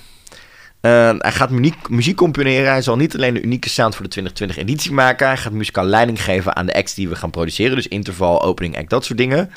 [0.81, 2.71] Eh, hij gaat muziek, muziek componeren.
[2.71, 5.27] Hij zal niet alleen de unieke sound voor de 2020 editie maken.
[5.27, 7.77] Hij gaat muzikaal leiding geven aan de acts die we gaan produceren.
[7.77, 9.51] Dus interval, opening act, dat soort dingen.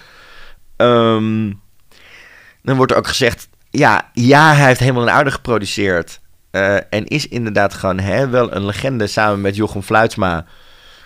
[0.77, 1.51] Ehm,
[2.63, 3.49] dan wordt er ook gezegd...
[3.69, 6.19] Ja, ja, hij heeft helemaal een aarde geproduceerd.
[6.51, 10.45] eh, en is inderdaad gewoon hè, wel een legende samen met Jochem Fluitsma.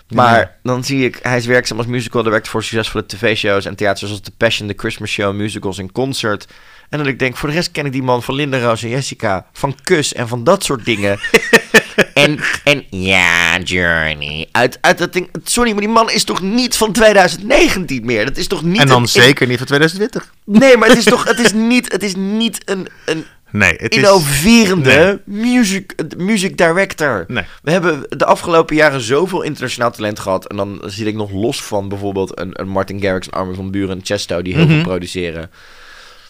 [0.08, 0.52] Maar Ja.
[0.62, 4.20] dan zie ik, hij is werkzaam als musical director voor succesvolle tv-shows en theaters zoals
[4.20, 6.46] The Passion, The Christmas Show, musicals en concert.
[6.88, 8.88] En dat ik denk, voor de rest ken ik die man van Linda Roos en
[8.88, 11.18] Jessica, van Kus en van dat soort dingen.
[12.14, 14.48] en, en ja, Journey.
[14.52, 15.28] Uit, uit dat ding.
[15.44, 18.24] Sorry, maar die man is toch niet van 2019 meer?
[18.24, 18.80] Dat is toch niet.
[18.80, 20.32] En dan een- zeker niet van 2020.
[20.44, 21.24] Nee, maar het is toch.
[21.24, 23.98] Het is niet, het is niet een, een Nee, het is...
[23.98, 27.24] innoverende music, music director.
[27.28, 27.44] Nee.
[27.62, 30.46] We hebben de afgelopen jaren zoveel internationaal talent gehad.
[30.46, 33.70] En dan zit ik nog los van bijvoorbeeld een, een Martin Garrix, een Armin van
[33.70, 35.50] Buren en Chesto die heel veel produceren.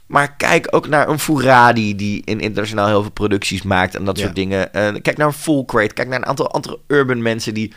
[0.07, 4.16] Maar kijk ook naar een Furadi die in internationaal heel veel producties maakt en dat
[4.18, 4.22] Ja.
[4.24, 4.72] soort dingen.
[4.74, 7.72] Eh, kijk naar een Full Crate, kijk naar een aantal andere urban mensen die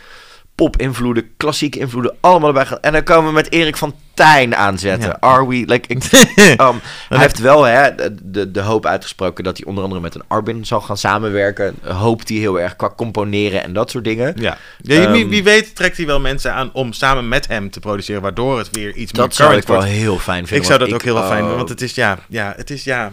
[0.60, 2.80] pop-invloeden, klassieke invloeden, allemaal erbij gaan.
[2.82, 5.10] En dan komen we met Erik van Tijn aanzetten.
[5.10, 5.18] Ja.
[5.20, 6.04] Are we, like, ik,
[6.62, 7.90] um, hij heeft wel hè,
[8.24, 11.76] de, de, hoop uitgesproken dat hij onder andere met een Arbin zal gaan samenwerken.
[11.84, 14.34] Hoopt hij heel erg qua componeren en dat soort dingen.
[14.36, 17.70] Ja, ja wie, Ehm, wie weet trekt hij wel mensen aan om samen met hem
[17.70, 20.58] te produceren, waardoor het weer iets meer Dat zou ik wel heel fijn vinden.
[20.58, 22.84] Ik zou dat ook heel fijn oh, vinden, want het is ja, ja, het is
[22.84, 23.12] ja.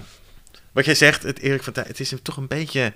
[0.72, 2.92] Wat jij zegt, het Erik van Tijn, het is toch een beetje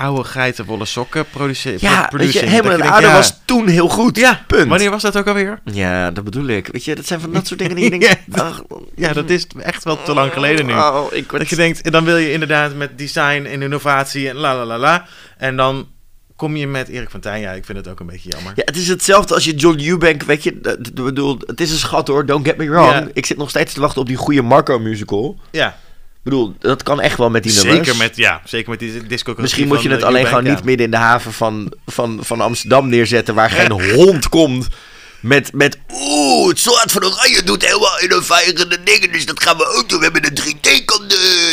[0.00, 1.78] oude geitenwolle sokken produceren.
[1.80, 4.16] Ja, weet je, helemaal Dat in ja, was toen heel goed.
[4.16, 4.68] Ja, punt.
[4.68, 5.60] Wanneer was dat ook alweer?
[5.64, 6.66] Ja, dat bedoel ik.
[6.72, 8.06] Weet je, dat zijn van dat soort dingen die je denkt...
[8.06, 8.62] Ja, dat- ach,
[8.94, 10.72] Ja, dat is echt wel te lang geleden nu.
[10.72, 11.40] Oh, ik word...
[11.42, 14.64] Dat je denkt, en dan wil je inderdaad met design en innovatie en la la
[14.64, 15.06] la la.
[15.38, 15.88] En dan
[16.36, 17.40] kom je met Erik van Tijn.
[17.40, 18.52] Ja, ik vind het ook een beetje jammer.
[18.56, 22.08] Ja, het is hetzelfde als je John Eubank, weet je, bedoel, het is een schat
[22.08, 22.92] hoor, don't get me wrong.
[22.92, 23.08] Ja.
[23.12, 25.38] Ik zit nog steeds te wachten op die goede Marco musical.
[25.50, 25.76] Ja,
[26.24, 27.76] Ik bedoel, dat kan echt wel met die nummers.
[27.76, 29.34] zeker met, ja, zeker met die disco.
[29.38, 32.88] Misschien moet je het alleen gewoon niet midden in de haven van, van, van Amsterdam
[32.88, 34.68] neerzetten, waar geen hond komt.
[35.20, 39.66] Met, met oeh, het soort van Oranje doet helemaal innoverende dingen, dus dat gaan we
[39.78, 39.98] ook doen.
[39.98, 40.38] We hebben een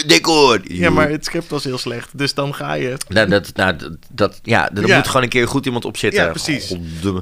[0.04, 0.60] 3D-decor.
[0.64, 2.98] Ja, maar het script was heel slecht, dus dan ga je.
[3.08, 4.96] Nou, dat, nou, dat, dat, ja, er Ja.
[4.98, 6.24] moet gewoon een keer goed iemand op zitten.
[6.24, 6.74] Ja, precies.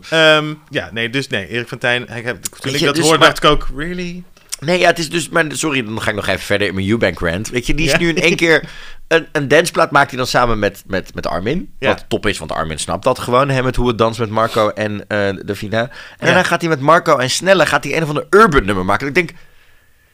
[0.09, 2.01] Ehm, ja, nee, dus nee, Erik van Tijn.
[2.15, 4.23] Ik heb, toen ik je, dat dus hoorde, maar- dacht ik ook, really?
[4.59, 5.29] Nee, ja, het is dus...
[5.29, 7.49] Maar, sorry, dan ga ik nog even verder in mijn Eubank rant.
[7.49, 7.97] Weet je, die is Ja.
[7.97, 8.63] nu in één keer...
[9.07, 11.73] Een, een danceplaat maakt hij dan samen met, met, met Armin.
[11.79, 11.87] Ja.
[11.87, 13.49] Wat top is, want Armin snapt dat gewoon.
[13.49, 15.79] Hè, met hoe het danst met Marco en eh Davina.
[15.81, 15.89] En
[16.19, 16.25] Ja.
[16.25, 17.65] daarna gaat hij met Marco en Snelle...
[17.65, 19.07] gaat hij een of ander urban nummer maken.
[19.07, 19.29] Ik denk...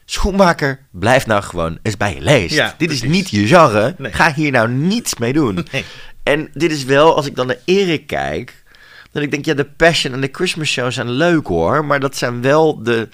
[0.04, 2.74] Schoenmaker, blijf nou gewoon eens bij je leest.
[2.78, 3.94] Dit is niet je genre.
[3.98, 4.12] Nee.
[4.12, 5.54] Ga hier nou niets mee doen.
[5.72, 5.84] Nee.
[6.22, 8.62] En dit is wel, als ik dan naar Erik kijk...
[9.12, 11.84] dan ik denk, ja, de Passion en de Christmas Show zijn leuk hoor.
[11.84, 13.08] Maar dat zijn wel de...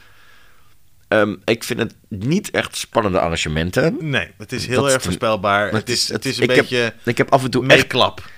[1.08, 3.96] ehm, ik vind het niet echt spannende arrangementen.
[4.00, 5.70] Nee, het is heel Dat- erg voorspelbaar.
[5.72, 7.76] Het is, het is een ik beetje Heb, ik heb af en toe echt...
[7.76, 8.30] meeklap.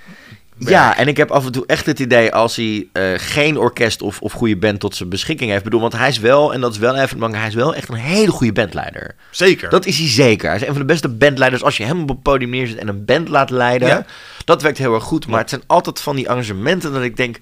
[0.67, 4.03] Ja, en ik heb af en toe echt het idee als hij eh, geen orkest
[4.03, 5.59] of, of goede band tot zijn beschikking heeft.
[5.59, 7.75] Ik bedoel, want hij is wel, en dat is wel even belangrijk, hij is wel
[7.75, 9.15] echt een hele goede bandleider.
[9.31, 9.71] Zeker.
[9.71, 10.47] Dat is hij zeker.
[10.49, 11.63] Hij is een van de beste bandleiders.
[11.63, 14.07] Als je hem op het podium neerzet en een band laat leiden, Ja.
[14.45, 15.27] dat werkt heel erg goed.
[15.27, 17.37] Maar het zijn altijd van die arrangementen dat ik denk,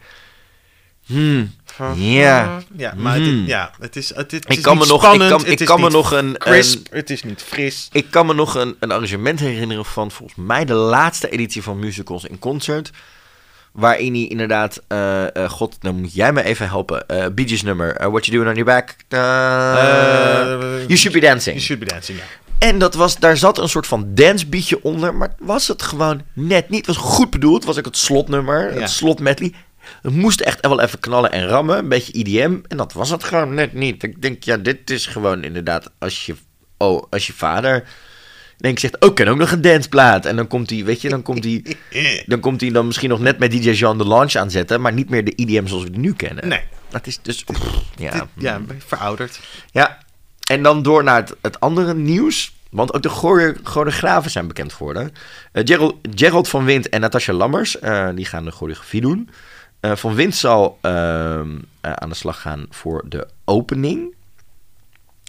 [1.07, 1.53] hmm,
[1.95, 2.61] ja.
[2.77, 3.47] Ja, maar het, Mhm.
[3.47, 5.65] ja, het is, het, het Ik is kan niet me nog- spannend, ik kan- ik
[5.67, 7.89] kan me nog een- crisp, het is niet fris.
[7.93, 11.79] Ik kan me nog een, een arrangement herinneren van volgens mij de laatste editie van
[11.79, 12.91] Musicals in Concert.
[13.73, 17.07] Waarin hij inderdaad, eh, eh, god, dan moet jij me even helpen.
[17.09, 18.97] eh Bee Gees nummer, What You Doing On Your Back.
[20.87, 21.55] You Should Be Dancing.
[21.57, 22.25] You should be dancing, ja.
[22.59, 26.69] En dat was, daar zat een soort van dancebeatje onder, maar was het gewoon net
[26.69, 26.87] niet.
[26.87, 28.81] Het was goed bedoeld, was ook het slotnummer, Ja.
[28.81, 29.55] het slotmedley.
[30.03, 32.57] Het moest echt wel even knallen en rammen, een beetje IDM.
[32.69, 34.03] En dat was het gewoon net niet.
[34.03, 36.35] Ik denk, ja, dit is gewoon inderdaad als je,
[36.77, 37.85] oh, als je vader...
[38.57, 40.27] denk zegt, oh, ik ken ook nog een danceplaat.
[40.27, 41.63] En dan komt hij, weet je, dan komt hij...
[42.27, 45.11] Dan komt hij dan misschien nog net met DJ Jean de Launch aanzetten, maar niet
[45.11, 46.49] meer de IDM zoals we die nu kennen.
[46.49, 46.61] Nee.
[46.89, 47.45] Dat is dus,
[47.97, 48.13] ja.
[48.13, 49.41] Dit- ja, verouderd.
[49.73, 49.99] Ja,
[50.51, 52.53] en dan door naar het, het andere nieuws.
[52.71, 55.13] Want ook de chore- choreografen zijn bekend geworden.
[55.53, 59.31] Eh, Gerald, Gerald van Wind en Natasha Lammers, eh, die gaan de choreografie doen.
[59.81, 64.15] Eh, van Wind zal ehm, eh, aan de slag gaan voor de opening.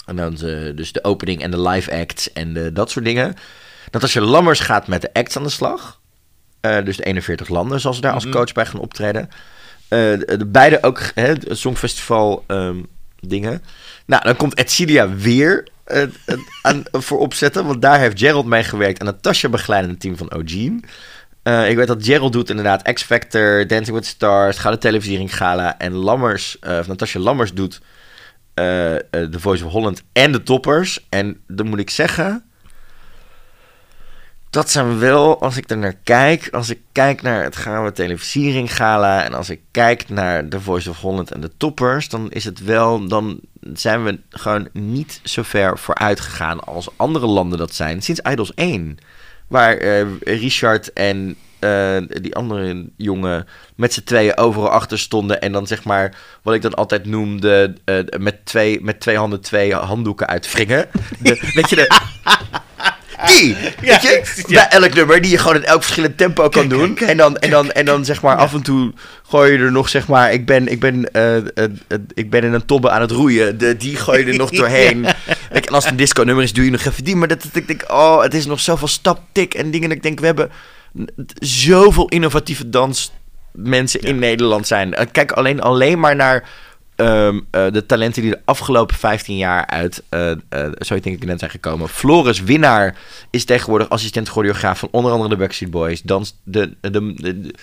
[0.06, 3.36] En dan de, dus de opening en de live acts en de, dat soort dingen.
[3.92, 6.00] Natasha Lammers gaat met de acts aan de slag.
[6.62, 9.30] Eh, dus de 41 landen zal ze daar als coach bij gaan optreden.
[9.88, 12.78] Eh, de, de beide ook hè, het Songfestival ehm,
[13.20, 13.64] dingen.
[14.06, 16.10] Nou, dan komt Edcilia weer eh, eh,
[16.62, 17.66] aan, voor opzetten.
[17.66, 19.00] Want daar heeft Gerald mee gewerkt.
[19.00, 20.80] En Natasha begeleidde het team van O'Gene.
[21.50, 25.78] Eh, ik weet dat Gerald doet inderdaad X Factor, Dancing with Stars, Gouden Televisiering Gala.
[25.78, 27.82] En Lammers, of Natasha Lammers doet
[28.54, 29.02] eh, eh,
[29.32, 31.06] Voice of Holland en de toppers.
[31.10, 32.44] En dan moet ik zeggen...
[34.50, 38.76] Dat zijn wel, als ik er naar kijk, als ik kijk naar het Gouden Televisiering
[38.76, 42.46] Gala en als ik kijk naar The Voice of Holland en de toppers, dan is
[42.46, 43.40] het wel, dan
[43.74, 48.54] zijn we gewoon niet zo ver vooruit gegaan als andere landen dat zijn sinds Idols
[48.54, 48.98] 1.
[49.50, 55.42] Waar eh, Richard en eh, die andere jongen met z'n tweeën overal achter stonden.
[55.42, 59.42] En dan zeg maar, wat ik dan altijd noemde, eh, met, twee, met twee handen
[59.42, 60.88] twee handdoeken uitwringen.
[61.20, 61.88] Weet je, de,
[63.26, 66.98] die, weet je, bij elk nummer die je gewoon in elk verschillend tempo kan doen.
[66.98, 68.94] en, dan, en, dan, en dan zeg maar af en toe
[69.30, 72.44] gooi je er nog zeg maar, ik ben, ik ben, eh, eh, eh, ik ben
[72.44, 73.58] in een tobbe aan het roeien.
[73.58, 75.06] De, die gooi je er nog doorheen.
[75.52, 77.16] En als het een disco nummer is, doe je nog even die.
[77.16, 80.20] Maar dat, dat ik denk, oh, het is nog zoveel staptik en dingen ik denk,
[80.20, 80.52] we hebben
[81.40, 84.96] zoveel innovatieve dansmensen in Nederland zijn.
[85.12, 86.50] Kijk alleen, alleen maar naar
[87.00, 90.04] ehm, eh, de talenten die de afgelopen 15 jaar uit,
[90.80, 91.90] zo denk ik net zijn gekomen.
[91.90, 92.96] Floris Winnaar
[93.30, 96.02] is tegenwoordig assistent choreograaf van onder andere de Backstreet Boys.
[96.02, 97.54] Dans de, de, de, de-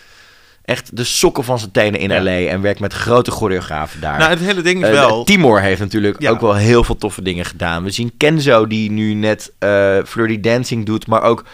[0.65, 2.23] echt de sokken van zijn tenen in Ja.
[2.23, 4.19] LA en werkt met grote choreografen daar.
[4.19, 5.25] Nou, het hele ding is wel...
[5.25, 6.31] Timor heeft natuurlijk Ja.
[6.31, 7.85] ook wel heel veel toffe dingen gedaan.
[7.85, 11.45] We zien Kenzo die nu net eh Flirty Dancing doet, maar ook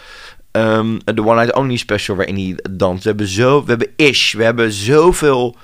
[0.51, 3.03] ehm, de One Night Only special waarin hij danst.
[3.03, 5.55] We hebben, zo, we hebben Ish, we hebben zoveel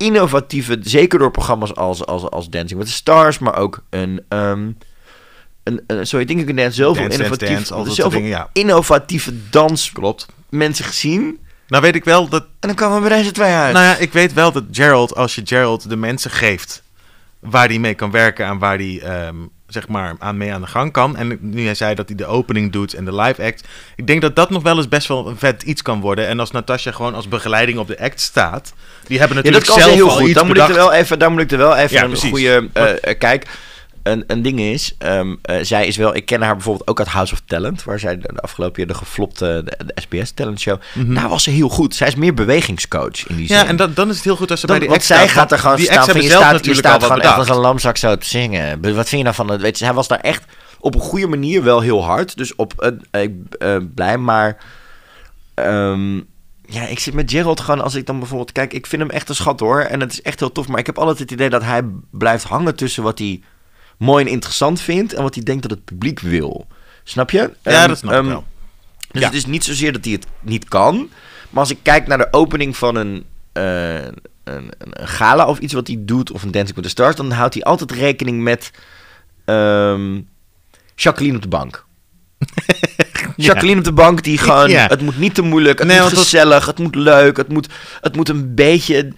[0.00, 4.24] innovatieve, zeker door programma's als, als, als Dancing with the Stars, maar ook een...
[4.28, 4.68] ehm
[5.62, 8.48] een, een, sorry, denk ik een dance, zoveel Dance, innovatief, Dance, zoveel dingen, ja.
[8.52, 10.26] innovatieve dans Klopt.
[10.48, 11.38] mensen gezien.
[11.68, 12.42] Nou weet ik wel dat...
[12.42, 13.72] En dan kwamen we bij deze twee uit.
[13.72, 16.82] Nou ja, ik weet wel dat Gerald, als je Gerald de mensen geeft
[17.38, 19.36] waar hij mee kan werken en waar hij ehm,
[19.72, 21.16] zeg maar aan mee aan de gang kan.
[21.16, 23.68] En nu hij zei dat hij de opening doet en de live act.
[23.96, 26.26] Ik denk dat dat nog wel eens best wel een vet iets kan worden.
[26.26, 28.72] En als Natasha gewoon als begeleiding op de act staat.
[29.06, 30.26] Die hebben Ja, natuurlijk dat zelf heel al goed.
[30.28, 32.08] iets Dan moet, ik er wel even, dan moet ik er wel even Ja, een
[32.10, 32.30] precies.
[32.30, 33.46] goede eh, eh, kijk.
[34.02, 37.08] Een, een ding is, ehm, eh, zij is wel, ik ken haar bijvoorbeeld ook uit
[37.08, 40.60] House of Talent, waar zij de, de afgelopen jaar de geflopte de, de SBS Talent
[40.60, 40.80] Show.
[40.94, 41.94] Daar was ze heel goed.
[41.94, 43.56] Zij is meer bewegingscoach in die zin.
[43.56, 43.64] Mhm.
[43.64, 45.18] Ja, en dan, dan is het heel goed als ze Dan- bij die want act
[45.18, 47.08] zij staat, gaat er gewoon die staan van, je staat, je natuurlijk staat al wat
[47.08, 48.80] gewoon echt als een lamzak zo te zingen.
[48.80, 50.44] Wat vind je nou van het, weet je, hij was daar echt
[50.80, 52.36] op een goede manier wel heel hard.
[52.36, 54.56] Dus op een, ik eh, blij, maar
[55.54, 56.16] ehm,
[56.66, 59.28] ja, ik zit met Gerald gewoon als ik dan bijvoorbeeld kijk, ik vind hem echt
[59.28, 59.80] een schat hoor.
[59.80, 62.44] En het is echt heel tof, maar ik heb altijd het idee dat hij blijft
[62.44, 63.40] hangen tussen wat hij
[64.00, 66.66] mooi en interessant vindt en wat hij denkt dat het publiek wil.
[67.04, 67.38] Snap je?
[67.62, 68.44] Ja, Ehm, dat snap ehm, ik wel.
[69.10, 69.26] dus Ja.
[69.26, 71.08] het is niet zozeer dat hij het niet kan.
[71.50, 74.14] Maar als ik kijk naar de opening van een, eh, een,
[74.44, 77.30] een, een gala of iets wat hij doet, of een Dancing with the Stars, dan
[77.30, 78.70] houdt hij altijd rekening met
[79.44, 80.20] ehm,
[80.94, 81.84] Jacqueline op de bank.
[83.36, 84.86] Jacqueline op de bank die gewoon, Ja.
[84.86, 87.68] het moet niet te moeilijk, het Nee, moet gezellig, het moet leuk, het moet,
[88.00, 89.12] het moet een beetje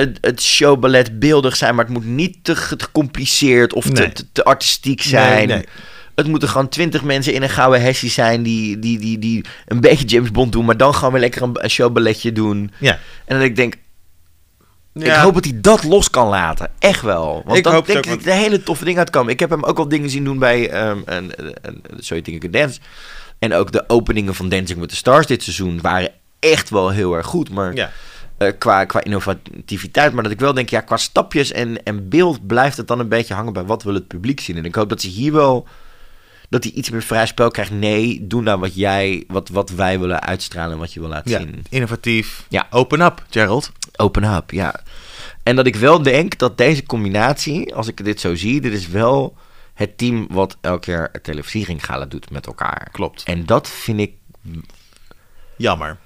[0.00, 4.12] het, het showballet beeldig zijn, maar het moet niet te gecompliceerd of te, Nee.
[4.12, 5.48] te, te artistiek zijn.
[5.48, 5.66] Nee, nee.
[6.14, 9.80] Het moeten gewoon twintig mensen in een gouden hessie zijn die, die, die, die een
[9.80, 12.70] beetje James Bond doen, maar dan gewoon weer lekker een, een showballetje doen.
[12.78, 12.98] Ja.
[13.24, 13.74] En dat ik denk,
[14.94, 15.22] ik Ja.
[15.22, 16.70] hoop dat hij dat los kan laten.
[16.78, 17.42] Echt wel.
[17.44, 19.32] Want Ik dan hoop denk ik dat er hele toffe dingen uitkomen.
[19.32, 22.36] Ik heb hem ook al dingen zien doen bij ehm een, een, een, Sorry, Think
[22.36, 22.80] I Can Dance.
[23.38, 26.10] En ook de openingen van Dancing with the Stars dit seizoen waren
[26.40, 27.50] echt wel heel erg goed.
[27.50, 27.90] Maar Ja.
[28.38, 30.12] Eh, qua, qua innovativiteit.
[30.12, 33.08] Maar dat ik wel denk, ja, qua stapjes en, en beeld blijft het dan een
[33.08, 34.56] beetje hangen bij wat wil het publiek zien.
[34.56, 35.66] En ik hoop dat ze hier wel,
[36.48, 37.70] dat hij iets meer vrij spel krijgt.
[37.70, 41.30] Nee, doe nou wat jij, wat, wat wij willen uitstralen en wat je wil laten
[41.30, 41.64] Ja, zien.
[41.68, 42.46] innovatief.
[42.48, 42.66] Ja.
[42.70, 43.72] Open up, Gerald.
[43.96, 44.80] Open up, ja.
[45.42, 48.88] En dat ik wel denk dat deze combinatie, als ik dit zo zie, dit is
[48.88, 49.36] wel
[49.74, 52.88] het team wat elke keer het televisieringgala doet met elkaar.
[52.92, 53.22] Klopt.
[53.22, 54.12] En dat vind ik
[55.56, 55.96] Jammer.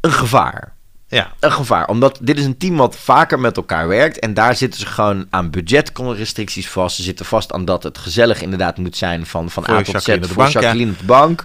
[0.00, 0.74] een gevaar.
[1.08, 1.32] Ja.
[1.40, 1.88] een gevaar.
[1.88, 4.18] Omdat dit is een team wat vaker met elkaar werkt.
[4.18, 6.96] En daar zitten ze gewoon aan budgetrestricties vast.
[6.96, 9.86] Ze zitten vast aan dat het gezellig inderdaad moet zijn van, van Voor A tot
[9.86, 9.92] Z.
[9.92, 10.60] Jacqueline op de voor bank, ja.
[10.60, 11.44] Jacqueline op de bank.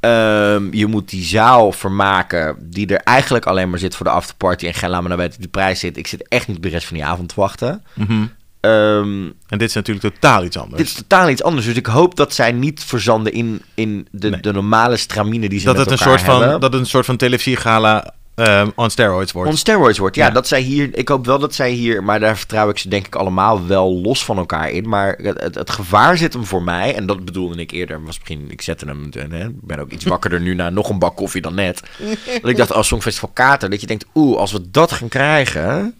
[0.00, 4.66] Ehm, je moet die zaal vermaken die er eigenlijk alleen maar zit voor de afterparty.
[4.66, 5.96] En geen laat me nou weten de prijs zit.
[5.96, 7.84] Ik zit echt niet de rest van die avond te wachten.
[7.94, 8.24] Mhm.
[8.60, 10.76] Ehm, En dit is natuurlijk totaal iets anders.
[10.76, 11.66] dit is totaal iets anders.
[11.66, 14.40] Dus ik hoop dat zij niet verzanden in, in de, Nee.
[14.40, 16.60] de normale stramine die ze dat met het een soort van, hebben.
[16.60, 19.50] dat het een soort van televisiegala ehm on steroids wordt.
[19.50, 20.16] On steroids wordt.
[20.16, 20.32] Ja, Ja.
[20.32, 20.88] dat zij hier.
[20.98, 22.04] Ik hoop wel dat zij hier.
[22.04, 24.88] Maar daar vertrouw ik ze denk ik allemaal wel los van elkaar in.
[24.88, 26.94] Maar het, het, het gevaar zit hem voor mij.
[26.94, 28.04] En dat bedoelde ik eerder.
[28.04, 29.08] Was misschien, ik zette hem.
[29.12, 31.82] eh, Hè, ik ben ook iets wakkerder nu na nog een bak koffie dan net.
[32.42, 33.70] dat ik dacht, als Songfestival Kater.
[33.70, 35.94] Dat je denkt, oeh, als we dat gaan krijgen.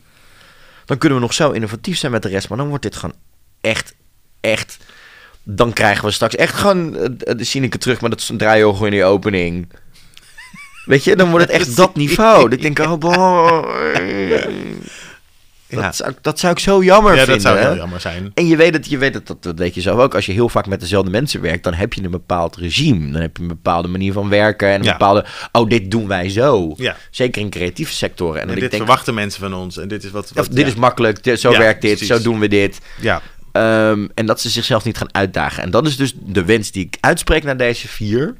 [0.85, 2.49] Dan kunnen we nog zo innovatief zijn met de rest.
[2.49, 3.15] Maar dan wordt dit gewoon
[3.61, 3.95] echt,
[4.41, 4.79] echt
[5.43, 9.05] dan krijgen we straks echt gewoon eh, de Sineke terug met het draaioog in die
[9.05, 9.69] opening.
[10.91, 12.43] Weet je, dan wordt het echt dat niveau.
[12.43, 13.65] Dat ik denk, oh boy.
[15.73, 15.81] Ja.
[15.83, 17.43] Dat, zou, dat zou ik zo jammer Ja, vinden.
[17.43, 18.31] dat zou heel jammer zijn.
[18.35, 20.15] En je weet het, je weet het, dat, dat weet je zelf ook.
[20.15, 23.11] Als je heel vaak met dezelfde mensen werkt, dan heb je een bepaald regime.
[23.13, 24.91] Dan heb je een bepaalde manier van werken en een Ja.
[24.93, 26.75] bepaalde, oh, dit doen wij zo.
[26.77, 26.97] Ja.
[27.11, 28.35] Zeker in creatieve sectoren.
[28.35, 29.77] En, En dan dit ik denk, verwachten mensen van ons.
[29.79, 30.33] En dit is wat...
[30.51, 32.17] dit is makkelijk, dit- zo werkt dit, precies.
[32.17, 32.79] zo doen we dit.
[33.01, 33.21] Ja,
[33.53, 35.63] Ehm, en dat ze zichzelf niet gaan uitdagen.
[35.63, 38.35] En dat is dus de wens die ik uitspreek naar deze vier.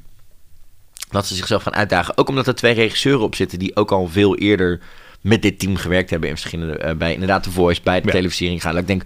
[1.11, 2.19] Dat ze zichzelf gaan uitdagen.
[2.19, 4.81] Ook omdat er twee regisseuren op zitten die ook al veel eerder
[5.21, 8.13] met dit team gewerkt hebben in verschillende, eh, bij inderdaad de Voice, bij de Ja.
[8.13, 8.77] televisiering gaan.
[8.77, 9.03] Ik denk,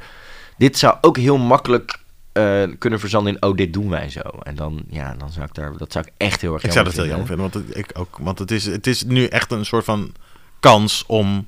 [0.58, 2.02] dit zou ook heel makkelijk
[2.32, 4.20] eh, kunnen verzanden in, oh, dit doen wij zo.
[4.42, 6.84] En dan, ja, dan zou ik daar, dat zou ik echt heel erg ik zou
[6.84, 7.50] dat heel jammer vinden.
[7.50, 7.62] vinden.
[7.66, 10.12] Want het, ik ook, want het is, het is nu echt een soort van
[10.60, 11.46] kans om...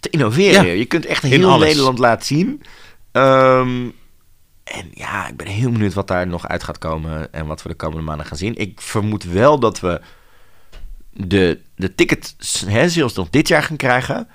[0.00, 0.66] te innoveren.
[0.66, 0.72] Ja.
[0.72, 1.58] Je kunt echt heel.
[1.58, 2.62] Nederland laten zien.
[3.12, 3.88] Ehm,
[4.66, 7.68] en ja, ik ben heel benieuwd wat daar nog uit gaat komen en wat we
[7.68, 8.56] de komende maanden gaan zien.
[8.56, 10.00] Ik vermoed wel dat we
[11.10, 14.28] de, de tickets hè, zelfs nog dit jaar gaan krijgen.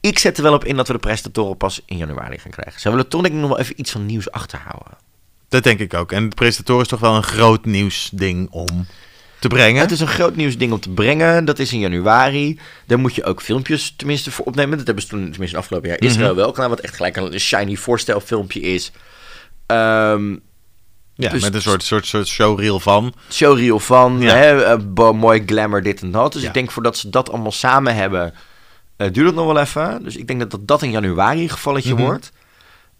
[0.00, 2.80] Ik zet er wel op in dat we de presentatoren pas in januari gaan krijgen.
[2.80, 4.96] Ze willen toch denk ik nog wel even iets van nieuws achterhouden.
[5.48, 6.12] Dat denk ik ook.
[6.12, 8.86] En de presentator is toch wel een groot nieuwsding om
[9.38, 9.80] te brengen.
[9.80, 11.44] Het is een groot nieuwsding om te brengen.
[11.44, 12.60] Dat is in januari.
[12.86, 14.76] Daar moet je ook filmpjes tenminste voor opnemen.
[14.76, 16.70] Dat hebben ze toen, tenminste afgelopen jaar, Israël wel gedaan.
[16.70, 18.92] Wat echt gelijk een shiny voorstelfilmpje is.
[19.72, 20.36] Ehm
[21.14, 23.14] ja, dus- met een soort, soort, soort showreel van.
[23.30, 24.20] showreel van.
[24.20, 24.34] Ja.
[24.34, 26.32] Hè, eh, mooi glamour, dit en dat.
[26.32, 26.48] Dus Ja.
[26.48, 28.34] ik denk voordat ze dat allemaal samen hebben,
[28.96, 30.02] eh, duurt het nog wel even.
[30.02, 32.02] Dus ik denk dat dat, dat in januari een gevalletje Mhm.
[32.02, 32.32] wordt.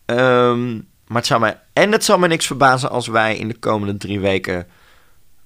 [0.05, 0.73] Ehm,
[1.07, 3.97] maar het zou mij, en het zou mij niks verbazen als wij in de komende
[3.97, 4.67] drie weken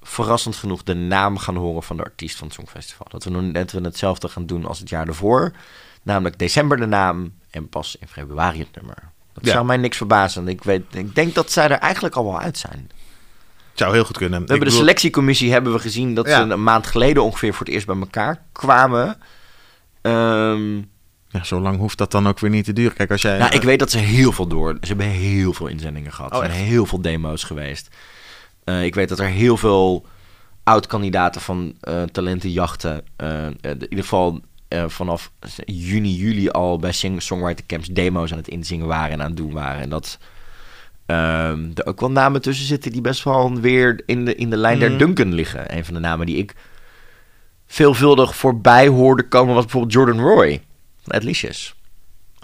[0.03, 3.07] verrassend genoeg de naam gaan horen van de artiest van het Songfestival.
[3.11, 5.53] Dat we, nog net we hetzelfde gaan doen als het jaar ervoor.
[6.03, 9.15] Namelijk december de naam en pas in februari het nummer.
[9.37, 9.53] Dat Ja.
[9.53, 10.49] zou mij niks verbazen.
[10.49, 12.91] Ik, weet, ik denk dat zij er eigenlijk al wel uit zijn.
[13.75, 14.41] Zou heel goed kunnen.
[14.41, 16.45] We hebben de selectiecommissie hebben we gezien dat Ja.
[16.47, 19.17] ze een maand geleden ongeveer voor het eerst bij elkaar kwamen.
[20.03, 20.77] Ehm,
[21.29, 22.97] Ja, zo lang hoeft dat dan ook weer niet te duren.
[22.97, 23.39] Kijk, als jij...
[23.39, 24.77] nou, ik weet dat ze heel veel door.
[24.81, 26.33] Ze hebben heel veel inzendingen gehad.
[26.35, 27.89] Oh, er zijn heel veel demo's geweest.
[28.65, 30.07] Eh, ik weet dat er heel veel
[30.65, 33.05] oud-kandidaten van eh talentenjachten.
[33.17, 35.31] eh, in ieder geval eh, vanaf
[35.65, 39.53] juni, juli al bij songwriter camps demo's aan het inzingen waren en aan het doen
[39.53, 39.83] waren.
[39.83, 40.19] En dat
[41.07, 44.57] ehm, er ook wel namen tussen zitten die best wel weer in de, in de
[44.57, 44.99] lijn der Mhm.
[44.99, 45.77] Duncan liggen.
[45.77, 46.55] Een van de namen die ik
[47.67, 50.63] veelvuldig voorbij hoorde komen was bijvoorbeeld Jordan Roy
[51.03, 51.75] van Adlicious.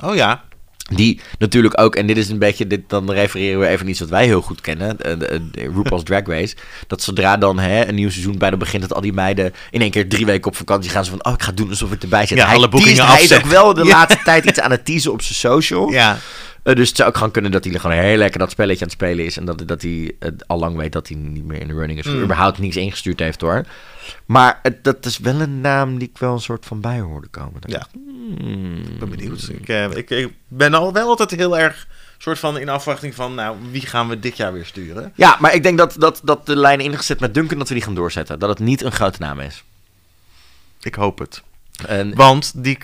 [0.02, 0.44] Oh ja.
[0.90, 4.09] Die natuurlijk ook, en dit is een beetje, dit, dan refereren we even iets wat
[4.09, 5.16] wij heel goed kennen, de,
[5.52, 6.54] de RuPaul's Drag Race.
[6.86, 9.90] Dat zodra dan hè, een nieuw seizoen bijna begint, dat al die meiden in één
[9.90, 11.04] keer drie weken op vakantie gaan.
[11.04, 12.38] Ze van, oh, ik ga doen alsof ik erbij zit.
[12.38, 13.90] Ja, hij, alle boekingen hij is ook wel de Ja.
[13.90, 15.90] laatste tijd iets aan het teasen op zijn social.
[15.90, 16.18] Ja.
[16.62, 18.90] Eh, dus het zou ook gewoon kunnen dat hij gewoon heel lekker dat spelletje aan
[18.90, 19.36] het spelen is.
[19.36, 21.98] En dat, dat hij eh, al lang weet dat hij niet meer in de running
[21.98, 22.06] is.
[22.06, 22.22] Of Mm.
[22.22, 23.64] überhaupt niets ingestuurd heeft hoor.
[24.26, 27.28] Maar het, dat is wel een naam die ik wel een soort van bij hoorde
[27.28, 27.60] komen.
[27.66, 27.86] Ja.
[27.92, 28.76] hmm.
[28.76, 29.48] Ik ben benieuwd.
[29.48, 31.86] Ik, eh, ik, ik ben al wel altijd heel erg
[32.22, 35.12] soort van in afwachting van, nou, wie gaan we dit jaar weer sturen?
[35.14, 37.82] Ja, maar ik denk dat, dat, dat de lijn ingezet met Duncan, dat we die
[37.82, 38.38] gaan doorzetten.
[38.38, 39.64] Dat het niet een grote naam is.
[40.80, 41.42] Ik hoop het.
[41.86, 42.78] En Want die,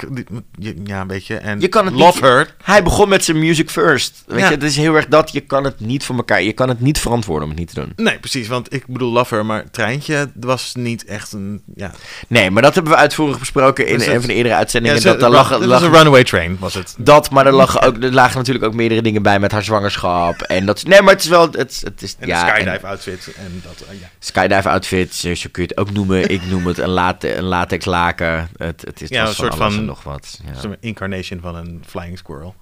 [0.59, 3.39] die- ja, weet je, en Je kan het Love niet- Her, hij begon met zijn
[3.39, 4.23] music first.
[4.27, 4.45] Weet Ja.
[4.49, 5.33] je, het is heel erg dat.
[5.33, 6.43] Je kan het niet voor elkaar.
[6.43, 7.93] Je kan het niet verantwoorden om het niet te doen.
[7.97, 11.91] Nee, precies, want ik bedoel Love Her, maar Treintje was niet echt een, ja...
[12.29, 14.97] Nee, maar dat hebben we uitvoerig besproken in Dus een van de eerdere uitzendingen.
[14.99, 16.95] ja, dat, daar lag, het was lag- een runaway train, was het.
[16.99, 20.43] dat, maar er, lag ook, er lagen natuurlijk ook meerdere dingen bij met haar zwangerschap.
[20.43, 21.49] En dat, nee, maar het is wel...
[21.51, 24.09] Het, het is, En ja, de en- skydive outfit en dat, eh, ja.
[24.19, 26.31] Skydive outfit, zo zo kun je het ook noemen.
[26.31, 28.49] Ik noem het een, late, een latex laken.
[28.57, 30.41] Het, het is Ja, was een soort van- nog wat.
[30.47, 30.61] Ja.
[30.61, 32.55] Zo'n incarnation van een flying squirrel.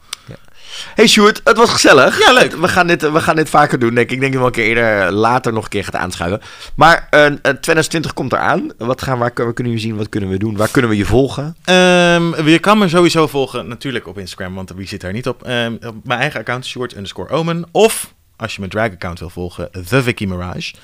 [0.94, 2.18] Hey Sjoerd, het was gezellig.
[2.18, 2.52] Ja, leuk.
[2.56, 4.14] We gaan dit, we gaan dit vaker doen, denk ik.
[4.14, 6.40] Ik denk dat we een keer eerder later nog een keer gaat aanschuiven.
[6.74, 8.70] Maar eh, eh, 2020 komt eraan.
[8.78, 9.96] Wat gaan, waar, kunnen we zien?
[9.96, 10.56] Wat kunnen we doen?
[10.56, 11.56] Waar kunnen we je volgen?
[11.64, 15.42] Ehm, je kan me sowieso volgen, natuurlijk op Instagram, want wie zit daar niet op?
[15.42, 17.64] Ehm, op mijn eigen account, short underscore omen.
[17.70, 20.74] Of, als je mijn drag account wil volgen, The Vicky Mirage.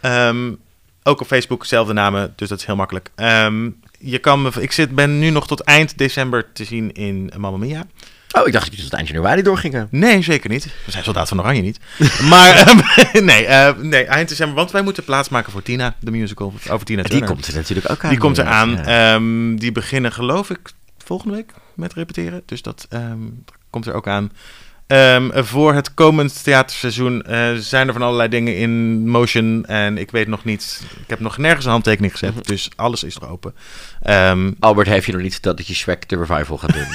[0.00, 0.52] Ehm,
[1.02, 3.10] ook op Facebook, zelfde namen, dus dat is heel makkelijk.
[3.14, 7.32] Ehm, je kan me, ik zit, ben nu nog tot eind december te zien in
[7.36, 7.86] Mamma Mia.
[8.32, 9.88] Oh, ik dacht dat je tot eind januari doorgingen.
[9.90, 10.64] Nee, zeker niet.
[10.64, 11.78] We zijn soldaat van Oranje niet.
[12.30, 12.80] maar ehm,
[13.24, 17.02] nee, eh, nee, eind december, want wij moeten plaatsmaken voor Tina, de musical over Tina
[17.02, 17.28] Die Turner.
[17.28, 18.10] komt er natuurlijk ook aan.
[18.10, 18.70] Die komt eraan.
[18.70, 19.14] Ja.
[19.14, 20.58] Ehm, die beginnen geloof ik
[20.98, 22.42] volgende week met repeteren.
[22.46, 23.18] Dus dat ehm,
[23.70, 24.32] komt er ook aan.
[24.86, 29.64] Ehm, voor het komend theaterseizoen eh, zijn er van allerlei dingen in motion.
[29.64, 30.82] En ik weet nog niet.
[31.00, 32.34] Ik heb nog nergens een handtekening gezet.
[32.34, 32.42] Mhm.
[32.42, 33.54] Dus alles is nog open.
[34.02, 36.86] Ehm, Albert heeft je nog niet verteld dat je Shrek de revival gaat doen.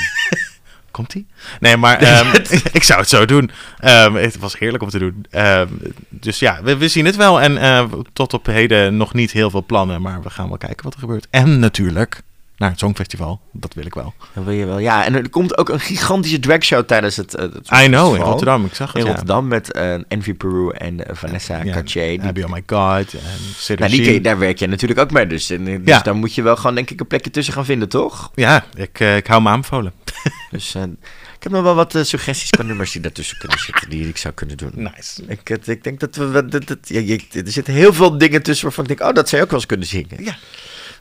[0.92, 1.28] Komt-ie?
[1.60, 2.36] Nee, maar ehm,
[2.72, 3.52] ik zou het zo doen.
[4.14, 5.26] Het was heerlijk om te doen.
[6.10, 7.42] Dus ja, we, we zien het wel.
[7.42, 10.02] En eh, tot op heden nog niet heel veel plannen.
[10.02, 11.28] Maar we gaan wel kijken wat er gebeurt.
[11.30, 12.22] En natuurlijk
[12.62, 13.40] naar het Songfestival.
[13.52, 14.14] Dat wil ik wel.
[14.34, 14.80] Dat wil je wel.
[14.80, 18.22] Ja, en er komt ook een gigantische dragshow tijdens het, eh, het I know, in.
[18.22, 18.66] Rotterdam.
[18.66, 19.08] Ik zag het, In ja.
[19.08, 22.34] Rotterdam met eh, Envy Peru en eh, Vanessa Ja, Cartier.
[22.34, 23.14] Die, Oh My God.
[23.14, 25.28] En nou, die, daar werk je natuurlijk ook mee.
[25.28, 26.00] Dus, en, dus Ja.
[26.00, 28.32] daar moet je wel gewoon, denk ik, een plekje tussen gaan vinden, toch?
[28.36, 29.94] Ja, ik, ik hou me aanbevolen.
[30.52, 34.18] Dus ik heb nog wel wat suggesties qua nummers die daartussen kunnen zitten, die ik
[34.18, 34.72] zou kunnen doen.
[34.76, 35.24] Nice.
[35.28, 36.46] Ik, ik denk dat we.
[36.46, 39.42] Dat, dat, ja, er zitten heel veel dingen tussen waarvan ik denk, oh, dat zou
[39.42, 40.24] je ook wel eens kunnen zingen.
[40.24, 40.38] Ja.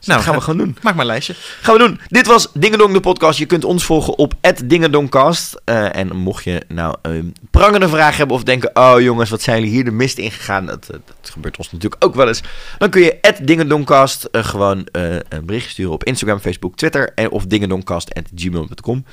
[0.05, 0.77] Dus dat gaan we gewoon doen.
[0.81, 1.33] Maak maar een lijstje.
[1.61, 1.99] Gaan we doen.
[2.07, 3.39] Dit was Dingedong de podcast.
[3.39, 4.33] Je kunt ons volgen op
[4.65, 5.61] @dingedongcast.
[5.65, 9.57] Eh en mocht je nou een prangende vraag hebben of denken, oh jongens, wat zijn
[9.57, 10.65] jullie hier de mist in gegaan?
[10.65, 12.41] Dat, eh, dat gebeurt ons natuurlijk ook wel eens.
[12.77, 17.45] Dan kun je @dingedongcast eh, gewoon een bericht sturen op Instagram, Facebook, Twitter en of
[17.45, 19.05] dingedongcast@gmail.com.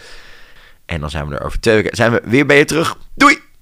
[0.86, 2.96] En dan zijn we er over twee weken zijn we weer bij je terug.
[3.14, 3.47] Doei.